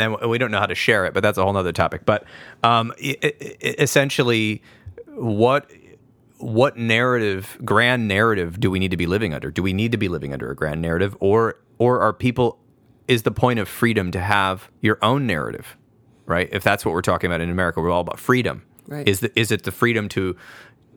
and 0.00 0.30
we 0.30 0.38
don't 0.38 0.50
know 0.50 0.58
how 0.58 0.66
to 0.66 0.74
share 0.74 1.04
it, 1.06 1.14
but 1.14 1.22
that's 1.22 1.38
a 1.38 1.44
whole 1.44 1.56
other 1.56 1.72
topic. 1.72 2.04
But 2.04 2.24
um, 2.62 2.92
i 3.02 3.16
i 3.22 3.32
essentially, 3.62 4.62
what 5.06 5.70
what 6.38 6.76
narrative, 6.76 7.58
grand 7.64 8.06
narrative, 8.06 8.60
do 8.60 8.70
we 8.70 8.78
need 8.78 8.92
to 8.92 8.96
be 8.96 9.06
living 9.06 9.34
under? 9.34 9.50
Do 9.50 9.62
we 9.62 9.72
need 9.72 9.92
to 9.92 9.98
be 9.98 10.08
living 10.08 10.32
under 10.32 10.50
a 10.50 10.56
grand 10.56 10.80
narrative, 10.80 11.16
or 11.20 11.58
or 11.78 12.00
are 12.00 12.12
people? 12.12 12.58
Is 13.06 13.22
the 13.22 13.30
point 13.30 13.58
of 13.58 13.68
freedom 13.68 14.10
to 14.10 14.20
have 14.20 14.70
your 14.82 14.98
own 15.02 15.26
narrative, 15.26 15.78
right? 16.26 16.48
If 16.52 16.62
that's 16.62 16.84
what 16.84 16.92
we're 16.92 17.00
talking 17.00 17.30
about 17.30 17.40
in 17.40 17.48
America, 17.48 17.80
we're 17.80 17.90
all 17.90 18.02
about 18.02 18.20
freedom. 18.20 18.62
Right. 18.86 19.08
Is 19.08 19.20
the, 19.20 19.38
is 19.38 19.50
it 19.50 19.62
the 19.62 19.72
freedom 19.72 20.08
to 20.10 20.36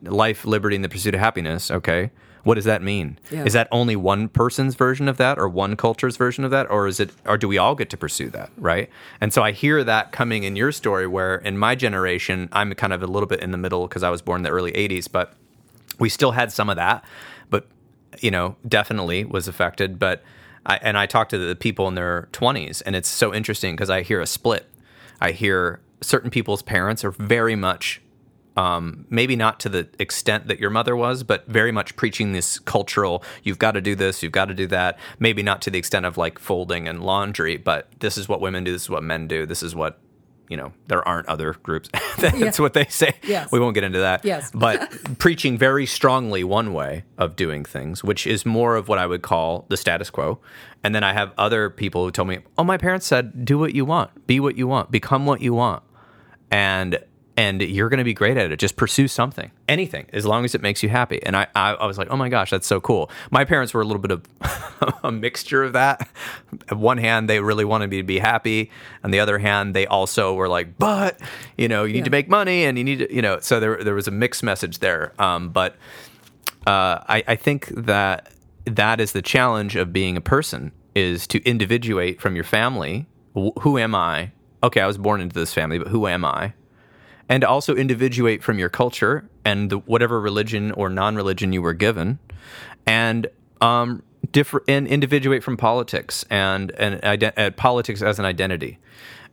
life, 0.02 0.44
liberty, 0.44 0.76
and 0.76 0.84
the 0.84 0.88
pursuit 0.88 1.14
of 1.14 1.20
happiness? 1.20 1.70
Okay. 1.70 2.10
What 2.44 2.56
does 2.56 2.64
that 2.64 2.82
mean? 2.82 3.18
Yeah. 3.30 3.44
Is 3.44 3.52
that 3.52 3.68
only 3.70 3.94
one 3.94 4.28
person's 4.28 4.74
version 4.74 5.08
of 5.08 5.16
that, 5.18 5.38
or 5.38 5.48
one 5.48 5.76
culture's 5.76 6.16
version 6.16 6.44
of 6.44 6.50
that, 6.50 6.68
or 6.70 6.86
is 6.88 6.98
it, 6.98 7.10
or 7.24 7.38
do 7.38 7.46
we 7.46 7.56
all 7.56 7.74
get 7.74 7.88
to 7.90 7.96
pursue 7.96 8.30
that, 8.30 8.50
right? 8.56 8.90
And 9.20 9.32
so 9.32 9.42
I 9.42 9.52
hear 9.52 9.84
that 9.84 10.12
coming 10.12 10.42
in 10.44 10.56
your 10.56 10.72
story, 10.72 11.06
where 11.06 11.36
in 11.36 11.56
my 11.56 11.74
generation, 11.74 12.48
I'm 12.52 12.74
kind 12.74 12.92
of 12.92 13.02
a 13.02 13.06
little 13.06 13.28
bit 13.28 13.40
in 13.40 13.52
the 13.52 13.58
middle 13.58 13.86
because 13.86 14.02
I 14.02 14.10
was 14.10 14.22
born 14.22 14.40
in 14.40 14.42
the 14.42 14.50
early 14.50 14.72
'80s, 14.72 15.10
but 15.10 15.34
we 15.98 16.08
still 16.08 16.32
had 16.32 16.52
some 16.52 16.68
of 16.68 16.76
that, 16.76 17.04
but 17.48 17.66
you 18.20 18.30
know, 18.30 18.56
definitely 18.66 19.24
was 19.24 19.46
affected. 19.48 19.98
But 19.98 20.22
I, 20.66 20.78
and 20.82 20.98
I 20.98 21.06
talked 21.06 21.30
to 21.30 21.38
the 21.38 21.56
people 21.56 21.88
in 21.88 21.94
their 21.94 22.28
20s, 22.32 22.82
and 22.84 22.96
it's 22.96 23.08
so 23.08 23.32
interesting 23.32 23.74
because 23.74 23.90
I 23.90 24.02
hear 24.02 24.20
a 24.20 24.26
split. 24.26 24.68
I 25.20 25.30
hear 25.30 25.80
certain 26.00 26.30
people's 26.30 26.62
parents 26.62 27.04
are 27.04 27.12
very 27.12 27.54
much, 27.54 28.01
um, 28.56 29.06
maybe 29.08 29.34
not 29.36 29.58
to 29.60 29.68
the 29.68 29.88
extent 29.98 30.48
that 30.48 30.58
your 30.60 30.70
mother 30.70 30.94
was, 30.94 31.22
but 31.22 31.46
very 31.46 31.72
much 31.72 31.96
preaching 31.96 32.32
this 32.32 32.58
cultural. 32.58 33.22
You've 33.42 33.58
got 33.58 33.72
to 33.72 33.80
do 33.80 33.94
this. 33.94 34.22
You've 34.22 34.32
got 34.32 34.46
to 34.46 34.54
do 34.54 34.66
that. 34.68 34.98
Maybe 35.18 35.42
not 35.42 35.62
to 35.62 35.70
the 35.70 35.78
extent 35.78 36.04
of 36.06 36.16
like 36.18 36.38
folding 36.38 36.86
and 36.88 37.02
laundry, 37.02 37.56
but 37.56 37.88
this 38.00 38.18
is 38.18 38.28
what 38.28 38.40
women 38.40 38.64
do. 38.64 38.72
This 38.72 38.82
is 38.82 38.90
what 38.90 39.02
men 39.02 39.26
do. 39.26 39.46
This 39.46 39.62
is 39.62 39.74
what 39.74 39.98
you 40.48 40.56
know. 40.58 40.72
There 40.88 41.06
aren't 41.08 41.28
other 41.28 41.54
groups. 41.62 41.88
That's 42.18 42.38
Yeah. 42.38 42.52
what 42.62 42.74
they 42.74 42.84
say. 42.86 43.14
Yes. 43.22 43.50
We 43.50 43.58
won't 43.58 43.74
get 43.74 43.84
into 43.84 44.00
that. 44.00 44.22
Yes. 44.22 44.50
But 44.52 44.90
preaching 45.18 45.56
very 45.56 45.86
strongly 45.86 46.44
one 46.44 46.74
way 46.74 47.04
of 47.16 47.36
doing 47.36 47.64
things, 47.64 48.04
which 48.04 48.26
is 48.26 48.44
more 48.44 48.76
of 48.76 48.86
what 48.86 48.98
I 48.98 49.06
would 49.06 49.22
call 49.22 49.64
the 49.70 49.78
status 49.78 50.10
quo. 50.10 50.40
And 50.84 50.94
then 50.94 51.04
I 51.04 51.14
have 51.14 51.32
other 51.38 51.70
people 51.70 52.04
who 52.04 52.10
told 52.10 52.28
me, 52.28 52.40
"Oh, 52.58 52.64
my 52.64 52.76
parents 52.76 53.06
said, 53.06 53.46
do 53.46 53.56
what 53.58 53.74
you 53.74 53.86
want, 53.86 54.26
be 54.26 54.40
what 54.40 54.58
you 54.58 54.66
want, 54.68 54.90
become 54.90 55.24
what 55.24 55.40
you 55.40 55.54
want, 55.54 55.82
and 56.50 56.98
and 57.36 57.62
you're 57.62 57.88
going 57.88 57.98
to 57.98 58.04
be 58.04 58.12
great 58.14 58.36
at 58.36 58.52
it. 58.52 58.58
Just 58.58 58.76
pursue 58.76 59.08
something, 59.08 59.50
anything, 59.68 60.06
as 60.12 60.26
long 60.26 60.44
as 60.44 60.54
it 60.54 60.60
makes 60.60 60.82
you 60.82 60.88
happy." 60.88 61.22
And 61.22 61.36
I 61.36 61.46
I, 61.54 61.72
I 61.74 61.86
was 61.86 61.96
like, 61.98 62.08
"Oh 62.10 62.16
my 62.16 62.28
gosh, 62.28 62.50
that's 62.50 62.66
so 62.66 62.80
cool." 62.80 63.10
My 63.30 63.44
parents 63.44 63.72
were 63.74 63.80
a 63.80 63.84
little 63.84 64.02
bit 64.02 64.10
of 64.10 65.00
a 65.04 65.10
mixture 65.12 65.62
of 65.62 65.72
that. 65.72 66.08
On 66.70 66.78
one 66.80 66.98
hand, 66.98 67.28
they 67.30 67.40
really 67.40 67.64
wanted 67.64 67.90
me 67.90 67.96
to 67.98 68.02
be 68.02 68.18
happy. 68.18 68.70
On 69.04 69.10
the 69.10 69.20
other 69.20 69.38
hand, 69.38 69.74
they 69.74 69.86
also 69.86 70.34
were 70.34 70.48
like, 70.48 70.78
"But 70.78 71.18
you 71.56 71.68
know, 71.68 71.84
you 71.84 71.92
need 71.94 71.98
Yeah. 72.00 72.04
to 72.04 72.10
make 72.10 72.28
money, 72.28 72.64
and 72.64 72.76
you 72.76 72.84
need 72.84 72.98
to, 72.98 73.14
you 73.14 73.22
know." 73.22 73.38
So 73.40 73.60
there 73.60 73.82
there 73.82 73.94
was 73.94 74.08
a 74.08 74.12
mixed 74.12 74.42
message 74.42 74.80
there. 74.80 75.12
Um, 75.18 75.48
but 75.50 75.76
uh, 76.66 77.00
I, 77.08 77.24
I 77.28 77.36
think 77.36 77.66
that 77.68 78.30
that 78.66 79.00
is 79.00 79.12
the 79.12 79.22
challenge 79.22 79.74
of 79.76 79.92
being 79.92 80.16
a 80.16 80.20
person 80.20 80.72
is 80.94 81.26
to 81.28 81.42
individuate 81.48 82.20
from 82.20 82.34
your 82.34 82.44
family. 82.44 83.06
Wh- 83.34 83.58
Who 83.62 83.78
am 83.78 83.94
I? 83.94 84.32
Okay, 84.62 84.80
I 84.80 84.86
was 84.86 84.98
born 84.98 85.20
into 85.20 85.34
this 85.34 85.52
family, 85.52 85.78
but 85.78 85.88
who 85.88 86.06
am 86.06 86.24
I? 86.24 86.52
And 87.32 87.44
also 87.44 87.74
individuate 87.74 88.42
from 88.42 88.58
your 88.58 88.68
culture 88.68 89.24
and 89.42 89.70
the, 89.70 89.78
whatever 89.78 90.20
religion 90.20 90.70
or 90.72 90.90
non-religion 90.90 91.52
you 91.54 91.62
were 91.62 91.76
given, 91.86 92.18
and 92.84 93.26
um, 93.60 94.02
differ 94.32 94.62
and 94.68 94.86
individuate 94.86 95.42
from 95.42 95.56
politics 95.56 96.24
and 96.28 96.72
and 96.72 96.92
ide- 97.02 97.38
uh, 97.38 97.50
politics 97.52 98.02
as 98.02 98.18
an 98.18 98.26
identity. 98.26 98.78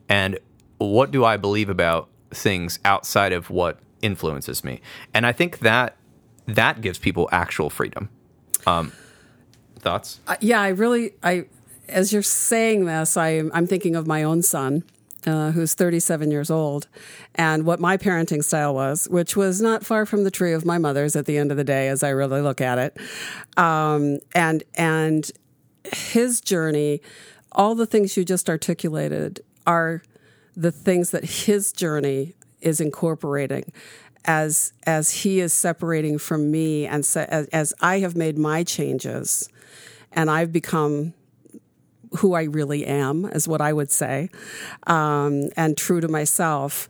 And 0.08 0.40
what 0.78 1.12
do 1.12 1.26
I 1.26 1.38
believe 1.38 1.70
about 1.70 2.08
things 2.32 2.80
outside 2.86 3.34
of 3.34 3.50
what 3.50 3.80
influences 4.02 4.64
me? 4.64 4.80
And 5.14 5.26
I 5.26 5.34
think 5.34 5.60
that 5.60 5.98
that 6.46 6.82
gives 6.82 7.00
people 7.00 7.28
actual 7.32 7.70
freedom. 7.70 8.10
Um, 8.66 8.92
thoughts? 9.80 10.20
Uh, 10.28 10.38
yeah, 10.40 10.62
I 10.62 10.70
really, 10.70 11.14
I, 11.22 11.46
as 11.88 12.14
you're 12.14 12.22
saying 12.22 12.86
this, 12.86 13.18
I, 13.18 13.44
I'm 13.54 13.68
thinking 13.68 13.96
of 13.96 14.08
my 14.08 14.24
own 14.24 14.42
son, 14.42 14.84
uh, 15.26 15.52
who's 15.52 15.74
37 15.74 16.32
years 16.32 16.50
old, 16.50 16.88
and 17.36 17.66
what 17.66 17.80
my 17.80 17.98
parenting 17.98 18.44
style 18.44 18.74
was, 18.74 19.08
which 19.10 19.36
was 19.36 19.62
not 19.62 19.86
far 19.86 20.06
from 20.06 20.24
the 20.24 20.32
tree 20.32 20.54
of 20.54 20.66
my 20.66 20.78
mother's 20.78 21.16
at 21.16 21.26
the 21.26 21.38
end 21.38 21.52
of 21.52 21.58
the 21.58 21.64
day, 21.64 21.88
as 21.88 22.04
I 22.04 22.10
really 22.10 22.42
look 22.42 22.62
at 22.62 22.78
it. 22.78 22.98
Um, 23.58 24.20
and 24.34 24.64
and 24.76 25.30
his 25.94 26.42
journey, 26.42 27.02
all 27.52 27.76
the 27.76 27.86
things 27.86 28.16
you 28.16 28.24
just 28.24 28.50
articulated 28.50 29.42
are 29.66 30.04
the 30.56 30.72
things 30.72 31.12
that 31.12 31.24
his 31.24 31.72
journey 31.72 32.36
is 32.62 32.82
incorporating 32.82 33.72
as 34.26 34.74
as 34.86 35.12
he 35.12 35.40
is 35.40 35.54
separating 35.54 36.18
from 36.18 36.52
me 36.52 36.86
and 36.86 37.00
as, 37.00 37.16
as 37.16 37.74
I 37.82 38.00
have 38.00 38.16
made 38.16 38.38
my 38.38 38.64
changes 38.64 39.50
and 40.12 40.30
I've 40.30 40.52
become 40.52 41.14
who 42.18 42.34
I 42.34 42.44
really 42.44 42.86
am, 42.86 43.26
is 43.26 43.48
what 43.48 43.62
I 43.62 43.74
would 43.74 43.92
say, 43.92 44.30
um, 44.88 45.50
and 45.56 45.78
true 45.78 46.02
to 46.02 46.08
myself, 46.08 46.90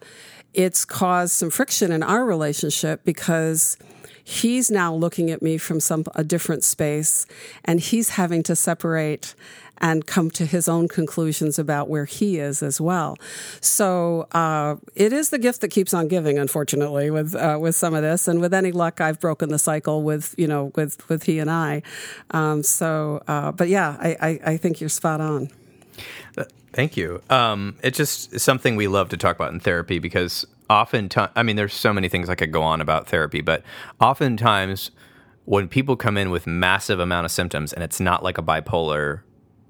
it's 0.54 0.86
caused 0.86 1.34
some 1.34 1.50
friction 1.50 1.92
in 1.92 2.04
our 2.04 2.26
relationship 2.26 3.04
because 3.04 3.78
he's 4.24 4.70
now 4.70 4.94
looking 4.94 5.32
at 5.32 5.42
me 5.42 5.58
from 5.58 5.80
some 5.80 6.04
a 6.16 6.24
different 6.24 6.64
space 6.64 7.26
and 7.66 7.80
he's 7.80 8.10
having 8.10 8.44
to 8.44 8.56
separate 8.56 9.34
and 9.82 10.06
come 10.06 10.30
to 10.32 10.46
his 10.46 10.68
own 10.68 10.88
conclusions 10.88 11.60
about 11.60 11.90
where 11.90 12.06
he 12.06 12.38
is 12.38 12.62
as 12.62 12.80
well. 12.80 13.18
So 13.62 14.28
uh, 14.32 14.78
it 14.96 15.14
is 15.14 15.30
the 15.30 15.40
gift 15.40 15.62
that 15.62 15.70
keeps 15.70 15.94
on 15.94 16.08
giving, 16.08 16.38
unfortunately, 16.38 17.10
with 17.10 17.36
uh, 17.36 17.58
with 17.60 17.76
some 17.76 17.94
of 17.94 18.02
this. 18.02 18.28
And 18.28 18.42
with 18.42 18.54
any 18.54 18.72
luck, 18.72 19.02
I've 19.02 19.20
broken 19.20 19.50
the 19.50 19.60
cycle 19.60 20.04
with 20.04 20.36
you 20.38 20.48
know 20.48 20.72
with 20.76 21.08
with 21.10 21.24
he 21.24 21.40
and 21.40 21.50
I. 21.50 21.82
Um, 22.32 22.64
so, 22.64 23.24
uh, 23.28 23.52
but 23.52 23.70
yeah, 23.70 23.98
I, 24.00 24.18
I, 24.22 24.40
I 24.52 24.58
think 24.58 24.80
you're 24.80 24.90
spot 24.90 25.22
on. 25.22 25.50
Thank 26.72 26.98
you. 26.98 27.22
Um, 27.30 27.78
it's 27.84 27.98
just 27.98 28.40
something 28.40 28.76
we 28.76 28.88
love 28.88 29.10
to 29.10 29.18
talk 29.18 29.36
about 29.36 29.52
in 29.52 29.60
therapy 29.60 30.00
because 30.00 30.46
oftentimes, 30.70 31.32
I 31.36 31.44
mean, 31.44 31.56
there's 31.56 31.74
so 31.74 31.92
many 31.92 32.10
things 32.10 32.30
I 32.30 32.36
could 32.36 32.52
go 32.52 32.62
on 32.62 32.80
about 32.80 33.08
therapy, 33.08 33.42
but 33.42 33.64
oftentimes 34.00 34.92
when 35.46 35.68
people 35.68 35.96
come 35.96 36.16
in 36.16 36.30
with 36.30 36.46
massive 36.46 37.00
amount 37.00 37.26
of 37.26 37.32
symptoms 37.32 37.74
and 37.74 37.84
it's 37.84 38.00
not 38.00 38.24
like 38.24 38.38
a 38.38 38.44
bipolar 38.44 39.22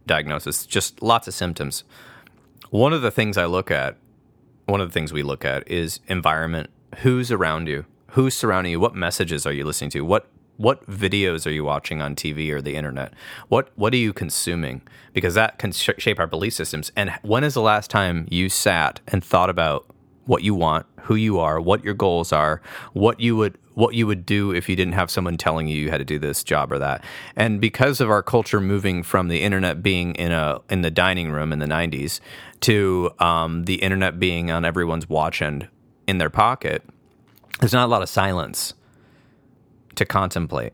diagnosis, 0.10 0.66
just 0.66 1.02
lots 1.02 1.28
of 1.28 1.34
symptoms. 1.34 1.86
One 2.70 2.92
of 2.92 3.02
the 3.02 3.12
things 3.12 3.38
I 3.38 3.46
look 3.46 3.72
at, 3.72 3.96
one 4.66 4.82
of 4.82 4.90
the 4.90 4.94
things 4.94 5.14
we 5.14 5.24
look 5.24 5.46
at 5.46 5.66
is 5.70 6.02
environment. 6.08 6.70
Who's 7.00 7.32
around 7.32 7.68
you? 7.68 7.86
Who's 8.12 8.36
surrounding 8.36 8.72
you? 8.72 8.80
What 8.80 8.96
messages 8.96 9.46
are 9.46 9.54
you 9.54 9.64
listening 9.64 9.92
to? 9.92 10.02
What 10.02 10.28
what 10.58 10.86
videos 10.88 11.48
are 11.48 11.52
you 11.52 11.64
watching 11.64 12.02
on 12.02 12.16
TV 12.16 12.50
or 12.52 12.62
the 12.62 12.76
internet? 12.76 13.14
What 13.48 13.72
what 13.76 13.94
are 13.94 13.98
you 13.98 14.12
consuming? 14.12 14.82
Because 15.14 15.36
that 15.36 15.58
can 15.58 15.72
sh- 15.72 15.92
shape 15.98 16.20
our 16.20 16.28
belief 16.28 16.54
systems. 16.54 16.92
And 16.96 17.12
when 17.22 17.44
is 17.44 17.54
the 17.54 17.62
last 17.62 17.90
time 17.90 18.28
you 18.30 18.50
sat 18.50 19.00
and 19.08 19.24
thought 19.24 19.50
about 19.50 19.86
what 20.30 20.44
you 20.44 20.54
want, 20.54 20.86
who 21.02 21.16
you 21.16 21.40
are, 21.40 21.60
what 21.60 21.84
your 21.84 21.96
goals 21.96 22.32
are, 22.32 22.62
what 22.94 23.20
you 23.20 23.36
would 23.36 23.58
what 23.74 23.96
you 23.96 24.06
would 24.06 24.26
do 24.26 24.52
if 24.52 24.70
you 24.70 24.76
didn't 24.76 24.94
have 24.94 25.10
someone 25.10 25.38
telling 25.38 25.68
you 25.68 25.76
you 25.76 25.90
had 25.90 25.98
to 25.98 26.06
do 26.06 26.20
this 26.20 26.44
job 26.44 26.72
or 26.72 26.78
that. 26.78 27.04
And 27.36 27.60
because 27.60 28.00
of 28.00 28.12
our 28.12 28.22
culture 28.22 28.62
moving 28.62 29.02
from 29.04 29.30
the 29.30 29.42
internet 29.42 29.82
being 29.82 30.14
in 30.16 30.32
a 30.32 30.60
in 30.70 30.84
the 30.84 30.92
dining 30.92 31.32
room 31.32 31.52
in 31.52 31.58
the 31.58 31.66
90s 31.66 32.20
to 32.62 33.10
um, 33.18 33.64
the 33.64 33.76
internet 33.76 34.20
being 34.20 34.52
on 34.52 34.66
everyone's 34.66 35.10
watch 35.10 35.42
and 35.42 35.68
in 36.06 36.20
their 36.20 36.30
pocket, 36.30 36.84
there's 37.60 37.74
not 37.74 37.86
a 37.86 37.92
lot 37.92 38.04
of 38.04 38.10
silence 38.10 38.76
to 39.96 40.06
contemplate 40.06 40.74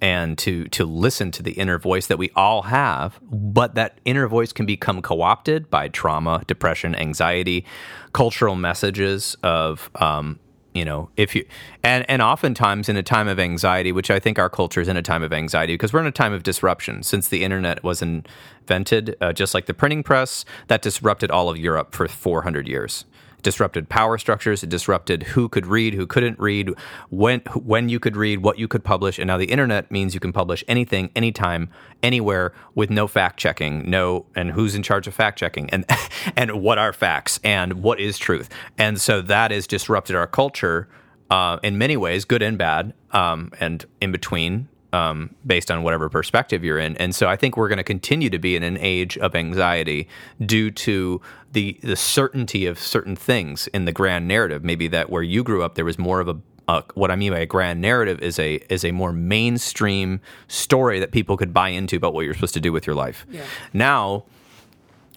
and 0.00 0.38
to 0.38 0.64
to 0.68 0.84
listen 0.84 1.30
to 1.30 1.42
the 1.42 1.52
inner 1.52 1.78
voice 1.78 2.06
that 2.06 2.18
we 2.18 2.30
all 2.36 2.62
have 2.62 3.18
but 3.22 3.74
that 3.74 3.98
inner 4.04 4.28
voice 4.28 4.52
can 4.52 4.66
become 4.66 5.02
co-opted 5.02 5.68
by 5.70 5.88
trauma 5.88 6.42
depression 6.46 6.94
anxiety 6.94 7.64
cultural 8.12 8.54
messages 8.54 9.36
of 9.42 9.90
um, 9.96 10.38
you 10.74 10.84
know 10.84 11.10
if 11.16 11.34
you 11.34 11.44
and 11.82 12.08
and 12.08 12.22
oftentimes 12.22 12.88
in 12.88 12.96
a 12.96 13.02
time 13.02 13.28
of 13.28 13.38
anxiety 13.38 13.90
which 13.90 14.10
i 14.10 14.18
think 14.18 14.38
our 14.38 14.48
culture 14.48 14.80
is 14.80 14.88
in 14.88 14.96
a 14.96 15.02
time 15.02 15.22
of 15.22 15.32
anxiety 15.32 15.74
because 15.74 15.92
we're 15.92 16.00
in 16.00 16.06
a 16.06 16.12
time 16.12 16.32
of 16.32 16.42
disruption. 16.42 17.02
Since 17.02 17.28
the 17.28 17.42
internet 17.42 17.82
was 17.82 18.02
invented 18.02 19.16
uh, 19.20 19.32
just 19.32 19.54
like 19.54 19.66
the 19.66 19.74
printing 19.74 20.02
press 20.02 20.44
that 20.68 20.82
disrupted 20.82 21.30
all 21.30 21.48
of 21.48 21.56
europe 21.56 21.94
for 21.94 22.06
400 22.06 22.68
years 22.68 23.04
disrupted 23.42 23.88
power 23.88 24.18
structures. 24.18 24.62
It 24.62 24.70
disrupted 24.70 25.22
who 25.22 25.48
could 25.48 25.66
read, 25.66 25.94
who 25.94 26.06
couldn't 26.06 26.38
read, 26.38 26.70
when 27.10 27.40
when 27.54 27.88
you 27.88 28.00
could 28.00 28.16
read, 28.16 28.42
what 28.42 28.58
you 28.58 28.68
could 28.68 28.84
publish. 28.84 29.18
And 29.18 29.28
now 29.28 29.36
the 29.36 29.46
internet 29.46 29.90
means 29.90 30.14
you 30.14 30.20
can 30.20 30.32
publish 30.32 30.64
anything, 30.68 31.10
anytime, 31.14 31.70
anywhere, 32.02 32.52
with 32.74 32.90
no 32.90 33.06
fact 33.06 33.38
checking, 33.38 33.88
no, 33.88 34.26
and 34.34 34.50
who's 34.50 34.74
in 34.74 34.82
charge 34.82 35.06
of 35.06 35.14
fact 35.14 35.38
checking, 35.38 35.70
and 35.70 35.84
and 36.36 36.62
what 36.62 36.78
are 36.78 36.92
facts, 36.92 37.40
and 37.44 37.82
what 37.82 38.00
is 38.00 38.18
truth. 38.18 38.48
And 38.76 39.00
so 39.00 39.20
that 39.22 39.50
has 39.50 39.66
disrupted 39.66 40.16
our 40.16 40.26
culture 40.26 40.88
uh, 41.30 41.58
in 41.62 41.78
many 41.78 41.96
ways, 41.96 42.24
good 42.24 42.42
and 42.42 42.56
bad, 42.56 42.94
um, 43.12 43.52
and 43.60 43.84
in 44.00 44.12
between 44.12 44.68
um, 44.92 45.34
based 45.46 45.70
on 45.70 45.82
whatever 45.82 46.08
perspective 46.08 46.64
you're 46.64 46.78
in. 46.78 46.96
And 46.96 47.14
so 47.14 47.28
I 47.28 47.36
think 47.36 47.56
we're 47.56 47.68
going 47.68 47.78
to 47.78 47.84
continue 47.84 48.30
to 48.30 48.38
be 48.38 48.56
in 48.56 48.62
an 48.62 48.78
age 48.78 49.18
of 49.18 49.34
anxiety 49.34 50.08
due 50.44 50.70
to 50.70 51.20
the 51.52 51.78
the 51.82 51.96
certainty 51.96 52.66
of 52.66 52.78
certain 52.78 53.16
things 53.16 53.66
in 53.68 53.84
the 53.84 53.92
grand 53.92 54.28
narrative. 54.28 54.64
Maybe 54.64 54.88
that 54.88 55.10
where 55.10 55.22
you 55.22 55.42
grew 55.42 55.62
up, 55.62 55.74
there 55.74 55.84
was 55.84 55.98
more 55.98 56.20
of 56.20 56.28
a 56.28 56.36
uh, 56.68 56.82
what 56.94 57.10
I 57.10 57.16
mean 57.16 57.32
by 57.32 57.38
a 57.38 57.46
grand 57.46 57.80
narrative 57.80 58.20
is 58.20 58.38
a 58.38 58.56
is 58.68 58.84
a 58.84 58.92
more 58.92 59.12
mainstream 59.12 60.20
story 60.48 61.00
that 61.00 61.12
people 61.12 61.36
could 61.36 61.54
buy 61.54 61.70
into 61.70 61.96
about 61.96 62.12
what 62.12 62.26
you're 62.26 62.34
supposed 62.34 62.54
to 62.54 62.60
do 62.60 62.72
with 62.72 62.86
your 62.86 62.94
life. 62.94 63.26
Yeah. 63.30 63.44
Now 63.72 64.24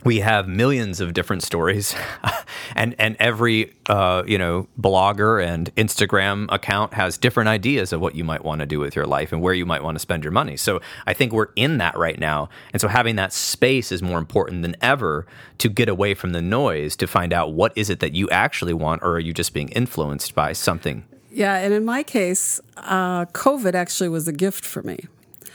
we 0.04 0.20
have 0.20 0.48
millions 0.48 1.00
of 1.00 1.14
different 1.14 1.44
stories. 1.44 1.96
And 2.76 2.96
and 3.00 3.16
every 3.20 3.74
uh, 3.88 4.24
you 4.26 4.38
know 4.38 4.68
blogger 4.80 5.44
and 5.44 5.74
instagram 5.76 6.52
account 6.52 6.94
has 6.94 7.18
different 7.18 7.50
ideas 7.50 7.92
of 7.92 8.02
what 8.02 8.16
you 8.16 8.24
might 8.24 8.44
want 8.44 8.60
to 8.60 8.66
do 8.66 8.80
with 8.80 8.96
your 8.96 9.06
life 9.06 9.32
and 9.32 9.42
where 9.42 9.54
you 9.54 9.66
might 9.66 9.84
want 9.84 9.96
to 9.96 10.00
spend 10.00 10.24
your 10.24 10.32
money. 10.32 10.58
So 10.58 10.80
i 11.06 11.14
think 11.14 11.34
we're 11.34 11.52
in 11.56 11.78
that 11.80 11.98
right 11.98 12.20
now. 12.20 12.50
And 12.74 12.82
so 12.82 12.88
having 12.88 13.16
that 13.18 13.34
space 13.34 13.92
is 13.92 14.02
more 14.02 14.18
important 14.18 14.62
than 14.62 14.76
ever 14.82 15.26
to 15.58 15.70
get 15.70 15.90
away 15.90 16.14
from 16.14 16.32
the 16.32 16.42
noise 16.42 16.96
to 16.98 17.08
find 17.08 17.34
out 17.34 17.54
what 17.54 17.74
is 17.76 17.90
it 17.90 18.00
that 18.00 18.14
you 18.14 18.30
actually 18.30 18.74
want 18.74 19.02
or 19.04 19.16
are 19.16 19.20
you 19.20 19.34
just 19.34 19.54
being 19.54 19.70
influenced 19.70 20.34
by 20.36 20.54
something. 20.54 21.06
Yeah 21.30 21.56
and 21.58 21.74
in 21.74 21.86
my 21.86 22.04
case 22.04 22.60
uh, 22.78 23.26
covid 23.26 23.74
actually 23.74 24.10
was 24.10 24.28
a 24.28 24.34
gift 24.34 24.66
for 24.66 24.82
me 24.84 25.08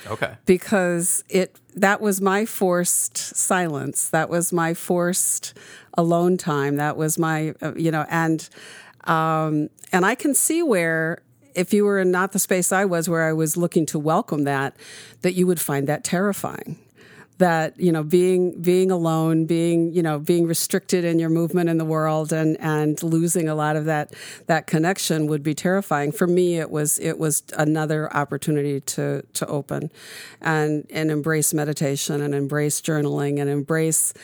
Okay. 0.07 0.35
Because 0.47 1.25
it 1.29 1.57
that 1.75 2.01
was 2.01 2.21
my 2.21 2.47
forced 2.47 3.17
silence. 3.17 4.09
That 4.09 4.31
was 4.31 4.53
my 4.53 4.75
forced 4.75 5.55
alone 5.95 6.37
time. 6.37 6.77
That 6.77 6.97
was 6.97 7.19
my 7.19 7.55
uh, 7.63 7.75
you 7.77 7.91
know 7.91 8.07
and 8.09 8.49
um, 9.05 9.69
and 9.93 10.05
I 10.05 10.15
can 10.15 10.35
see 10.35 10.63
where 10.63 11.19
if 11.55 11.73
you 11.73 11.85
were 11.85 11.99
in 11.99 12.11
not 12.11 12.33
the 12.33 12.39
space 12.39 12.73
I 12.73 12.85
was 12.85 13.09
where 13.09 13.29
I 13.29 13.33
was 13.33 13.57
looking 13.57 13.87
to 13.87 13.99
welcome 13.99 14.45
that 14.45 14.77
that 15.23 15.35
you 15.35 15.47
would 15.47 15.61
find 15.61 15.87
that 15.89 16.05
terrifying 16.05 16.79
that 17.39 17.79
you 17.79 17.93
know 17.93 18.03
being 18.03 18.61
being 18.63 18.91
alone 18.91 19.45
being 19.45 19.93
you 19.93 20.03
know 20.03 20.19
being 20.19 20.47
restricted 20.47 21.05
in 21.05 21.19
your 21.19 21.29
movement 21.29 21.69
in 21.69 21.77
the 21.77 21.85
world 21.85 22.33
and 22.33 22.57
and 22.61 23.03
losing 23.03 23.49
a 23.49 23.55
lot 23.55 23.77
of 23.77 23.85
that 23.85 24.13
that 24.47 24.67
connection 24.67 25.27
would 25.27 25.43
be 25.43 25.55
terrifying. 25.55 26.13
For 26.13 26.27
me 26.27 26.59
it 26.59 26.71
was 26.71 26.99
it 26.99 27.19
was 27.19 27.43
another 27.57 28.15
opportunity 28.15 28.81
to 28.81 29.23
to 29.35 29.47
open 29.47 29.91
and 30.41 30.87
and 30.91 31.11
embrace 31.11 31.53
meditation 31.53 32.23
and 32.23 32.35
embrace 32.35 32.81
journaling 32.81 33.41
and 33.41 33.51
embrace 33.51 34.15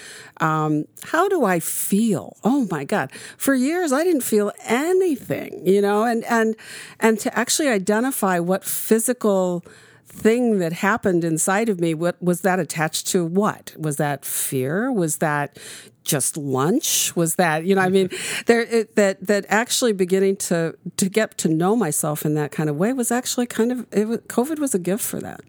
um, 0.40 0.86
how 1.04 1.28
do 1.28 1.44
I 1.44 1.60
feel? 1.60 2.36
Oh 2.42 2.66
my 2.70 2.84
god. 2.84 3.12
For 3.36 3.54
years 3.54 3.92
I 3.92 4.04
didn't 4.04 4.22
feel 4.22 4.52
anything 4.64 5.66
you 5.66 5.82
know 5.82 6.04
and 6.04 6.24
and 6.24 6.56
and 6.98 7.18
to 7.20 7.38
actually 7.38 7.68
identify 7.68 8.38
what 8.38 8.64
physical 8.64 9.64
thing 10.12 10.58
that 10.58 10.74
happened 10.74 11.24
inside 11.24 11.70
of 11.70 11.80
me 11.80 11.94
what 11.94 12.22
was 12.22 12.42
that 12.42 12.58
attached 12.58 13.06
to 13.08 13.24
what? 13.24 13.74
Was 13.78 13.96
that 13.96 14.24
fear? 14.24 14.92
Was 14.92 15.18
that 15.18 15.58
just 16.04 16.36
lunch? 16.36 17.16
Was 17.16 17.36
that 17.36 17.64
you 17.64 17.74
know 17.74 17.80
i 17.80 17.88
mean 17.88 18.10
there 18.46 18.60
it, 18.62 18.96
that 18.96 19.26
that 19.26 19.46
actually 19.48 19.92
beginning 19.92 20.36
to 20.36 20.76
to 20.96 21.08
get 21.08 21.38
to 21.38 21.48
know 21.48 21.74
myself 21.74 22.26
in 22.26 22.34
that 22.34 22.50
kind 22.52 22.68
of 22.68 22.76
way 22.76 22.92
was 22.92 23.10
actually 23.10 23.46
kind 23.46 23.72
of 23.72 23.86
it 23.90 24.06
was, 24.06 24.18
covid 24.28 24.58
was 24.58 24.74
a 24.74 24.78
gift 24.78 25.02
for 25.02 25.18
that. 25.20 25.40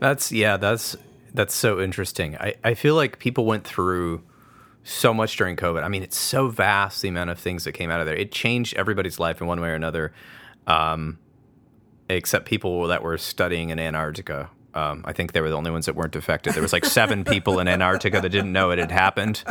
That's 0.00 0.32
yeah 0.32 0.56
that's 0.56 0.96
that's 1.32 1.54
so 1.54 1.80
interesting. 1.80 2.36
I 2.36 2.54
i 2.64 2.74
feel 2.74 2.96
like 2.96 3.20
people 3.20 3.46
went 3.46 3.64
through 3.64 4.22
so 4.82 5.14
much 5.14 5.36
during 5.36 5.54
covid. 5.54 5.84
I 5.84 5.88
mean 5.88 6.02
it's 6.02 6.18
so 6.18 6.48
vast 6.48 7.02
the 7.02 7.08
amount 7.08 7.30
of 7.30 7.38
things 7.38 7.64
that 7.64 7.72
came 7.72 7.90
out 7.90 8.00
of 8.00 8.06
there. 8.06 8.16
It 8.16 8.32
changed 8.32 8.74
everybody's 8.76 9.20
life 9.20 9.40
in 9.40 9.46
one 9.46 9.60
way 9.60 9.68
or 9.68 9.74
another. 9.74 10.12
Um 10.66 11.18
except 12.16 12.46
people 12.46 12.88
that 12.88 13.02
were 13.02 13.18
studying 13.18 13.70
in 13.70 13.78
Antarctica. 13.78 14.50
Um, 14.72 15.02
I 15.04 15.12
think 15.12 15.32
they 15.32 15.40
were 15.40 15.50
the 15.50 15.56
only 15.56 15.70
ones 15.70 15.86
that 15.86 15.96
weren't 15.96 16.14
affected. 16.14 16.54
There 16.54 16.62
was 16.62 16.72
like 16.72 16.84
seven 16.84 17.24
people 17.24 17.58
in 17.58 17.66
Antarctica 17.66 18.20
that 18.20 18.28
didn't 18.28 18.52
know 18.52 18.70
it 18.70 18.78
had 18.78 18.92
happened, 18.92 19.42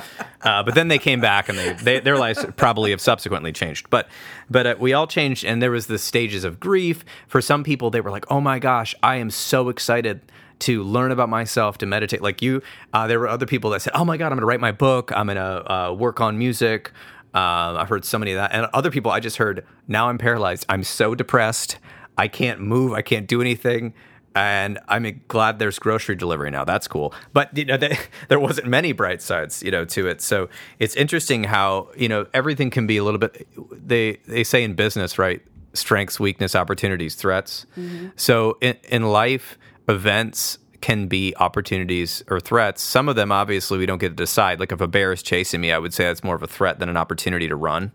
uh, 0.44 0.64
but 0.64 0.76
then 0.76 0.88
they 0.88 0.98
came 0.98 1.20
back 1.20 1.50
and 1.50 1.58
they, 1.58 1.74
they, 1.74 2.00
their 2.00 2.18
lives 2.18 2.46
probably 2.56 2.92
have 2.92 3.02
subsequently 3.02 3.52
changed. 3.52 3.90
But 3.90 4.08
but 4.50 4.66
uh, 4.66 4.76
we 4.80 4.94
all 4.94 5.08
changed, 5.08 5.44
and 5.44 5.62
there 5.62 5.72
was 5.72 5.88
the 5.88 5.98
stages 5.98 6.46
of 6.46 6.60
grief. 6.60 7.04
For 7.28 7.42
some 7.42 7.64
people, 7.66 7.90
they 7.90 8.00
were 8.00 8.12
like, 8.12 8.26
"Oh 8.32 8.40
my 8.40 8.60
gosh, 8.60 8.96
I 9.04 9.18
am 9.18 9.30
so 9.30 9.68
excited 9.68 10.22
to 10.60 10.84
learn 10.84 11.12
about 11.12 11.30
myself, 11.30 11.78
to 11.80 11.86
meditate. 11.86 12.22
Like 12.22 12.42
you, 12.42 12.62
uh, 12.94 13.08
there 13.08 13.20
were 13.20 13.28
other 13.28 13.46
people 13.46 13.72
that 13.72 13.82
said, 13.82 13.92
"Oh 13.96 14.06
my 14.06 14.16
God, 14.16 14.28
I'm 14.28 14.38
going 14.38 14.42
to 14.42 14.46
write 14.46 14.62
my 14.62 14.72
book. 14.72 15.12
I'm 15.14 15.28
going 15.28 15.36
to 15.36 15.72
uh, 15.72 15.94
work 15.94 16.22
on 16.22 16.38
music." 16.38 16.92
Uh, 17.34 17.78
I've 17.78 17.90
heard 17.90 18.06
so 18.06 18.18
many 18.18 18.32
of 18.32 18.38
that, 18.38 18.54
and 18.54 18.68
other 18.74 18.90
people 18.90 19.12
I 19.12 19.20
just 19.20 19.38
heard. 19.38 19.66
Now 19.88 20.10
I'm 20.10 20.18
paralyzed. 20.18 20.66
I'm 20.70 20.84
so 20.84 21.14
depressed. 21.14 21.78
I 22.20 22.28
can't 22.28 22.60
move. 22.60 22.92
I 22.92 23.02
can't 23.02 23.28
do 23.28 23.40
anything. 23.40 23.94
And 24.36 24.78
I'm 24.90 25.22
glad 25.30 25.58
there's 25.58 25.80
grocery 25.80 26.16
delivery 26.16 26.52
now. 26.52 26.66
That's 26.66 26.86
cool. 26.86 27.14
But 27.32 27.58
you 27.58 27.64
know, 27.64 27.78
they, 27.84 27.98
there 28.28 28.40
wasn't 28.40 28.68
many 28.68 28.92
bright 28.92 29.22
sides, 29.22 29.64
you 29.64 29.72
know, 29.72 29.86
to 29.86 30.08
it. 30.08 30.22
So 30.22 30.50
it's 30.80 30.96
interesting 30.96 31.46
how 31.46 31.88
you 31.98 32.10
know 32.10 32.28
everything 32.34 32.70
can 32.72 32.86
be 32.86 32.98
a 32.98 33.06
little 33.06 33.20
bit. 33.20 33.48
They 33.72 34.18
they 34.28 34.44
say 34.44 34.64
in 34.64 34.74
business, 34.74 35.18
right? 35.18 35.42
Strengths, 35.74 36.20
weakness, 36.20 36.56
opportunities, 36.56 37.16
threats. 37.16 37.66
Mm-hmm. 37.78 38.10
So 38.18 38.58
in, 38.60 38.76
in 38.90 39.04
life, 39.04 39.58
events 39.88 40.58
can 40.82 41.08
be 41.08 41.34
opportunities 41.38 42.24
or 42.30 42.40
threats. 42.40 42.82
Some 42.82 43.08
of 43.08 43.16
them, 43.16 43.32
obviously, 43.32 43.78
we 43.78 43.86
don't 43.86 43.98
get 43.98 44.10
to 44.10 44.16
decide. 44.16 44.60
Like 44.60 44.72
if 44.72 44.82
a 44.82 44.88
bear 44.88 45.14
is 45.14 45.24
chasing 45.24 45.62
me, 45.62 45.72
I 45.72 45.78
would 45.78 45.94
say 45.94 46.06
that's 46.06 46.24
more 46.24 46.36
of 46.36 46.44
a 46.44 46.48
threat 46.48 46.80
than 46.80 46.90
an 46.90 46.98
opportunity 46.98 47.48
to 47.48 47.56
run. 47.56 47.92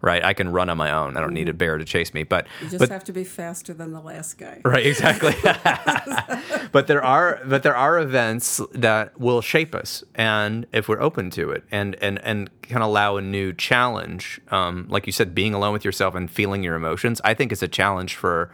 Right, 0.00 0.24
I 0.24 0.32
can 0.32 0.50
run 0.50 0.70
on 0.70 0.76
my 0.76 0.92
own. 0.92 1.16
I 1.16 1.20
don't 1.20 1.34
need 1.34 1.48
a 1.48 1.52
bear 1.52 1.76
to 1.76 1.84
chase 1.84 2.14
me. 2.14 2.22
But 2.22 2.46
you 2.62 2.68
just 2.68 2.78
but, 2.78 2.88
have 2.88 3.02
to 3.04 3.12
be 3.12 3.24
faster 3.24 3.74
than 3.74 3.92
the 3.92 4.00
last 4.00 4.38
guy. 4.38 4.60
Right, 4.64 4.86
exactly. 4.86 5.34
but 6.72 6.86
there 6.86 7.02
are 7.02 7.40
but 7.44 7.62
there 7.64 7.74
are 7.74 7.98
events 7.98 8.60
that 8.72 9.18
will 9.18 9.40
shape 9.40 9.74
us, 9.74 10.04
and 10.14 10.66
if 10.72 10.88
we're 10.88 11.00
open 11.00 11.30
to 11.30 11.50
it, 11.50 11.64
and 11.72 11.96
and 11.96 12.22
and 12.22 12.48
can 12.62 12.80
allow 12.80 13.16
a 13.16 13.22
new 13.22 13.52
challenge. 13.52 14.40
Um, 14.50 14.86
like 14.88 15.06
you 15.06 15.12
said, 15.12 15.34
being 15.34 15.54
alone 15.54 15.72
with 15.72 15.84
yourself 15.84 16.14
and 16.14 16.30
feeling 16.30 16.62
your 16.62 16.76
emotions, 16.76 17.20
I 17.24 17.34
think 17.34 17.50
is 17.50 17.62
a 17.62 17.68
challenge 17.68 18.14
for 18.14 18.52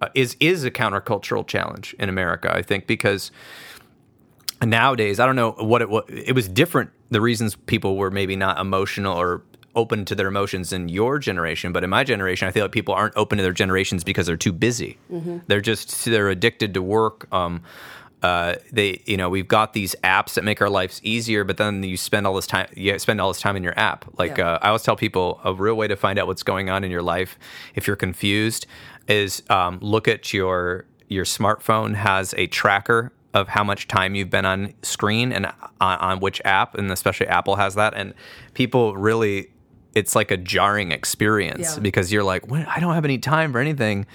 uh, 0.00 0.08
is 0.14 0.36
is 0.40 0.64
a 0.64 0.70
countercultural 0.70 1.46
challenge 1.46 1.94
in 2.00 2.08
America. 2.08 2.52
I 2.52 2.62
think 2.62 2.88
because 2.88 3.30
nowadays 4.60 5.20
I 5.20 5.26
don't 5.26 5.36
know 5.36 5.52
what 5.52 5.80
it 5.80 5.88
was. 5.88 6.04
It 6.08 6.34
was 6.34 6.48
different. 6.48 6.90
The 7.10 7.20
reasons 7.20 7.54
people 7.54 7.96
were 7.96 8.10
maybe 8.10 8.34
not 8.34 8.58
emotional 8.58 9.16
or 9.16 9.42
open 9.74 10.04
to 10.04 10.14
their 10.14 10.28
emotions 10.28 10.72
in 10.72 10.88
your 10.88 11.18
generation, 11.18 11.72
but 11.72 11.82
in 11.84 11.90
my 11.90 12.04
generation, 12.04 12.48
I 12.48 12.50
feel 12.50 12.64
like 12.64 12.72
people 12.72 12.94
aren't 12.94 13.16
open 13.16 13.38
to 13.38 13.42
their 13.42 13.52
generations 13.52 14.04
because 14.04 14.26
they're 14.26 14.36
too 14.36 14.52
busy. 14.52 14.98
Mm-hmm. 15.10 15.38
They're 15.46 15.60
just 15.60 16.04
they're 16.04 16.28
addicted 16.28 16.74
to 16.74 16.82
work. 16.82 17.32
Um, 17.32 17.62
uh, 18.22 18.54
they 18.70 19.02
you 19.04 19.16
know 19.16 19.28
we've 19.28 19.48
got 19.48 19.72
these 19.72 19.96
apps 20.04 20.34
that 20.34 20.44
make 20.44 20.62
our 20.62 20.70
lives 20.70 21.00
easier 21.02 21.42
but 21.42 21.56
then 21.56 21.82
you 21.82 21.96
spend 21.96 22.24
all 22.24 22.34
this 22.34 22.46
time 22.46 22.68
you 22.76 22.96
spend 22.98 23.20
all 23.20 23.28
this 23.28 23.40
time 23.40 23.56
in 23.56 23.64
your 23.64 23.76
app 23.76 24.04
like 24.16 24.36
yeah. 24.38 24.52
uh, 24.52 24.58
i 24.62 24.68
always 24.68 24.82
tell 24.82 24.94
people 24.94 25.40
a 25.42 25.52
real 25.52 25.74
way 25.74 25.88
to 25.88 25.96
find 25.96 26.20
out 26.20 26.28
what's 26.28 26.44
going 26.44 26.70
on 26.70 26.84
in 26.84 26.90
your 26.90 27.02
life 27.02 27.36
if 27.74 27.86
you're 27.86 27.96
confused 27.96 28.66
is 29.08 29.42
um, 29.50 29.78
look 29.80 30.06
at 30.06 30.32
your 30.32 30.84
your 31.08 31.24
smartphone 31.24 31.96
has 31.96 32.32
a 32.38 32.46
tracker 32.46 33.12
of 33.34 33.48
how 33.48 33.64
much 33.64 33.88
time 33.88 34.14
you've 34.14 34.30
been 34.30 34.44
on 34.44 34.72
screen 34.82 35.32
and 35.32 35.46
on, 35.80 35.98
on 35.98 36.20
which 36.20 36.40
app 36.44 36.76
and 36.76 36.92
especially 36.92 37.26
apple 37.26 37.56
has 37.56 37.74
that 37.74 37.92
and 37.94 38.14
people 38.54 38.96
really 38.96 39.50
it's 39.94 40.14
like 40.14 40.30
a 40.30 40.36
jarring 40.36 40.92
experience 40.92 41.74
yeah. 41.74 41.80
because 41.80 42.12
you're 42.12 42.24
like 42.24 42.50
i 42.52 42.78
don't 42.80 42.94
have 42.94 43.04
any 43.04 43.18
time 43.18 43.52
for 43.52 43.58
anything 43.58 44.06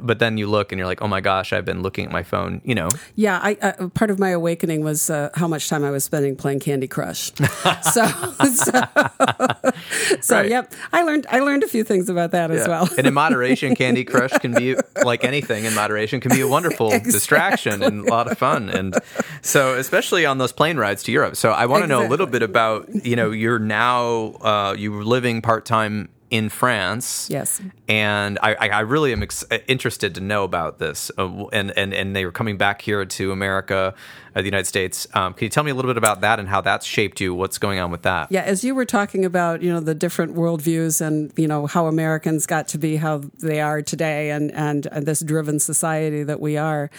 but 0.00 0.18
then 0.18 0.38
you 0.38 0.46
look 0.46 0.72
and 0.72 0.78
you're 0.78 0.86
like, 0.86 1.02
oh 1.02 1.08
my 1.08 1.20
gosh, 1.20 1.52
I've 1.52 1.64
been 1.64 1.82
looking 1.82 2.04
at 2.04 2.12
my 2.12 2.22
phone. 2.22 2.60
You 2.64 2.74
know. 2.74 2.88
Yeah, 3.16 3.40
I, 3.42 3.56
uh, 3.60 3.88
part 3.88 4.10
of 4.10 4.18
my 4.18 4.30
awakening 4.30 4.84
was 4.84 5.10
uh, 5.10 5.30
how 5.34 5.48
much 5.48 5.68
time 5.68 5.84
I 5.84 5.90
was 5.90 6.04
spending 6.04 6.36
playing 6.36 6.60
Candy 6.60 6.86
Crush. 6.86 7.32
so, 7.92 8.06
so, 8.44 8.82
so 10.20 10.36
right. 10.36 10.48
yep, 10.48 10.72
I 10.92 11.02
learned 11.02 11.26
I 11.30 11.40
learned 11.40 11.62
a 11.64 11.68
few 11.68 11.84
things 11.84 12.08
about 12.08 12.30
that 12.32 12.50
yeah. 12.50 12.56
as 12.56 12.68
well. 12.68 12.88
and 12.96 13.06
in 13.06 13.14
moderation, 13.14 13.74
Candy 13.74 14.04
Crush 14.04 14.32
can 14.32 14.52
be 14.54 14.76
like 15.04 15.24
anything 15.24 15.64
in 15.64 15.74
moderation 15.74 16.20
can 16.20 16.30
be 16.30 16.40
a 16.40 16.48
wonderful 16.48 16.86
exactly. 16.92 17.12
distraction 17.12 17.82
and 17.82 18.06
a 18.06 18.10
lot 18.10 18.30
of 18.30 18.38
fun. 18.38 18.68
And 18.68 18.96
so, 19.40 19.74
especially 19.74 20.26
on 20.26 20.38
those 20.38 20.52
plane 20.52 20.76
rides 20.76 21.02
to 21.04 21.12
Europe. 21.12 21.36
So, 21.36 21.50
I 21.50 21.66
want 21.66 21.80
to 21.80 21.84
exactly. 21.84 22.04
know 22.04 22.08
a 22.08 22.10
little 22.10 22.26
bit 22.26 22.42
about 22.42 22.88
you 23.04 23.16
know 23.16 23.30
you're 23.30 23.58
now 23.58 24.34
uh, 24.40 24.74
you're 24.78 25.04
living 25.04 25.42
part 25.42 25.64
time 25.64 26.08
in 26.32 26.48
France. 26.48 27.28
Yes. 27.30 27.60
And 27.88 28.38
I, 28.42 28.54
I 28.54 28.80
really 28.80 29.12
am 29.12 29.22
ex- 29.22 29.44
interested 29.68 30.14
to 30.14 30.20
know 30.22 30.44
about 30.44 30.78
this. 30.78 31.10
Uh, 31.18 31.44
and, 31.52 31.76
and, 31.76 31.92
and 31.92 32.16
they 32.16 32.24
were 32.24 32.32
coming 32.32 32.56
back 32.56 32.80
here 32.80 33.04
to 33.04 33.32
America, 33.32 33.94
uh, 34.34 34.40
the 34.40 34.46
United 34.46 34.66
States. 34.66 35.06
Um, 35.12 35.34
can 35.34 35.44
you 35.44 35.50
tell 35.50 35.62
me 35.62 35.70
a 35.70 35.74
little 35.74 35.90
bit 35.90 35.98
about 35.98 36.22
that 36.22 36.40
and 36.40 36.48
how 36.48 36.62
that's 36.62 36.86
shaped 36.86 37.20
you? 37.20 37.34
What's 37.34 37.58
going 37.58 37.78
on 37.78 37.90
with 37.90 38.00
that? 38.02 38.32
Yeah, 38.32 38.40
as 38.44 38.64
you 38.64 38.74
were 38.74 38.86
talking 38.86 39.26
about, 39.26 39.60
you 39.60 39.70
know, 39.70 39.80
the 39.80 39.94
different 39.94 40.34
worldviews 40.34 41.06
and, 41.06 41.30
you 41.36 41.46
know, 41.46 41.66
how 41.66 41.86
Americans 41.86 42.46
got 42.46 42.66
to 42.68 42.78
be 42.78 42.96
how 42.96 43.18
they 43.40 43.60
are 43.60 43.82
today 43.82 44.30
and, 44.30 44.50
and, 44.52 44.86
and 44.86 45.04
this 45.04 45.20
driven 45.20 45.60
society 45.60 46.22
that 46.22 46.40
we 46.40 46.56
are. 46.56 46.90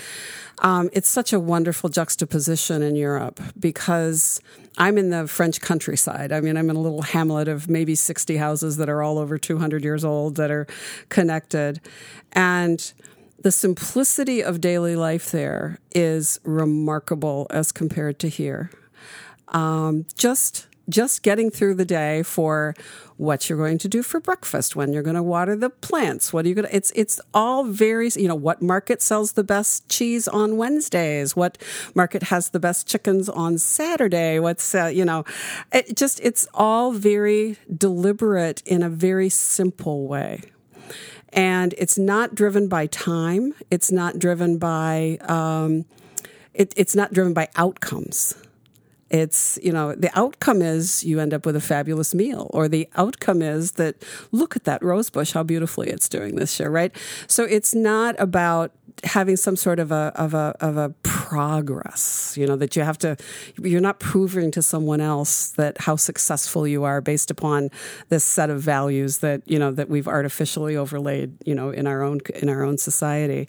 Um, 0.64 0.90
it's 0.94 1.10
such 1.10 1.34
a 1.34 1.40
wonderful 1.40 1.90
juxtaposition 1.90 2.82
in 2.82 2.96
Europe 2.96 3.42
because 3.60 4.40
I'm 4.78 4.98
in 4.98 5.10
the 5.10 5.28
French 5.28 5.60
countryside. 5.60 6.32
I 6.32 6.40
mean, 6.40 6.56
I'm 6.56 6.70
in 6.70 6.78
a 6.78 6.80
little 6.80 7.02
hamlet 7.02 7.50
of 7.50 7.70
maybe 7.70 7.96
60 7.96 8.38
houses 8.38 8.78
that 8.78 8.90
are 8.90 9.04
all 9.04 9.18
over 9.18 9.38
200 9.38 9.84
years 9.84 10.06
old 10.06 10.38
that 10.38 10.50
are 10.50 10.66
connected. 11.10 11.82
And 12.32 12.94
the 13.42 13.52
simplicity 13.52 14.42
of 14.42 14.62
daily 14.62 14.96
life 14.96 15.32
there 15.32 15.80
is 15.94 16.40
remarkable 16.46 17.46
as 17.50 17.74
compared 17.74 18.18
to 18.20 18.30
here. 18.30 18.72
Um, 19.50 20.06
just 20.18 20.68
just 20.90 21.24
getting 21.24 21.50
through 21.50 21.76
the 21.76 21.86
day 21.86 22.24
for 22.24 22.76
what 23.18 23.48
you're 23.48 23.58
going 23.58 23.78
to 23.78 23.88
do 23.88 24.04
for 24.04 24.20
breakfast, 24.20 24.76
when 24.76 24.92
you're 24.92 25.04
going 25.04 25.16
to 25.16 25.24
water 25.24 25.56
the 25.56 25.70
plants, 25.70 26.34
what 26.34 26.46
are 26.46 26.50
you 26.50 26.56
going 26.56 26.68
to, 26.68 26.76
it's, 26.76 26.92
it's 26.96 27.22
all 27.34 27.64
very, 27.64 28.10
you 28.16 28.28
know, 28.28 28.36
what 28.36 28.62
market 28.62 29.02
sells 29.02 29.34
the 29.34 29.44
best 29.44 29.88
cheese 29.88 30.28
on 30.28 30.58
Wednesdays, 30.58 31.36
what 31.36 31.58
market 31.96 32.24
has 32.24 32.50
the 32.50 32.60
best 32.60 32.88
chickens 32.88 33.30
on 33.30 33.58
Saturday, 33.58 34.40
what's, 34.40 34.76
uh, 34.76 34.88
you 34.88 35.06
know, 35.06 35.24
it 35.72 35.96
just, 35.96 36.20
it's 36.22 36.48
all 36.54 36.92
very 36.92 37.58
deliberate 37.76 38.62
in 38.66 38.84
a 38.84 38.90
very 38.90 39.30
simple 39.30 40.08
way. 40.08 40.42
And 41.30 41.74
it's 41.78 41.98
not 41.98 42.36
driven 42.36 42.68
by 42.68 42.88
time. 42.88 43.56
It's 43.72 43.92
not 43.92 44.20
driven 44.20 44.60
by, 44.60 45.18
um, 45.22 45.86
it, 46.54 46.74
it's 46.78 46.96
not 46.96 47.12
driven 47.12 47.34
by 47.34 47.48
outcomes 47.56 48.36
it's, 49.14 49.60
you 49.62 49.72
know, 49.72 49.94
the 49.94 50.10
outcome 50.18 50.64
is 50.64 51.04
you 51.04 51.20
end 51.20 51.36
up 51.36 51.46
with 51.46 51.56
a 51.56 51.62
fabulous 51.62 52.16
meal, 52.16 52.50
or 52.50 52.68
the 52.68 52.90
outcome 52.96 53.44
is 53.44 53.74
that 53.74 53.96
look 54.32 54.56
at 54.56 54.64
that 54.64 54.82
rose 54.82 55.12
bush, 55.12 55.34
how 55.34 55.44
beautifully 55.44 55.90
it's 55.90 56.10
doing 56.10 56.36
this 56.36 56.60
year, 56.60 56.72
right? 56.72 56.94
So 57.28 57.44
it's 57.44 57.76
not 57.76 58.20
about 58.20 58.72
having 59.04 59.36
some 59.36 59.56
sort 59.56 59.80
of 59.80 59.92
a 59.92 60.12
of 60.16 60.34
a 60.34 60.56
of 60.62 60.78
a 60.78 60.90
progress 61.04 62.36
you 62.38 62.48
know 62.48 62.56
that 62.56 62.76
you 62.76 62.84
have 62.84 62.98
to 62.98 63.18
you're 63.62 63.82
not 63.82 64.00
proving 64.00 64.50
to 64.52 64.62
someone 64.62 65.02
else 65.02 65.50
that 65.52 65.80
how 65.82 65.96
successful 65.96 66.66
you 66.66 66.84
are 66.84 67.02
based 67.02 67.30
upon 67.30 67.70
this 68.10 68.24
set 68.24 68.50
of 68.50 68.62
values 68.62 69.18
that 69.18 69.42
you 69.46 69.60
know 69.60 69.72
that 69.72 69.90
we've 69.90 70.08
artificially 70.08 70.78
overlaid 70.78 71.36
you 71.46 71.54
know 71.54 71.70
in 71.70 71.86
our 71.86 72.02
own 72.02 72.20
in 72.36 72.48
our 72.48 72.64
own 72.64 72.78
society 72.78 73.48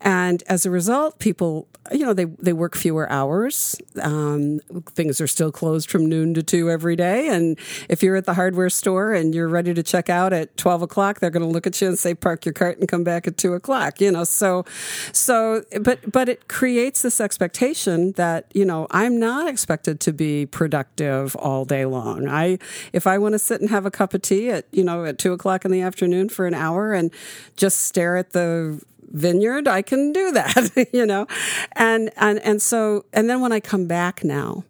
and 0.00 0.42
as 0.48 0.66
a 0.66 0.70
result 0.70 1.18
people 1.18 1.66
you 1.90 2.04
know 2.04 2.12
they 2.12 2.24
they 2.24 2.52
work 2.52 2.76
fewer 2.76 3.10
hours 3.10 3.76
um, 4.02 4.60
things 4.94 5.20
are 5.20 5.26
still 5.26 5.52
closed 5.52 5.90
from 5.90 6.06
noon 6.06 6.34
to 6.34 6.42
two 6.42 6.70
every 6.70 6.96
day. 6.96 7.28
And 7.28 7.58
if 7.88 8.02
you're 8.02 8.16
at 8.16 8.24
the 8.24 8.34
hardware 8.34 8.70
store 8.70 9.12
and 9.12 9.34
you're 9.34 9.48
ready 9.48 9.74
to 9.74 9.82
check 9.82 10.08
out 10.08 10.32
at 10.32 10.56
12 10.56 10.82
o'clock 10.82 11.20
they're 11.20 11.30
going 11.30 11.46
to 11.46 11.48
look 11.48 11.66
at 11.66 11.80
you 11.80 11.88
and 11.88 11.98
say 11.98 12.14
park 12.14 12.44
your 12.44 12.52
cart 12.52 12.78
and 12.78 12.88
come 12.88 13.04
back 13.04 13.26
at 13.26 13.36
two 13.36 13.54
o'clock 13.54 14.00
you 14.00 14.10
know? 14.10 14.24
So 14.24 14.64
so, 15.12 15.64
but 15.80 16.10
but 16.10 16.28
it 16.28 16.48
creates 16.48 17.02
this 17.02 17.20
expectation 17.20 18.12
that 18.12 18.50
you 18.54 18.64
know 18.64 18.86
I'm 18.90 19.18
not 19.18 19.48
expected 19.48 20.00
to 20.00 20.12
be 20.12 20.46
productive 20.46 21.36
all 21.36 21.64
day 21.64 21.84
long. 21.84 22.28
I 22.28 22.58
if 22.92 23.06
I 23.06 23.18
want 23.18 23.34
to 23.34 23.38
sit 23.38 23.60
and 23.60 23.70
have 23.70 23.86
a 23.86 23.90
cup 23.90 24.14
of 24.14 24.22
tea 24.22 24.50
at 24.50 24.66
you 24.72 24.84
know 24.84 25.04
at 25.04 25.18
two 25.18 25.32
o'clock 25.32 25.64
in 25.64 25.70
the 25.70 25.80
afternoon 25.80 26.28
for 26.28 26.46
an 26.46 26.54
hour 26.54 26.92
and 26.92 27.12
just 27.56 27.80
stare 27.82 28.16
at 28.16 28.30
the 28.30 28.80
vineyard, 29.02 29.68
I 29.68 29.82
can 29.82 30.12
do 30.12 30.32
that, 30.32 30.88
you 30.92 31.06
know, 31.06 31.26
and 31.72 32.10
and 32.16 32.38
and 32.40 32.62
so 32.62 33.04
and 33.12 33.28
then 33.28 33.40
when 33.40 33.52
I 33.52 33.60
come 33.60 33.86
back 33.86 34.24
now, 34.24 34.64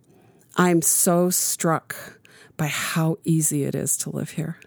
I'm 0.57 0.83
so 0.83 1.31
struck 1.31 2.21
by 2.57 2.67
how 2.67 3.19
easy 3.25 3.65
it 3.65 3.75
is 3.75 3.97
to 3.99 4.11
live 4.11 4.31
here. 4.31 4.59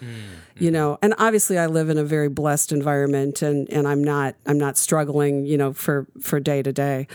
Mm 0.00 0.40
you 0.60 0.70
know 0.70 0.98
and 1.02 1.14
obviously 1.18 1.58
i 1.58 1.66
live 1.66 1.88
in 1.88 1.98
a 1.98 2.04
very 2.04 2.28
blessed 2.28 2.70
environment 2.70 3.42
and 3.42 3.68
and 3.72 3.88
i'm 3.88 4.04
not 4.04 4.36
i'm 4.46 4.58
not 4.58 4.76
struggling 4.76 5.46
you 5.46 5.56
know 5.56 5.72
for 5.72 6.06
for 6.20 6.38
day 6.38 6.62
to 6.62 6.72
day 6.72 7.08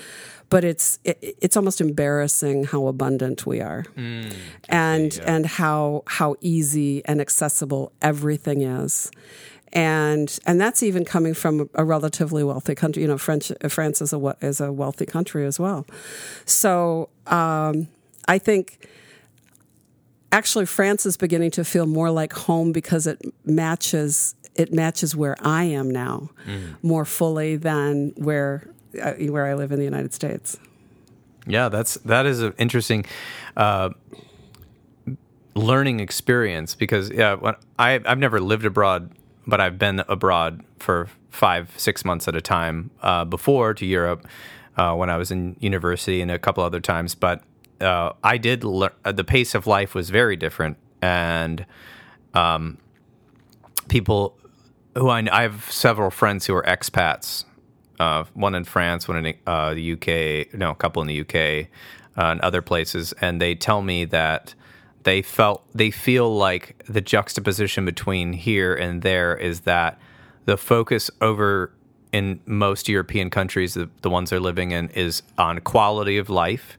but 0.49 0.63
it's 0.63 0.99
it, 1.03 1.17
it's 1.41 1.55
almost 1.55 1.79
embarrassing 1.79 2.65
how 2.65 2.87
abundant 2.87 3.45
we 3.45 3.61
are 3.61 3.85
mm, 3.95 4.33
and 4.67 5.13
see, 5.13 5.21
yeah. 5.21 5.35
and 5.35 5.45
how 5.45 6.03
how 6.07 6.35
easy 6.41 7.05
and 7.05 7.21
accessible 7.21 7.93
everything 8.01 8.61
is 8.63 9.11
and 9.75 10.39
and 10.45 10.59
that's 10.59 10.81
even 10.81 11.03
coming 11.03 11.33
from 11.33 11.69
a 11.75 11.83
relatively 11.83 12.43
wealthy 12.43 12.73
country. 12.73 13.01
You 13.01 13.09
know, 13.09 13.17
French 13.17 13.51
France 13.67 14.01
is 14.01 14.13
a 14.13 14.37
is 14.41 14.61
a 14.61 14.71
wealthy 14.71 15.05
country 15.05 15.45
as 15.45 15.59
well. 15.59 15.85
So 16.45 17.09
um, 17.27 17.89
I 18.27 18.37
think 18.39 18.87
actually 20.31 20.65
France 20.65 21.05
is 21.05 21.17
beginning 21.17 21.51
to 21.51 21.65
feel 21.65 21.85
more 21.85 22.09
like 22.09 22.31
home 22.33 22.71
because 22.71 23.05
it 23.05 23.21
matches 23.43 24.33
it 24.55 24.73
matches 24.73 25.13
where 25.13 25.35
I 25.41 25.65
am 25.65 25.91
now 25.91 26.29
mm. 26.47 26.77
more 26.81 27.03
fully 27.03 27.57
than 27.57 28.13
where 28.15 28.69
uh, 29.01 29.11
where 29.13 29.45
I 29.45 29.55
live 29.55 29.73
in 29.73 29.79
the 29.79 29.85
United 29.85 30.13
States. 30.13 30.57
Yeah, 31.45 31.67
that's 31.67 31.95
that 32.05 32.25
is 32.25 32.41
an 32.41 32.53
interesting 32.57 33.05
uh, 33.57 33.89
learning 35.53 35.99
experience 35.99 36.75
because 36.75 37.11
yeah, 37.11 37.33
when 37.33 37.55
I 37.77 37.99
I've 38.05 38.19
never 38.19 38.39
lived 38.39 38.63
abroad, 38.65 39.11
but 39.47 39.61
I've 39.61 39.77
been 39.77 40.03
abroad 40.07 40.63
for 40.79 41.07
five 41.29 41.71
six 41.77 42.05
months 42.05 42.27
at 42.27 42.35
a 42.35 42.41
time 42.41 42.91
uh, 43.01 43.25
before 43.25 43.73
to 43.73 43.85
Europe 43.85 44.25
uh, 44.77 44.93
when 44.95 45.09
I 45.09 45.17
was 45.17 45.31
in 45.31 45.55
university 45.59 46.21
and 46.21 46.31
a 46.31 46.39
couple 46.39 46.63
other 46.63 46.79
times. 46.79 47.15
But 47.15 47.43
uh, 47.81 48.13
I 48.23 48.37
did 48.37 48.63
learn 48.63 48.91
the 49.03 49.23
pace 49.23 49.55
of 49.55 49.67
life 49.67 49.93
was 49.93 50.09
very 50.09 50.35
different, 50.35 50.77
and 51.01 51.65
um, 52.33 52.77
people 53.87 54.37
who 54.95 55.09
I, 55.09 55.27
I 55.31 55.41
have 55.43 55.69
several 55.69 56.09
friends 56.09 56.45
who 56.45 56.55
are 56.55 56.63
expats. 56.63 57.45
Uh, 57.97 58.25
one 58.33 58.55
in 58.55 58.65
France, 58.65 59.07
one 59.07 59.25
in 59.25 59.35
uh, 59.47 59.73
the 59.73 59.93
UK, 59.93 60.53
no, 60.53 60.71
a 60.71 60.75
couple 60.75 61.01
in 61.01 61.07
the 61.07 61.21
UK, 61.21 61.69
uh, 62.17 62.31
and 62.31 62.41
other 62.41 62.61
places, 62.61 63.13
and 63.21 63.41
they 63.41 63.55
tell 63.55 63.81
me 63.81 64.03
that 64.03 64.53
they 65.05 65.21
felt 65.21 65.63
they 65.73 65.91
feel 65.91 66.35
like 66.35 66.83
the 66.89 66.99
juxtaposition 66.99 67.85
between 67.85 68.33
here 68.33 68.75
and 68.75 69.01
there 69.03 69.37
is 69.37 69.61
that 69.61 69.99
the 70.45 70.57
focus 70.57 71.09
over 71.21 71.71
in 72.11 72.39
most 72.45 72.89
European 72.89 73.29
countries, 73.29 73.75
the, 73.75 73.89
the 74.01 74.09
ones 74.09 74.29
they're 74.29 74.39
living 74.39 74.71
in, 74.71 74.89
is 74.89 75.21
on 75.37 75.59
quality 75.59 76.17
of 76.17 76.29
life, 76.29 76.77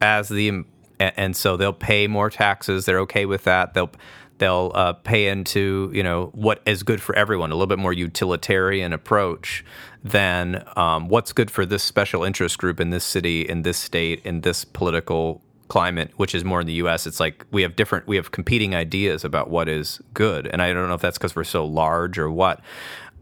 as 0.00 0.28
the 0.28 0.64
and 0.98 1.36
so 1.36 1.56
they'll 1.56 1.72
pay 1.72 2.06
more 2.06 2.30
taxes. 2.30 2.86
They're 2.86 3.00
okay 3.00 3.26
with 3.26 3.44
that. 3.44 3.74
They'll 3.74 3.90
they'll 4.38 4.72
uh, 4.74 4.94
pay 4.94 5.28
into 5.28 5.90
you 5.92 6.02
know 6.02 6.30
what 6.34 6.62
is 6.64 6.82
good 6.82 7.02
for 7.02 7.14
everyone 7.14 7.50
a 7.50 7.54
little 7.54 7.66
bit 7.66 7.78
more 7.78 7.92
utilitarian 7.92 8.94
approach 8.94 9.64
than 10.02 10.64
um, 10.74 11.08
what's 11.08 11.32
good 11.32 11.50
for 11.50 11.66
this 11.66 11.82
special 11.82 12.24
interest 12.24 12.56
group 12.56 12.80
in 12.80 12.90
this 12.90 13.04
city 13.04 13.42
in 13.42 13.62
this 13.62 13.78
state 13.78 14.24
in 14.24 14.40
this 14.40 14.64
political 14.64 15.42
climate 15.72 16.10
which 16.18 16.34
is 16.34 16.44
more 16.44 16.60
in 16.60 16.66
the 16.66 16.74
us 16.74 17.06
it's 17.06 17.18
like 17.18 17.46
we 17.50 17.62
have 17.62 17.74
different 17.74 18.06
we 18.06 18.16
have 18.16 18.30
competing 18.30 18.74
ideas 18.74 19.24
about 19.24 19.48
what 19.48 19.70
is 19.70 20.02
good. 20.12 20.46
And 20.46 20.60
i 20.60 20.70
don't 20.70 20.86
know 20.86 20.94
if 20.94 21.00
that's 21.00 21.16
because 21.16 21.34
we're 21.34 21.44
so 21.44 21.64
large 21.64 22.18
or 22.18 22.30
what. 22.30 22.60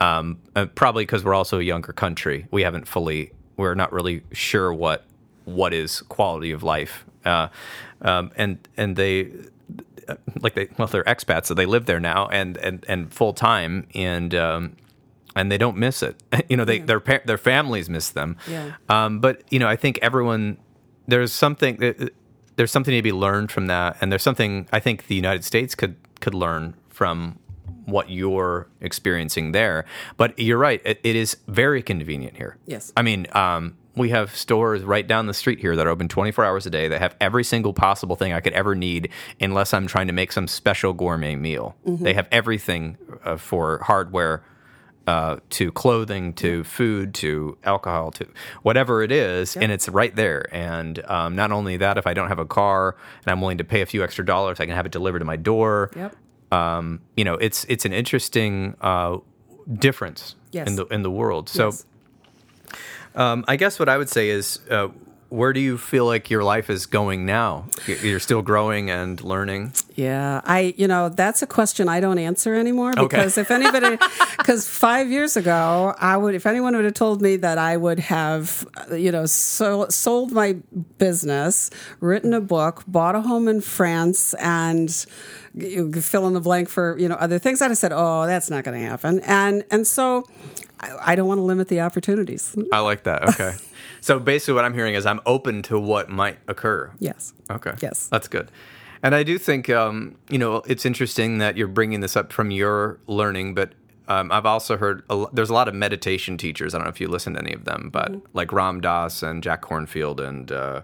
Um, 0.00 0.40
uh, 0.56 0.66
probably 0.66 1.04
because 1.04 1.22
we're 1.24 1.34
also 1.34 1.60
a 1.60 1.62
younger 1.62 1.92
country. 1.92 2.48
We 2.50 2.62
haven't 2.62 2.88
fully 2.88 3.30
we're 3.56 3.76
not 3.76 3.92
really 3.92 4.24
sure 4.32 4.74
what 4.74 5.04
what 5.44 5.72
is 5.72 6.02
quality 6.02 6.50
of 6.50 6.64
life. 6.64 7.04
Uh, 7.24 7.50
um, 8.02 8.32
and 8.34 8.58
and 8.76 8.96
they 8.96 9.30
like 10.40 10.54
they 10.54 10.66
well 10.76 10.88
they're 10.88 11.04
expats 11.04 11.46
so 11.46 11.54
they 11.54 11.66
live 11.66 11.86
there 11.86 12.00
now 12.00 12.26
and 12.32 12.56
and 12.56 12.84
and 12.88 13.14
full 13.14 13.32
time 13.32 13.86
and 13.94 14.34
um, 14.34 14.74
and 15.36 15.52
they 15.52 15.58
don't 15.58 15.76
miss 15.76 16.02
it. 16.02 16.20
You 16.48 16.56
know 16.56 16.64
they 16.64 16.78
yeah. 16.78 16.86
their 16.86 17.22
their 17.26 17.38
families 17.38 17.88
miss 17.88 18.10
them. 18.10 18.36
Yeah. 18.48 18.72
um, 18.88 19.20
but 19.20 19.44
you 19.52 19.60
know 19.60 19.68
I 19.68 19.76
think 19.76 20.00
everyone 20.02 20.56
there's 21.06 21.32
something 21.32 21.82
uh, 21.84 22.06
there's 22.60 22.70
something 22.70 22.94
to 22.94 23.00
be 23.00 23.10
learned 23.10 23.50
from 23.50 23.68
that 23.68 23.96
and 24.02 24.12
there's 24.12 24.22
something 24.22 24.68
I 24.70 24.80
think 24.80 25.06
the 25.06 25.14
United 25.14 25.46
States 25.46 25.74
could 25.74 25.96
could 26.20 26.34
learn 26.34 26.74
from 26.90 27.38
what 27.86 28.10
you're 28.10 28.68
experiencing 28.82 29.52
there 29.52 29.86
but 30.18 30.38
you're 30.38 30.58
right 30.58 30.82
it, 30.84 31.00
it 31.02 31.16
is 31.16 31.38
very 31.48 31.82
convenient 31.82 32.36
here 32.36 32.58
yes 32.66 32.92
I 32.98 33.00
mean 33.00 33.26
um, 33.32 33.78
we 33.96 34.10
have 34.10 34.36
stores 34.36 34.82
right 34.82 35.06
down 35.06 35.26
the 35.26 35.32
street 35.32 35.58
here 35.58 35.74
that 35.74 35.86
are 35.86 35.90
open 35.90 36.06
24 36.06 36.44
hours 36.44 36.66
a 36.66 36.70
day 36.70 36.86
that 36.88 37.00
have 37.00 37.16
every 37.18 37.44
single 37.44 37.72
possible 37.72 38.14
thing 38.14 38.32
I 38.32 38.40
could 38.40 38.52
ever 38.52 38.74
need, 38.74 39.10
unless 39.40 39.74
I'm 39.74 39.86
trying 39.86 40.06
to 40.06 40.12
make 40.12 40.30
some 40.30 40.46
special 40.46 40.92
gourmet 40.92 41.34
meal. 41.34 41.76
Mm-hmm. 41.86 42.04
They 42.04 42.14
have 42.14 42.28
everything 42.30 42.98
uh, 43.24 43.36
for 43.36 43.78
hardware. 43.78 44.44
Uh, 45.10 45.40
to 45.50 45.72
clothing, 45.72 46.32
to 46.32 46.62
food, 46.62 47.12
to 47.14 47.58
alcohol, 47.64 48.12
to 48.12 48.24
whatever 48.62 49.02
it 49.02 49.10
is, 49.10 49.56
yep. 49.56 49.64
and 49.64 49.72
it's 49.72 49.88
right 49.88 50.14
there. 50.14 50.46
And 50.54 51.04
um, 51.06 51.34
not 51.34 51.50
only 51.50 51.76
that, 51.78 51.98
if 51.98 52.06
I 52.06 52.14
don't 52.14 52.28
have 52.28 52.38
a 52.38 52.46
car 52.46 52.96
and 53.24 53.32
I'm 53.32 53.40
willing 53.40 53.58
to 53.58 53.64
pay 53.64 53.80
a 53.80 53.86
few 53.86 54.04
extra 54.04 54.24
dollars, 54.24 54.60
I 54.60 54.66
can 54.66 54.76
have 54.76 54.86
it 54.86 54.92
delivered 54.92 55.18
to 55.18 55.24
my 55.24 55.34
door. 55.34 55.90
Yep. 55.96 56.14
Um, 56.52 57.00
you 57.16 57.24
know, 57.24 57.34
it's 57.34 57.66
it's 57.68 57.84
an 57.84 57.92
interesting 57.92 58.76
uh, 58.80 59.18
difference 59.72 60.36
yes. 60.52 60.68
in 60.68 60.76
the 60.76 60.86
in 60.86 61.02
the 61.02 61.10
world. 61.10 61.48
So. 61.48 61.66
Yes 61.66 61.86
um, 63.14 63.44
I 63.48 63.56
guess 63.56 63.78
what 63.78 63.88
I 63.88 63.98
would 63.98 64.08
say 64.08 64.28
is, 64.28 64.60
uh, 64.70 64.88
where 65.30 65.52
do 65.52 65.60
you 65.60 65.78
feel 65.78 66.04
like 66.04 66.28
your 66.28 66.42
life 66.42 66.68
is 66.68 66.86
going 66.86 67.24
now? 67.24 67.66
You're 67.86 68.20
still 68.20 68.42
growing 68.42 68.90
and 68.90 69.22
learning. 69.22 69.72
Yeah, 69.94 70.40
I 70.44 70.74
you 70.76 70.88
know 70.88 71.08
that's 71.08 71.40
a 71.42 71.46
question 71.46 71.88
I 71.88 72.00
don't 72.00 72.18
answer 72.18 72.54
anymore 72.54 72.92
because 72.94 73.38
okay. 73.38 73.42
if 73.42 73.50
anybody, 73.50 73.96
because 74.38 74.68
five 74.68 75.10
years 75.10 75.36
ago 75.36 75.94
I 75.98 76.16
would 76.16 76.34
if 76.34 76.46
anyone 76.46 76.74
would 76.74 76.84
have 76.84 76.94
told 76.94 77.22
me 77.22 77.36
that 77.36 77.58
I 77.58 77.76
would 77.76 78.00
have 78.00 78.66
uh, 78.90 78.94
you 78.94 79.12
know 79.12 79.26
so, 79.26 79.86
sold 79.88 80.32
my 80.32 80.54
business, 80.98 81.70
written 82.00 82.34
a 82.34 82.40
book, 82.40 82.82
bought 82.86 83.14
a 83.14 83.20
home 83.20 83.46
in 83.46 83.60
France, 83.60 84.34
and 84.34 84.90
fill 84.90 86.26
in 86.26 86.34
the 86.34 86.40
blank 86.40 86.68
for 86.68 86.98
you 86.98 87.08
know 87.08 87.16
other 87.16 87.38
things, 87.38 87.62
I'd 87.62 87.70
have 87.70 87.78
said, 87.78 87.92
oh, 87.94 88.26
that's 88.26 88.50
not 88.50 88.64
going 88.64 88.80
to 88.80 88.86
happen, 88.86 89.20
and 89.20 89.64
and 89.70 89.86
so 89.86 90.26
I, 90.80 91.12
I 91.12 91.14
don't 91.14 91.28
want 91.28 91.38
to 91.38 91.42
limit 91.42 91.68
the 91.68 91.80
opportunities. 91.82 92.56
I 92.72 92.80
like 92.80 93.04
that. 93.04 93.28
Okay. 93.28 93.54
So 94.00 94.18
basically, 94.18 94.54
what 94.54 94.64
I'm 94.64 94.74
hearing 94.74 94.94
is 94.94 95.06
I'm 95.06 95.20
open 95.26 95.62
to 95.62 95.78
what 95.78 96.08
might 96.08 96.38
occur. 96.48 96.92
Yes. 96.98 97.32
Okay. 97.50 97.72
Yes. 97.80 98.08
That's 98.08 98.28
good. 98.28 98.50
And 99.02 99.14
I 99.14 99.22
do 99.22 99.38
think, 99.38 99.70
um, 99.70 100.16
you 100.28 100.38
know, 100.38 100.56
it's 100.66 100.84
interesting 100.84 101.38
that 101.38 101.56
you're 101.56 101.68
bringing 101.68 102.00
this 102.00 102.16
up 102.16 102.32
from 102.32 102.50
your 102.50 102.98
learning, 103.06 103.54
but 103.54 103.72
um, 104.08 104.30
I've 104.30 104.44
also 104.44 104.76
heard 104.76 105.04
a, 105.08 105.24
there's 105.32 105.50
a 105.50 105.54
lot 105.54 105.68
of 105.68 105.74
meditation 105.74 106.36
teachers. 106.36 106.74
I 106.74 106.78
don't 106.78 106.84
know 106.84 106.90
if 106.90 107.00
you 107.00 107.08
listen 107.08 107.34
to 107.34 107.38
any 107.40 107.52
of 107.52 107.64
them, 107.64 107.90
but 107.90 108.12
mm-hmm. 108.12 108.26
like 108.34 108.52
Ram 108.52 108.80
Dass 108.80 109.22
and 109.22 109.42
Jack 109.42 109.62
Kornfield 109.62 110.20
and 110.20 110.52
uh, 110.52 110.82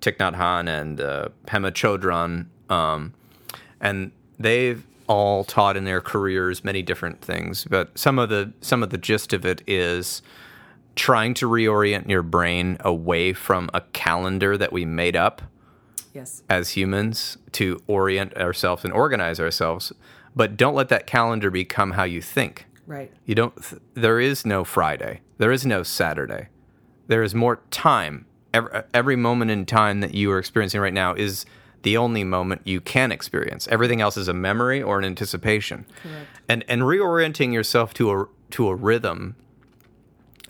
Thich 0.00 0.16
Nhat 0.16 0.36
Hanh 0.36 0.68
and 0.68 1.00
uh, 1.00 1.28
Pema 1.46 1.72
Chodron. 1.72 2.46
Um, 2.72 3.12
and 3.80 4.12
they've 4.38 4.86
all 5.08 5.42
taught 5.42 5.76
in 5.76 5.84
their 5.84 6.00
careers 6.00 6.62
many 6.62 6.82
different 6.82 7.20
things, 7.20 7.64
but 7.64 7.96
some 7.98 8.18
of 8.18 8.28
the 8.28 8.52
some 8.60 8.82
of 8.82 8.90
the 8.90 8.98
gist 8.98 9.32
of 9.32 9.44
it 9.44 9.62
is 9.66 10.22
trying 10.98 11.32
to 11.32 11.48
reorient 11.48 12.08
your 12.08 12.22
brain 12.22 12.76
away 12.80 13.32
from 13.32 13.70
a 13.72 13.80
calendar 13.92 14.58
that 14.58 14.72
we 14.72 14.84
made 14.84 15.14
up 15.14 15.40
yes. 16.12 16.42
as 16.50 16.70
humans 16.70 17.38
to 17.52 17.80
orient 17.86 18.36
ourselves 18.36 18.84
and 18.84 18.92
organize 18.92 19.38
ourselves, 19.38 19.92
but 20.34 20.56
don't 20.56 20.74
let 20.74 20.88
that 20.88 21.06
calendar 21.06 21.50
become 21.50 21.92
how 21.92 22.02
you 22.02 22.20
think. 22.20 22.66
Right. 22.84 23.12
You 23.26 23.36
don't 23.36 23.54
there 23.94 24.18
is 24.18 24.44
no 24.44 24.64
Friday. 24.64 25.20
There 25.38 25.52
is 25.52 25.64
no 25.64 25.82
Saturday. 25.82 26.48
There 27.06 27.22
is 27.22 27.34
more 27.34 27.60
time. 27.70 28.26
Every, 28.52 28.82
every 28.92 29.16
moment 29.16 29.50
in 29.50 29.66
time 29.66 30.00
that 30.00 30.14
you 30.14 30.32
are 30.32 30.38
experiencing 30.38 30.80
right 30.80 30.92
now 30.92 31.14
is 31.14 31.46
the 31.82 31.96
only 31.96 32.24
moment 32.24 32.62
you 32.64 32.80
can 32.80 33.12
experience. 33.12 33.68
Everything 33.68 34.00
else 34.00 34.16
is 34.16 34.26
a 34.26 34.34
memory 34.34 34.82
or 34.82 34.98
an 34.98 35.04
anticipation. 35.04 35.86
Correct. 36.02 36.26
And 36.48 36.64
and 36.66 36.82
reorienting 36.82 37.52
yourself 37.52 37.94
to 37.94 38.10
a 38.10 38.26
to 38.50 38.68
a 38.68 38.74
rhythm 38.74 39.36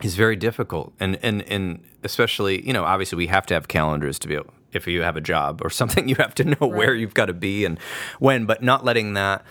is 0.01 0.15
very 0.15 0.35
difficult. 0.35 0.93
And 0.99 1.19
and 1.21 1.41
and 1.43 1.83
especially, 2.03 2.65
you 2.65 2.73
know, 2.73 2.83
obviously 2.83 3.17
we 3.17 3.27
have 3.27 3.45
to 3.47 3.53
have 3.53 3.67
calendars 3.67 4.19
to 4.19 4.27
be 4.27 4.35
able 4.35 4.53
if 4.71 4.87
you 4.87 5.01
have 5.01 5.17
a 5.17 5.21
job 5.21 5.61
or 5.63 5.69
something, 5.81 6.07
you 6.07 6.15
have 6.15 6.35
to 6.35 6.43
know 6.43 6.57
right. 6.61 6.71
where 6.71 6.95
you've 6.95 7.13
got 7.13 7.25
to 7.25 7.33
be 7.33 7.65
and 7.65 7.79
when, 8.19 8.45
but 8.45 8.61
not 8.61 8.85
letting 8.85 9.13
that 9.13 9.43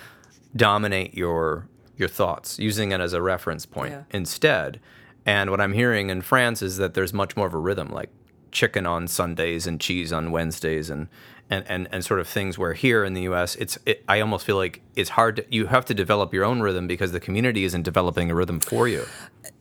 dominate 0.55 1.15
your 1.15 1.69
your 1.97 2.09
thoughts, 2.09 2.61
using 2.61 2.93
it 2.93 3.01
as 3.01 3.13
a 3.13 3.21
reference 3.21 3.67
point 3.67 3.91
yeah. 3.91 4.03
instead. 4.11 4.79
And 5.27 5.51
what 5.51 5.61
I'm 5.61 5.73
hearing 5.73 6.11
in 6.11 6.23
France 6.23 6.63
is 6.63 6.77
that 6.77 6.95
there's 6.95 7.13
much 7.13 7.37
more 7.37 7.49
of 7.49 7.55
a 7.55 7.59
rhythm, 7.59 7.91
like 7.91 8.11
chicken 8.53 8.87
on 8.87 9.09
Sundays 9.09 9.67
and 9.67 9.81
cheese 9.81 10.13
on 10.13 10.31
Wednesdays 10.31 10.91
and 10.91 11.09
and, 11.51 11.65
and, 11.67 11.89
and 11.91 12.05
sort 12.05 12.21
of 12.21 12.29
things 12.29 12.59
where 12.59 12.75
here 12.75 13.05
in 13.05 13.15
the 13.15 13.23
U.S. 13.23 13.57
it's 13.57 13.79
it, 13.87 14.05
I 14.07 14.21
almost 14.21 14.45
feel 14.45 14.57
like 14.57 14.83
it's 14.97 15.11
hard 15.11 15.37
to, 15.37 15.47
you 15.49 15.67
have 15.67 15.87
to 15.87 15.95
develop 15.95 16.35
your 16.35 16.45
own 16.45 16.61
rhythm 16.61 16.87
because 16.87 17.13
the 17.13 17.21
community 17.21 17.65
isn't 17.65 17.83
developing 17.83 18.31
a 18.31 18.35
rhythm 18.35 18.61
for 18.61 18.87
you. 18.87 19.07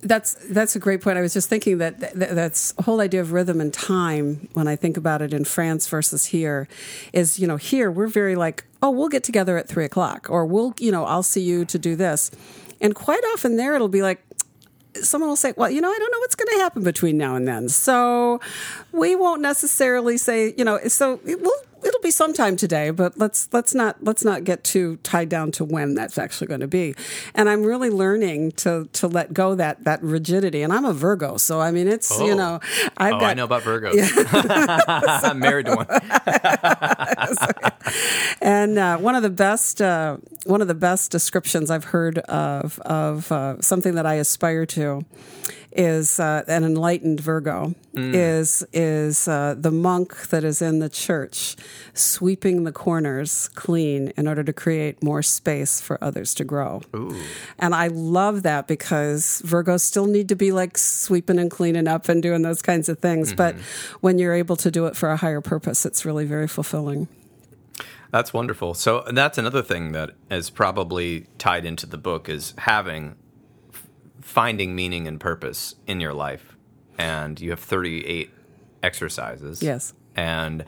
That's 0.01 0.35
that's 0.49 0.75
a 0.75 0.79
great 0.79 1.01
point. 1.01 1.17
I 1.17 1.21
was 1.21 1.33
just 1.33 1.49
thinking 1.49 1.79
that 1.79 1.99
th- 1.99 2.31
that's 2.31 2.73
whole 2.83 3.01
idea 3.01 3.19
of 3.19 3.31
rhythm 3.31 3.59
and 3.59 3.73
time 3.73 4.47
when 4.53 4.67
I 4.67 4.75
think 4.75 4.95
about 4.95 5.23
it 5.23 5.33
in 5.33 5.43
France 5.43 5.87
versus 5.87 6.27
here 6.27 6.67
is 7.13 7.39
you 7.39 7.47
know 7.47 7.57
here 7.57 7.89
we're 7.89 8.07
very 8.07 8.35
like 8.35 8.63
oh 8.83 8.91
we'll 8.91 9.09
get 9.09 9.23
together 9.23 9.57
at 9.57 9.67
three 9.67 9.85
o'clock 9.85 10.27
or 10.29 10.45
we'll 10.45 10.75
you 10.79 10.91
know 10.91 11.05
I'll 11.05 11.23
see 11.23 11.41
you 11.41 11.65
to 11.65 11.79
do 11.79 11.95
this, 11.95 12.29
and 12.79 12.93
quite 12.93 13.23
often 13.33 13.55
there 13.55 13.73
it'll 13.73 13.87
be 13.87 14.03
like 14.03 14.23
someone 15.03 15.29
will 15.29 15.35
say, 15.35 15.53
well, 15.55 15.69
you 15.69 15.81
know, 15.81 15.91
I 15.91 15.97
don't 15.97 16.11
know 16.11 16.19
what's 16.19 16.35
going 16.35 16.57
to 16.57 16.63
happen 16.63 16.83
between 16.83 17.17
now 17.17 17.35
and 17.35 17.47
then. 17.47 17.69
So 17.69 18.39
we 18.91 19.15
won't 19.15 19.41
necessarily 19.41 20.17
say, 20.17 20.53
you 20.57 20.63
know, 20.63 20.79
so 20.87 21.19
we'll 21.23 21.61
it'll 21.83 22.01
be 22.01 22.11
sometime 22.11 22.55
today, 22.55 22.91
but 22.91 23.17
let's 23.17 23.49
let's 23.51 23.73
not 23.73 24.03
let's 24.03 24.23
not 24.23 24.43
get 24.43 24.63
too 24.63 24.97
tied 24.97 25.29
down 25.29 25.51
to 25.53 25.63
when 25.63 25.93
that's 25.93 26.17
actually 26.17 26.47
going 26.47 26.61
to 26.61 26.67
be. 26.67 26.95
And 27.35 27.49
I'm 27.49 27.63
really 27.63 27.89
learning 27.89 28.53
to 28.53 28.87
to 28.93 29.07
let 29.07 29.33
go 29.33 29.55
that 29.55 29.83
that 29.83 30.01
rigidity. 30.01 30.61
And 30.61 30.73
I'm 30.73 30.85
a 30.85 30.93
Virgo, 30.93 31.37
so 31.37 31.59
I 31.59 31.71
mean 31.71 31.87
it's 31.87 32.11
oh. 32.11 32.25
you 32.25 32.35
know 32.35 32.59
I've 32.97 33.15
oh, 33.15 33.19
got 33.19 33.29
I 33.29 33.33
know 33.33 33.45
about 33.45 33.63
Virgos. 33.63 33.95
Yeah. 33.95 34.79
I'm 35.23 35.39
married 35.39 35.65
to 35.67 35.75
one. 35.75 35.87
and 38.41 38.77
uh, 38.77 38.97
one 38.97 39.15
of 39.15 39.23
the 39.23 39.29
best 39.29 39.81
uh, 39.81 40.17
one 40.45 40.61
of 40.61 40.67
the 40.67 40.75
best 40.75 41.11
descriptions 41.11 41.71
I've 41.71 41.85
heard 41.85 42.19
of 42.19 42.79
of 42.79 43.31
uh, 43.31 43.61
something 43.61 43.95
that 43.95 44.05
I 44.05 44.15
aspire 44.15 44.65
to 44.67 45.05
is 45.71 46.19
uh, 46.19 46.43
an 46.47 46.63
enlightened 46.63 47.19
Virgo 47.19 47.75
mm. 47.93 48.13
is 48.13 48.65
is 48.73 49.27
uh, 49.27 49.55
the 49.57 49.71
monk 49.71 50.29
that 50.29 50.43
is 50.43 50.61
in 50.61 50.79
the 50.79 50.89
church 50.89 51.55
sweeping 51.93 52.63
the 52.63 52.71
corners 52.71 53.49
clean 53.49 54.13
in 54.17 54.27
order 54.27 54.43
to 54.43 54.53
create 54.53 55.03
more 55.03 55.21
space 55.21 55.81
for 55.81 56.01
others 56.03 56.33
to 56.35 56.43
grow. 56.43 56.81
Ooh. 56.95 57.15
And 57.59 57.75
I 57.75 57.87
love 57.87 58.43
that 58.43 58.67
because 58.67 59.41
Virgos 59.45 59.81
still 59.81 60.07
need 60.07 60.29
to 60.29 60.35
be 60.35 60.51
like 60.51 60.77
sweeping 60.77 61.39
and 61.39 61.51
cleaning 61.51 61.87
up 61.87 62.09
and 62.09 62.23
doing 62.23 62.41
those 62.41 62.61
kinds 62.61 62.89
of 62.89 62.99
things, 62.99 63.29
mm-hmm. 63.29 63.37
but 63.37 63.55
when 64.01 64.17
you're 64.17 64.33
able 64.33 64.55
to 64.57 64.71
do 64.71 64.85
it 64.85 64.95
for 64.95 65.09
a 65.09 65.17
higher 65.17 65.41
purpose, 65.41 65.85
it's 65.85 66.05
really 66.05 66.25
very 66.25 66.47
fulfilling. 66.47 67.07
That's 68.11 68.33
wonderful. 68.33 68.73
So 68.73 69.03
that's 69.11 69.37
another 69.37 69.61
thing 69.61 69.91
that 69.91 70.11
is 70.31 70.49
probably 70.49 71.27
tied 71.37 71.65
into 71.65 71.85
the 71.85 71.97
book 71.97 72.29
is 72.29 72.53
having 72.59 73.15
finding 74.27 74.75
meaning 74.75 75.07
and 75.07 75.21
purpose 75.21 75.75
in 75.87 76.01
your 76.01 76.13
life. 76.13 76.57
And 76.97 77.39
you 77.39 77.51
have 77.51 77.61
38 77.61 78.29
exercises. 78.83 79.63
Yes. 79.63 79.93
And 80.17 80.65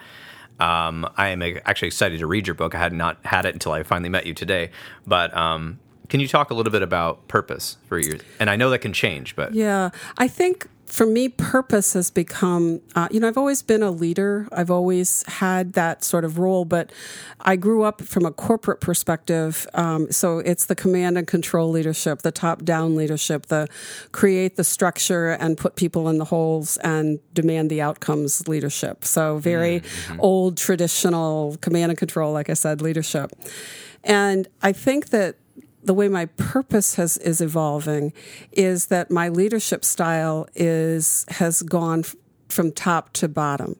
um, 0.61 1.09
I 1.17 1.27
am 1.27 1.41
actually 1.41 1.89
excited 1.89 2.19
to 2.19 2.27
read 2.27 2.47
your 2.47 2.53
book. 2.53 2.73
I 2.73 2.77
had 2.77 2.93
not 2.93 3.17
had 3.25 3.45
it 3.45 3.53
until 3.53 3.73
I 3.73 3.83
finally 3.83 4.07
met 4.07 4.25
you 4.25 4.33
today. 4.33 4.71
But 5.05 5.35
um, 5.35 5.79
can 6.07 6.21
you 6.21 6.27
talk 6.27 6.51
a 6.51 6.53
little 6.53 6.71
bit 6.71 6.81
about 6.81 7.27
purpose 7.27 7.75
for 7.89 7.99
you? 7.99 8.19
And 8.39 8.49
I 8.49 8.55
know 8.55 8.69
that 8.69 8.79
can 8.79 8.93
change, 8.93 9.35
but 9.35 9.53
yeah, 9.53 9.89
I 10.17 10.29
think 10.29 10.69
for 10.89 11.05
me, 11.05 11.29
purpose 11.29 11.93
has 11.93 12.09
become, 12.09 12.81
uh, 12.95 13.07
you 13.11 13.19
know, 13.19 13.27
I've 13.27 13.37
always 13.37 13.61
been 13.61 13.83
a 13.83 13.91
leader. 13.91 14.47
I've 14.51 14.71
always 14.71 15.23
had 15.27 15.73
that 15.73 16.03
sort 16.03 16.25
of 16.25 16.39
role, 16.39 16.65
but 16.65 16.91
I 17.41 17.55
grew 17.55 17.83
up 17.83 18.01
from 18.01 18.25
a 18.25 18.31
corporate 18.31 18.81
perspective. 18.81 19.67
Um, 19.75 20.11
so 20.11 20.39
it's 20.39 20.65
the 20.65 20.75
command 20.75 21.17
and 21.17 21.27
control 21.27 21.69
leadership, 21.69 22.23
the 22.23 22.31
top 22.31 22.63
down 22.63 22.95
leadership, 22.95 23.45
the 23.45 23.67
create 24.11 24.55
the 24.55 24.63
structure 24.63 25.29
and 25.29 25.57
put 25.57 25.75
people 25.75 26.09
in 26.09 26.17
the 26.17 26.25
holes 26.25 26.77
and 26.77 27.19
demand 27.33 27.69
the 27.69 27.81
outcomes 27.81 28.47
leadership. 28.47 29.05
So 29.05 29.37
very 29.37 29.81
mm-hmm. 29.81 30.19
old 30.19 30.57
traditional 30.57 31.55
command 31.61 31.91
and 31.91 31.99
control, 31.99 32.33
like 32.33 32.49
I 32.49 32.55
said, 32.55 32.81
leadership. 32.81 33.31
And 34.03 34.47
I 34.63 34.71
think 34.71 35.09
that 35.09 35.35
the 35.83 35.93
way 35.93 36.07
my 36.07 36.25
purpose 36.25 36.95
has 36.95 37.17
is 37.17 37.41
evolving 37.41 38.13
is 38.51 38.87
that 38.87 39.09
my 39.09 39.29
leadership 39.29 39.85
style 39.85 40.47
is 40.55 41.25
has 41.29 41.61
gone 41.61 41.99
f- 41.99 42.15
from 42.49 42.71
top 42.71 43.13
to 43.13 43.27
bottom 43.27 43.75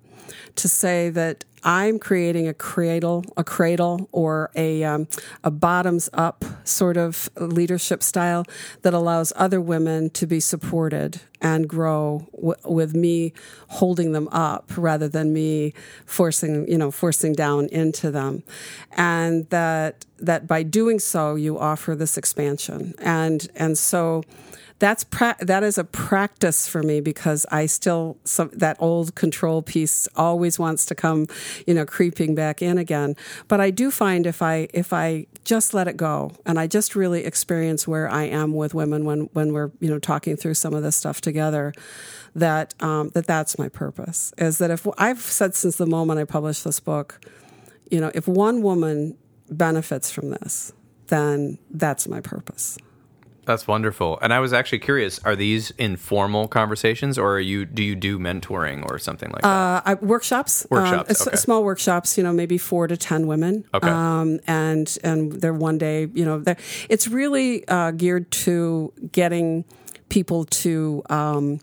to 0.56 0.68
say 0.68 1.10
that 1.10 1.46
I'm 1.64 2.00
creating 2.00 2.48
a 2.48 2.54
cradle, 2.54 3.24
a 3.38 3.44
cradle, 3.44 4.10
or 4.12 4.50
a 4.56 4.84
um, 4.84 5.08
a 5.44 5.52
bottoms 5.52 6.10
up 6.14 6.46
sort 6.64 6.98
of 6.98 7.30
leadership 7.38 8.04
style 8.04 8.46
that 8.82 8.94
allows 8.94 9.34
other 9.36 9.60
women 9.60 10.10
to 10.12 10.26
be 10.28 10.40
supported 10.40 11.22
and 11.42 11.68
grow 11.68 12.28
w- 12.36 12.56
with 12.66 12.96
me 12.96 13.34
holding 13.68 14.12
them 14.12 14.28
up 14.30 14.72
rather 14.78 15.08
than 15.08 15.34
me 15.34 15.74
forcing 16.06 16.68
you 16.68 16.78
know 16.78 16.92
forcing 16.92 17.34
down 17.34 17.68
into 17.68 18.12
them, 18.12 18.44
and 18.92 19.50
that 19.50 20.06
that 20.18 20.48
by 20.48 20.64
doing 20.64 21.00
so 21.00 21.36
you 21.36 21.58
offer 21.60 21.96
this 21.96 22.18
expansion. 22.18 22.94
And 23.00 23.48
and 23.56 23.78
so 23.78 24.24
that's 24.80 25.04
pra- 25.04 25.36
that 25.40 25.62
is 25.64 25.78
a 25.78 25.84
practice 25.84 26.68
for 26.68 26.82
me 26.82 27.02
because 27.02 27.46
I 27.52 27.66
still 27.66 28.18
some, 28.24 28.50
that 28.54 28.78
old 28.80 29.14
control 29.16 29.62
piece 29.62 30.08
always 30.16 30.58
wants 30.58 30.86
to 30.88 30.96
come, 30.96 31.28
you 31.68 31.74
know, 31.74 31.86
creeping 31.86 32.34
back 32.34 32.62
in 32.62 32.78
again. 32.78 33.16
But 33.48 33.60
I 33.60 33.72
do 33.72 33.92
find 33.92 34.26
if 34.26 34.42
I 34.42 34.70
if 34.74 34.94
I 34.94 35.28
just 35.44 35.74
let 35.74 35.88
it 35.88 35.98
go 35.98 36.32
and 36.46 36.58
I 36.58 36.68
just 36.68 36.96
really 36.96 37.26
experience 37.26 37.88
where 37.88 38.10
I 38.10 38.24
am 38.24 38.54
with 38.54 38.74
women 38.74 39.06
when 39.06 39.30
when 39.34 39.54
we're 39.54 39.72
you 39.80 39.90
know 39.90 40.00
talking 40.00 40.38
through 40.38 40.54
some 40.56 40.74
of 40.74 40.82
this 40.82 40.96
stuff 40.96 41.20
together, 41.20 41.74
that 42.34 42.74
um, 42.82 43.10
that 43.10 43.28
that's 43.28 43.60
my 43.60 43.68
purpose 43.68 44.34
is 44.38 44.60
that 44.60 44.72
if 44.72 44.88
I've 44.98 45.20
said 45.20 45.56
since 45.56 45.76
the 45.76 45.86
moment 45.86 46.20
I 46.20 46.24
published 46.24 46.64
this 46.64 46.80
book, 46.80 47.20
you 47.92 48.00
know, 48.00 48.12
if 48.16 48.28
one 48.28 48.62
woman 48.62 49.18
benefits 49.50 50.10
from 50.10 50.30
this, 50.30 50.72
then 51.08 51.58
that's 51.70 52.08
my 52.08 52.22
purpose. 52.22 52.78
That's 53.50 53.66
wonderful. 53.66 54.20
And 54.22 54.32
I 54.32 54.40
was 54.42 54.54
actually 54.54 54.78
curious: 54.78 55.18
are 55.26 55.36
these 55.36 55.72
informal 55.72 56.48
conversations, 56.48 57.18
or 57.18 57.34
are 57.34 57.40
you 57.40 57.66
do 57.66 57.82
you 57.82 57.96
do 57.96 58.20
mentoring 58.20 58.88
or 58.88 59.00
something 59.00 59.32
like 59.32 59.42
that? 59.42 59.48
Uh, 59.48 59.82
I, 59.86 59.94
workshops, 59.96 60.68
workshops, 60.70 61.22
um, 61.22 61.30
okay. 61.30 61.36
small 61.36 61.64
workshops. 61.64 62.16
You 62.16 62.24
know, 62.24 62.32
maybe 62.32 62.60
four 62.60 62.86
to 62.86 62.96
ten 62.96 63.26
women. 63.26 63.66
Okay. 63.74 63.90
Um, 63.90 64.40
and 64.46 64.96
and 65.04 65.32
they're 65.32 65.52
one 65.52 65.80
day. 65.80 66.10
You 66.14 66.26
know, 66.26 66.44
it's 66.90 67.08
really 67.08 67.68
uh, 67.68 67.90
geared 67.90 68.30
to 68.46 68.94
getting 69.14 69.66
people 70.10 70.46
to 70.46 71.02
um, 71.10 71.60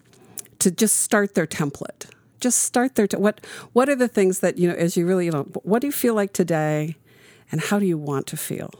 to 0.58 0.72
just 0.72 1.02
start 1.02 1.36
their 1.36 1.46
template. 1.46 2.10
Just 2.40 2.62
start 2.62 2.96
their 2.96 3.06
t- 3.06 3.16
what 3.16 3.46
what 3.74 3.88
are 3.88 3.94
the 3.94 4.08
things 4.08 4.40
that 4.40 4.58
you 4.58 4.68
know 4.68 4.74
as 4.74 4.96
you 4.96 5.06
really 5.06 5.26
you 5.26 5.30
know 5.30 5.44
what 5.62 5.82
do 5.82 5.86
you 5.86 5.92
feel 5.92 6.14
like 6.14 6.32
today, 6.32 6.96
and 7.52 7.60
how 7.60 7.78
do 7.78 7.86
you 7.86 7.96
want 7.96 8.26
to 8.26 8.36
feel 8.36 8.72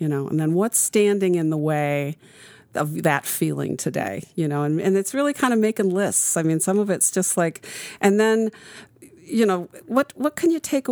you 0.00 0.08
know, 0.08 0.26
and 0.26 0.40
then 0.40 0.54
what's 0.54 0.78
standing 0.78 1.36
in 1.36 1.50
the 1.50 1.56
way 1.56 2.16
of 2.74 3.02
that 3.02 3.26
feeling 3.26 3.76
today, 3.76 4.24
you 4.34 4.48
know, 4.48 4.62
and, 4.62 4.80
and 4.80 4.96
it's 4.96 5.12
really 5.12 5.34
kind 5.34 5.52
of 5.52 5.58
making 5.58 5.90
lists. 5.90 6.36
I 6.36 6.42
mean, 6.42 6.58
some 6.58 6.78
of 6.78 6.88
it's 6.88 7.10
just 7.10 7.36
like, 7.36 7.66
and 8.00 8.18
then, 8.18 8.50
you 9.22 9.44
know, 9.44 9.68
what, 9.86 10.12
what 10.16 10.36
can 10.36 10.50
you 10.50 10.58
take, 10.58 10.86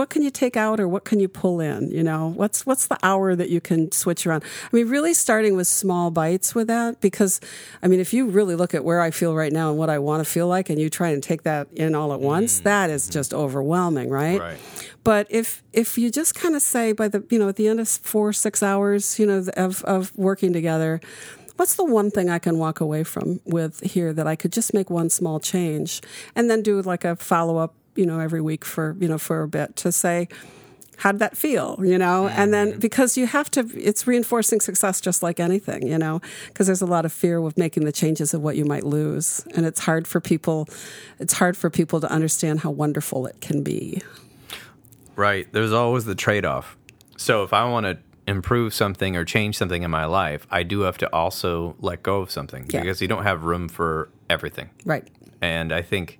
what 0.00 0.08
can 0.08 0.22
you 0.22 0.30
take 0.30 0.56
out 0.56 0.80
or 0.80 0.88
what 0.88 1.04
can 1.04 1.20
you 1.20 1.28
pull 1.28 1.60
in? 1.60 1.90
You 1.90 2.02
know, 2.02 2.32
what's, 2.34 2.64
what's 2.64 2.86
the 2.86 2.96
hour 3.02 3.36
that 3.36 3.50
you 3.50 3.60
can 3.60 3.92
switch 3.92 4.26
around? 4.26 4.42
I 4.72 4.74
mean, 4.74 4.88
really 4.88 5.12
starting 5.12 5.56
with 5.56 5.66
small 5.66 6.10
bites 6.10 6.54
with 6.54 6.68
that, 6.68 7.02
because 7.02 7.38
I 7.82 7.86
mean, 7.86 8.00
if 8.00 8.14
you 8.14 8.26
really 8.26 8.54
look 8.54 8.72
at 8.72 8.82
where 8.82 9.02
I 9.02 9.10
feel 9.10 9.34
right 9.34 9.52
now 9.52 9.68
and 9.68 9.78
what 9.78 9.90
I 9.90 9.98
want 9.98 10.24
to 10.24 10.30
feel 10.30 10.48
like, 10.48 10.70
and 10.70 10.80
you 10.80 10.88
try 10.88 11.10
and 11.10 11.22
take 11.22 11.42
that 11.42 11.68
in 11.74 11.94
all 11.94 12.14
at 12.14 12.20
once, 12.20 12.56
mm-hmm. 12.56 12.64
that 12.64 12.88
is 12.88 13.10
just 13.10 13.34
overwhelming, 13.34 14.08
right? 14.08 14.40
Right. 14.40 14.58
But 15.04 15.26
if 15.28 15.62
if 15.74 15.98
you 15.98 16.10
just 16.10 16.34
kind 16.34 16.56
of 16.56 16.62
say 16.62 16.92
by 16.92 17.08
the 17.08 17.22
you 17.28 17.38
know 17.38 17.50
at 17.50 17.56
the 17.56 17.68
end 17.68 17.78
of 17.78 17.86
four 17.86 18.32
six 18.32 18.62
hours 18.62 19.18
you 19.18 19.26
know 19.26 19.44
of 19.54 19.84
of 19.84 20.16
working 20.16 20.54
together, 20.54 21.00
what's 21.56 21.76
the 21.76 21.84
one 21.84 22.10
thing 22.10 22.30
I 22.30 22.38
can 22.38 22.58
walk 22.58 22.80
away 22.80 23.04
from 23.04 23.40
with 23.44 23.80
here 23.80 24.14
that 24.14 24.26
I 24.26 24.34
could 24.34 24.52
just 24.52 24.72
make 24.72 24.88
one 24.88 25.10
small 25.10 25.40
change 25.40 26.00
and 26.34 26.48
then 26.50 26.62
do 26.62 26.80
like 26.80 27.04
a 27.04 27.16
follow 27.16 27.58
up 27.58 27.74
you 28.00 28.06
know 28.06 28.18
every 28.18 28.40
week 28.40 28.64
for 28.64 28.96
you 28.98 29.08
know 29.08 29.18
for 29.18 29.42
a 29.42 29.48
bit 29.48 29.76
to 29.76 29.92
say 29.92 30.26
how 30.96 31.12
did 31.12 31.18
that 31.18 31.36
feel 31.36 31.78
you 31.82 31.96
know 31.96 32.28
and 32.28 32.52
then 32.52 32.70
mm-hmm. 32.70 32.80
because 32.80 33.16
you 33.16 33.26
have 33.26 33.50
to 33.50 33.60
it's 33.76 34.06
reinforcing 34.06 34.60
success 34.60 35.00
just 35.00 35.22
like 35.22 35.38
anything 35.38 35.86
you 35.86 35.96
know 35.96 36.20
because 36.48 36.66
there's 36.66 36.82
a 36.82 36.86
lot 36.86 37.04
of 37.04 37.12
fear 37.12 37.40
with 37.40 37.56
making 37.56 37.84
the 37.84 37.92
changes 37.92 38.34
of 38.34 38.42
what 38.42 38.56
you 38.56 38.64
might 38.64 38.84
lose 38.84 39.46
and 39.54 39.64
it's 39.64 39.80
hard 39.80 40.08
for 40.08 40.20
people 40.20 40.68
it's 41.18 41.34
hard 41.34 41.56
for 41.56 41.70
people 41.70 42.00
to 42.00 42.10
understand 42.10 42.60
how 42.60 42.70
wonderful 42.70 43.26
it 43.26 43.40
can 43.40 43.62
be 43.62 44.02
Right. 45.20 45.52
There's 45.52 45.72
always 45.72 46.06
the 46.06 46.14
trade 46.14 46.46
off. 46.46 46.78
So 47.18 47.42
if 47.42 47.52
I 47.52 47.68
want 47.68 47.84
to 47.84 47.98
improve 48.26 48.72
something 48.72 49.16
or 49.16 49.24
change 49.26 49.58
something 49.58 49.82
in 49.82 49.90
my 49.90 50.06
life, 50.06 50.46
I 50.50 50.62
do 50.62 50.80
have 50.80 50.96
to 50.98 51.12
also 51.14 51.76
let 51.80 52.02
go 52.02 52.22
of 52.22 52.30
something 52.30 52.66
yeah. 52.70 52.80
because 52.80 53.02
you 53.02 53.08
don't 53.08 53.24
have 53.24 53.44
room 53.44 53.68
for 53.68 54.08
everything. 54.30 54.70
Right. 54.86 55.06
And 55.42 55.72
I 55.72 55.82
think 55.82 56.19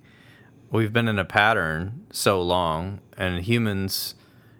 we've 0.71 0.93
been 0.93 1.07
in 1.07 1.19
a 1.19 1.25
pattern 1.25 2.05
so 2.11 2.41
long, 2.41 2.99
and 3.17 3.43
humans, 3.43 4.15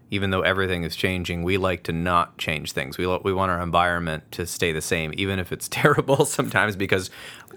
even 0.10 0.30
though 0.30 0.42
everything 0.42 0.84
is 0.84 0.96
changing, 0.96 1.44
we 1.44 1.58
like 1.58 1.84
to 1.84 1.92
not 1.92 2.38
change 2.38 2.74
things. 2.74 2.98
We, 2.98 3.08
we 3.08 3.34
want 3.34 3.52
our 3.52 3.62
environment 3.62 4.32
to 4.34 4.46
stay 4.46 4.72
the 4.72 4.82
same, 4.82 5.14
even 5.16 5.40
if 5.40 5.52
it's 5.52 5.68
terrible 5.70 6.26
sometimes 6.26 6.76
because 6.76 7.10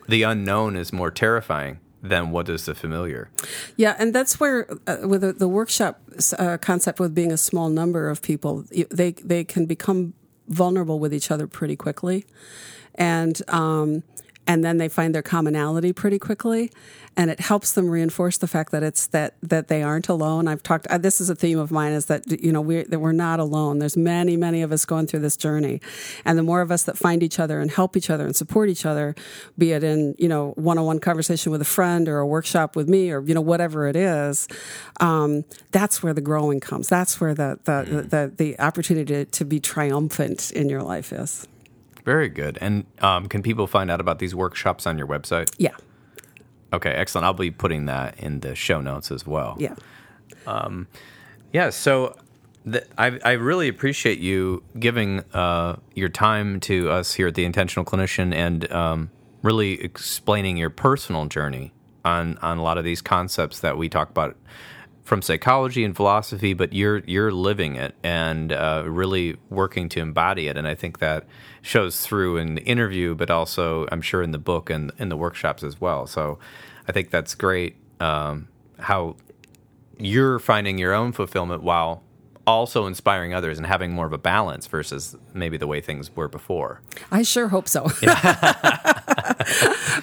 the 0.08 0.22
unknown 0.22 0.76
is 0.76 0.92
more 0.92 1.10
terrifying 1.10 1.80
than 2.02 2.30
what 2.30 2.48
is 2.50 2.66
the 2.66 2.74
familiar. 2.74 3.30
Yeah, 3.76 3.96
and 3.98 4.14
that's 4.14 4.38
where 4.38 4.68
uh, 4.86 4.98
with 5.08 5.22
the, 5.22 5.32
the 5.32 5.48
workshop 5.48 6.00
uh, 6.38 6.58
concept 6.58 7.00
with 7.00 7.14
being 7.14 7.32
a 7.32 7.38
small 7.38 7.70
number 7.70 8.10
of 8.10 8.20
people, 8.20 8.64
they 8.90 9.12
they 9.12 9.42
can 9.42 9.64
become 9.64 10.12
vulnerable 10.46 10.98
with 10.98 11.14
each 11.14 11.30
other 11.30 11.46
pretty 11.46 11.76
quickly, 11.76 12.26
and 12.94 13.40
um, 13.48 14.02
and 14.46 14.64
then 14.64 14.78
they 14.78 14.88
find 14.88 15.14
their 15.14 15.22
commonality 15.22 15.92
pretty 15.92 16.18
quickly. 16.18 16.70
And 17.16 17.30
it 17.30 17.38
helps 17.38 17.72
them 17.72 17.88
reinforce 17.88 18.38
the 18.38 18.48
fact 18.48 18.72
that 18.72 18.82
it's 18.82 19.06
that 19.08 19.34
that 19.40 19.68
they 19.68 19.84
aren't 19.84 20.08
alone. 20.08 20.48
I've 20.48 20.64
talked 20.64 20.88
uh, 20.88 20.98
this 20.98 21.20
is 21.20 21.30
a 21.30 21.36
theme 21.36 21.60
of 21.60 21.70
mine 21.70 21.92
is 21.92 22.06
that 22.06 22.28
you 22.42 22.50
know 22.50 22.60
we 22.60 22.82
that 22.82 22.98
we're 22.98 23.12
not 23.12 23.38
alone. 23.38 23.78
There's 23.78 23.96
many 23.96 24.36
many 24.36 24.62
of 24.62 24.72
us 24.72 24.84
going 24.84 25.06
through 25.06 25.20
this 25.20 25.36
journey. 25.36 25.80
And 26.24 26.36
the 26.36 26.42
more 26.42 26.60
of 26.60 26.72
us 26.72 26.82
that 26.84 26.98
find 26.98 27.22
each 27.22 27.38
other 27.38 27.60
and 27.60 27.70
help 27.70 27.96
each 27.96 28.10
other 28.10 28.24
and 28.24 28.34
support 28.34 28.68
each 28.68 28.84
other 28.84 29.14
be 29.56 29.70
it 29.70 29.84
in 29.84 30.16
you 30.18 30.28
know 30.28 30.52
one-on-one 30.56 30.98
conversation 30.98 31.52
with 31.52 31.62
a 31.62 31.66
friend 31.66 32.08
or 32.08 32.18
a 32.18 32.26
workshop 32.26 32.74
with 32.74 32.88
me 32.88 33.12
or 33.12 33.22
you 33.22 33.34
know 33.34 33.40
whatever 33.40 33.86
it 33.86 33.94
is 33.94 34.48
um, 35.00 35.44
that's 35.70 36.02
where 36.02 36.14
the 36.14 36.20
growing 36.20 36.58
comes. 36.60 36.88
That's 36.88 37.20
where 37.20 37.34
the 37.34 37.60
the, 37.64 37.72
mm. 37.72 37.86
the, 37.86 38.02
the, 38.02 38.32
the 38.36 38.60
opportunity 38.60 39.24
to 39.24 39.44
be 39.44 39.60
triumphant 39.60 40.50
in 40.50 40.68
your 40.68 40.82
life 40.82 41.12
is 41.12 41.46
very 42.04 42.28
good. 42.28 42.58
And 42.60 42.84
um, 43.00 43.28
can 43.28 43.42
people 43.42 43.66
find 43.66 43.90
out 43.90 44.00
about 44.00 44.18
these 44.18 44.34
workshops 44.34 44.86
on 44.86 44.98
your 44.98 45.06
website? 45.06 45.52
Yeah. 45.58 45.74
Okay, 46.72 46.90
excellent. 46.90 47.24
I'll 47.24 47.32
be 47.34 47.50
putting 47.50 47.86
that 47.86 48.18
in 48.18 48.40
the 48.40 48.54
show 48.54 48.80
notes 48.80 49.10
as 49.10 49.26
well. 49.26 49.56
Yeah. 49.58 49.74
Um, 50.46 50.88
yeah. 51.52 51.70
So 51.70 52.16
I, 52.98 53.18
I 53.24 53.32
really 53.32 53.68
appreciate 53.68 54.18
you 54.18 54.62
giving 54.78 55.20
uh, 55.32 55.76
your 55.94 56.08
time 56.08 56.60
to 56.60 56.90
us 56.90 57.14
here 57.14 57.28
at 57.28 57.34
the 57.34 57.44
Intentional 57.44 57.84
Clinician 57.84 58.34
and 58.34 58.70
um, 58.72 59.10
really 59.42 59.80
explaining 59.82 60.56
your 60.56 60.70
personal 60.70 61.26
journey 61.26 61.72
on 62.04 62.38
on 62.38 62.58
a 62.58 62.62
lot 62.62 62.76
of 62.76 62.84
these 62.84 63.00
concepts 63.00 63.60
that 63.60 63.78
we 63.78 63.88
talk 63.88 64.10
about 64.10 64.36
from 65.04 65.20
psychology 65.20 65.84
and 65.84 65.94
philosophy, 65.94 66.54
but 66.54 66.72
you're 66.72 66.98
you're 67.06 67.30
living 67.30 67.76
it 67.76 67.94
and 68.02 68.52
uh, 68.52 68.84
really 68.86 69.36
working 69.50 69.88
to 69.90 70.00
embody 70.00 70.48
it, 70.48 70.56
and 70.56 70.66
I 70.66 70.74
think 70.74 70.98
that 70.98 71.24
shows 71.62 72.00
through 72.00 72.38
in 72.38 72.54
the 72.54 72.62
interview, 72.62 73.14
but 73.14 73.30
also 73.30 73.86
I'm 73.92 74.00
sure 74.00 74.22
in 74.22 74.32
the 74.32 74.38
book 74.38 74.70
and 74.70 74.90
in 74.98 75.10
the 75.10 75.16
workshops 75.16 75.62
as 75.62 75.80
well. 75.80 76.06
So 76.06 76.38
I 76.88 76.92
think 76.92 77.10
that's 77.10 77.34
great 77.34 77.76
um, 78.00 78.48
how 78.78 79.16
you're 79.98 80.38
finding 80.38 80.78
your 80.78 80.92
own 80.92 81.12
fulfillment 81.12 81.62
while 81.62 82.02
also 82.46 82.86
inspiring 82.86 83.34
others 83.34 83.58
and 83.58 83.66
having 83.66 83.92
more 83.92 84.06
of 84.06 84.12
a 84.12 84.18
balance 84.18 84.66
versus 84.66 85.16
maybe 85.32 85.56
the 85.56 85.66
way 85.66 85.80
things 85.80 86.14
were 86.14 86.28
before. 86.28 86.80
I 87.10 87.22
sure 87.22 87.48
hope 87.48 87.68
so. 87.68 87.84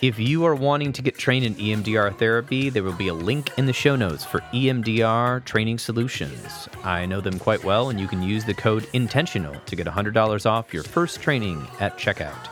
If 0.00 0.20
you 0.20 0.44
are 0.44 0.54
wanting 0.54 0.92
to 0.92 1.02
get 1.02 1.18
trained 1.18 1.44
in 1.44 1.56
EMDR 1.56 2.16
therapy, 2.18 2.70
there 2.70 2.84
will 2.84 2.92
be 2.92 3.08
a 3.08 3.14
link 3.14 3.50
in 3.58 3.66
the 3.66 3.72
show 3.72 3.96
notes 3.96 4.24
for 4.24 4.38
EMDR 4.52 5.44
training 5.44 5.78
solutions. 5.78 6.68
I 6.84 7.04
know 7.04 7.20
them 7.20 7.40
quite 7.40 7.64
well, 7.64 7.90
and 7.90 7.98
you 7.98 8.06
can 8.06 8.22
use 8.22 8.44
the 8.44 8.54
code 8.54 8.86
INTENTIONAL 8.92 9.56
to 9.66 9.74
get 9.74 9.88
$100 9.88 10.46
off 10.46 10.72
your 10.72 10.84
first 10.84 11.20
training 11.20 11.66
at 11.80 11.98
checkout. 11.98 12.48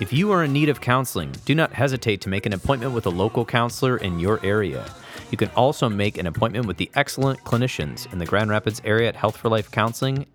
If 0.00 0.12
you 0.12 0.30
are 0.30 0.44
in 0.44 0.52
need 0.52 0.68
of 0.68 0.80
counseling, 0.80 1.32
do 1.44 1.56
not 1.56 1.72
hesitate 1.72 2.20
to 2.20 2.28
make 2.28 2.46
an 2.46 2.52
appointment 2.52 2.94
with 2.94 3.06
a 3.06 3.10
local 3.10 3.44
counselor 3.44 3.96
in 3.96 4.20
your 4.20 4.38
area. 4.44 4.88
You 5.34 5.36
can 5.36 5.50
also 5.56 5.88
make 5.88 6.16
an 6.16 6.28
appointment 6.28 6.66
with 6.66 6.76
the 6.76 6.88
excellent 6.94 7.42
clinicians 7.42 8.06
in 8.12 8.20
the 8.20 8.24
Grand 8.24 8.50
Rapids 8.50 8.80
area 8.84 9.08
at 9.08 9.16
Health 9.16 9.36
for 9.36 9.48
Life 9.48 9.68
Counseling 9.68 10.26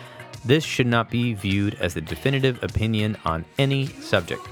this 0.44 0.64
should 0.64 0.88
not 0.88 1.08
be 1.08 1.34
viewed 1.34 1.76
as 1.76 1.94
the 1.94 2.00
definitive 2.00 2.60
opinion 2.64 3.16
on 3.24 3.44
any 3.58 3.86
subject. 3.86 4.44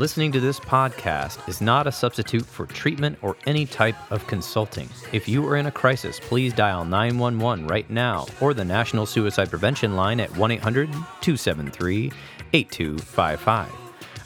Listening 0.00 0.32
to 0.32 0.40
this 0.40 0.58
podcast 0.58 1.46
is 1.46 1.60
not 1.60 1.86
a 1.86 1.92
substitute 1.92 2.46
for 2.46 2.64
treatment 2.64 3.18
or 3.20 3.36
any 3.44 3.66
type 3.66 3.96
of 4.10 4.26
consulting. 4.26 4.88
If 5.12 5.28
you 5.28 5.46
are 5.46 5.56
in 5.56 5.66
a 5.66 5.70
crisis, 5.70 6.18
please 6.18 6.54
dial 6.54 6.86
911 6.86 7.66
right 7.66 7.90
now 7.90 8.26
or 8.40 8.54
the 8.54 8.64
National 8.64 9.04
Suicide 9.04 9.50
Prevention 9.50 9.96
Line 9.96 10.18
at 10.18 10.34
1 10.38 10.52
800 10.52 10.90
273 10.90 12.12
8255. 12.54 13.70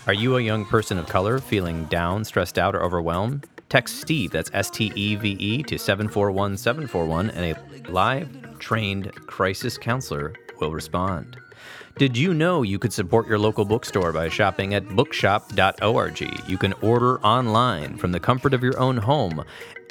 Are 0.06 0.14
you 0.14 0.36
a 0.36 0.40
young 0.40 0.64
person 0.64 0.96
of 0.96 1.08
color 1.08 1.40
feeling 1.40 1.86
down, 1.86 2.24
stressed 2.24 2.56
out, 2.56 2.76
or 2.76 2.82
overwhelmed? 2.84 3.48
Text 3.68 4.00
Steve, 4.00 4.30
that's 4.30 4.52
S 4.54 4.70
T 4.70 4.92
E 4.94 5.16
V 5.16 5.30
E, 5.30 5.62
to 5.64 5.76
741 5.76 6.56
741, 6.56 7.30
and 7.30 7.56
a 7.56 7.90
live 7.90 8.28
trained 8.60 9.12
crisis 9.26 9.76
counselor 9.76 10.34
will 10.60 10.70
respond. 10.70 11.36
Did 11.96 12.16
you 12.16 12.34
know 12.34 12.62
you 12.62 12.80
could 12.80 12.92
support 12.92 13.28
your 13.28 13.38
local 13.38 13.64
bookstore 13.64 14.12
by 14.12 14.28
shopping 14.28 14.74
at 14.74 14.88
bookshop.org? 14.96 16.20
You 16.48 16.58
can 16.58 16.72
order 16.82 17.20
online 17.20 17.96
from 17.98 18.10
the 18.10 18.18
comfort 18.18 18.52
of 18.52 18.64
your 18.64 18.76
own 18.80 18.96
home, 18.96 19.44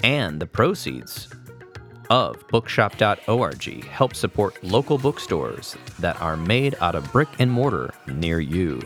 and 0.03 0.37
the 0.37 0.45
proceeds 0.45 1.29
of 2.09 2.45
bookshop.org 2.49 3.85
help 3.85 4.15
support 4.15 4.61
local 4.65 4.97
bookstores 4.97 5.77
that 5.99 6.21
are 6.21 6.35
made 6.35 6.75
out 6.81 6.95
of 6.95 7.09
brick 7.13 7.29
and 7.39 7.49
mortar 7.49 7.93
near 8.07 8.41
you. 8.41 8.81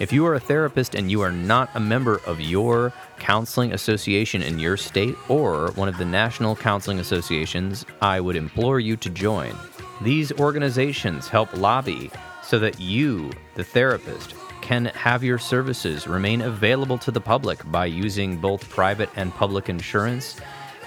If 0.00 0.12
you 0.12 0.26
are 0.26 0.34
a 0.34 0.40
therapist 0.40 0.96
and 0.96 1.08
you 1.08 1.20
are 1.20 1.30
not 1.30 1.70
a 1.76 1.80
member 1.80 2.20
of 2.26 2.40
your 2.40 2.92
counseling 3.20 3.72
association 3.72 4.42
in 4.42 4.58
your 4.58 4.76
state 4.76 5.14
or 5.28 5.70
one 5.76 5.88
of 5.88 5.96
the 5.96 6.04
national 6.04 6.56
counseling 6.56 6.98
associations, 6.98 7.86
I 8.00 8.18
would 8.18 8.34
implore 8.34 8.80
you 8.80 8.96
to 8.96 9.10
join. 9.10 9.54
These 10.00 10.32
organizations 10.32 11.28
help 11.28 11.56
lobby 11.56 12.10
so 12.52 12.58
that 12.58 12.78
you, 12.78 13.30
the 13.54 13.64
therapist, 13.64 14.34
can 14.60 14.84
have 14.84 15.24
your 15.24 15.38
services 15.38 16.06
remain 16.06 16.42
available 16.42 16.98
to 16.98 17.10
the 17.10 17.18
public 17.18 17.58
by 17.72 17.86
using 17.86 18.36
both 18.36 18.68
private 18.68 19.08
and 19.16 19.32
public 19.32 19.70
insurance 19.70 20.38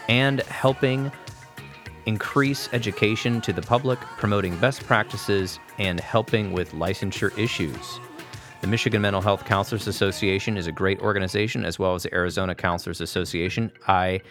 and 0.08 0.42
helping 0.42 1.12
increase 2.06 2.70
education 2.72 3.42
to 3.42 3.52
the 3.52 3.64
public, 3.64 3.98
promoting 4.00 4.56
best 4.58 4.84
practices, 4.84 5.60
and 5.80 6.00
helping 6.00 6.54
with 6.54 6.72
licensure 6.74 7.36
issues. 7.36 8.00
The 8.62 8.68
Michigan 8.68 9.02
Mental 9.02 9.22
Health 9.22 9.44
Counselors 9.46 9.88
Association 9.88 10.58
is 10.58 10.68
a 10.68 10.72
great 10.72 11.00
organization, 11.00 11.66
as 11.66 11.80
well 11.80 11.96
as 11.96 12.04
the 12.04 12.14
Arizona 12.14 12.54
Counselors 12.54 13.02
Association. 13.02 13.72
I 13.88 14.22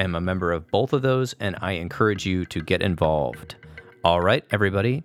am 0.00 0.16
a 0.16 0.20
member 0.20 0.50
of 0.50 0.68
both 0.72 0.92
of 0.92 1.02
those, 1.02 1.32
and 1.38 1.54
I 1.60 1.74
encourage 1.74 2.26
you 2.26 2.44
to 2.46 2.60
get 2.60 2.82
involved. 2.82 3.54
All 4.02 4.20
right, 4.20 4.44
everybody, 4.50 5.04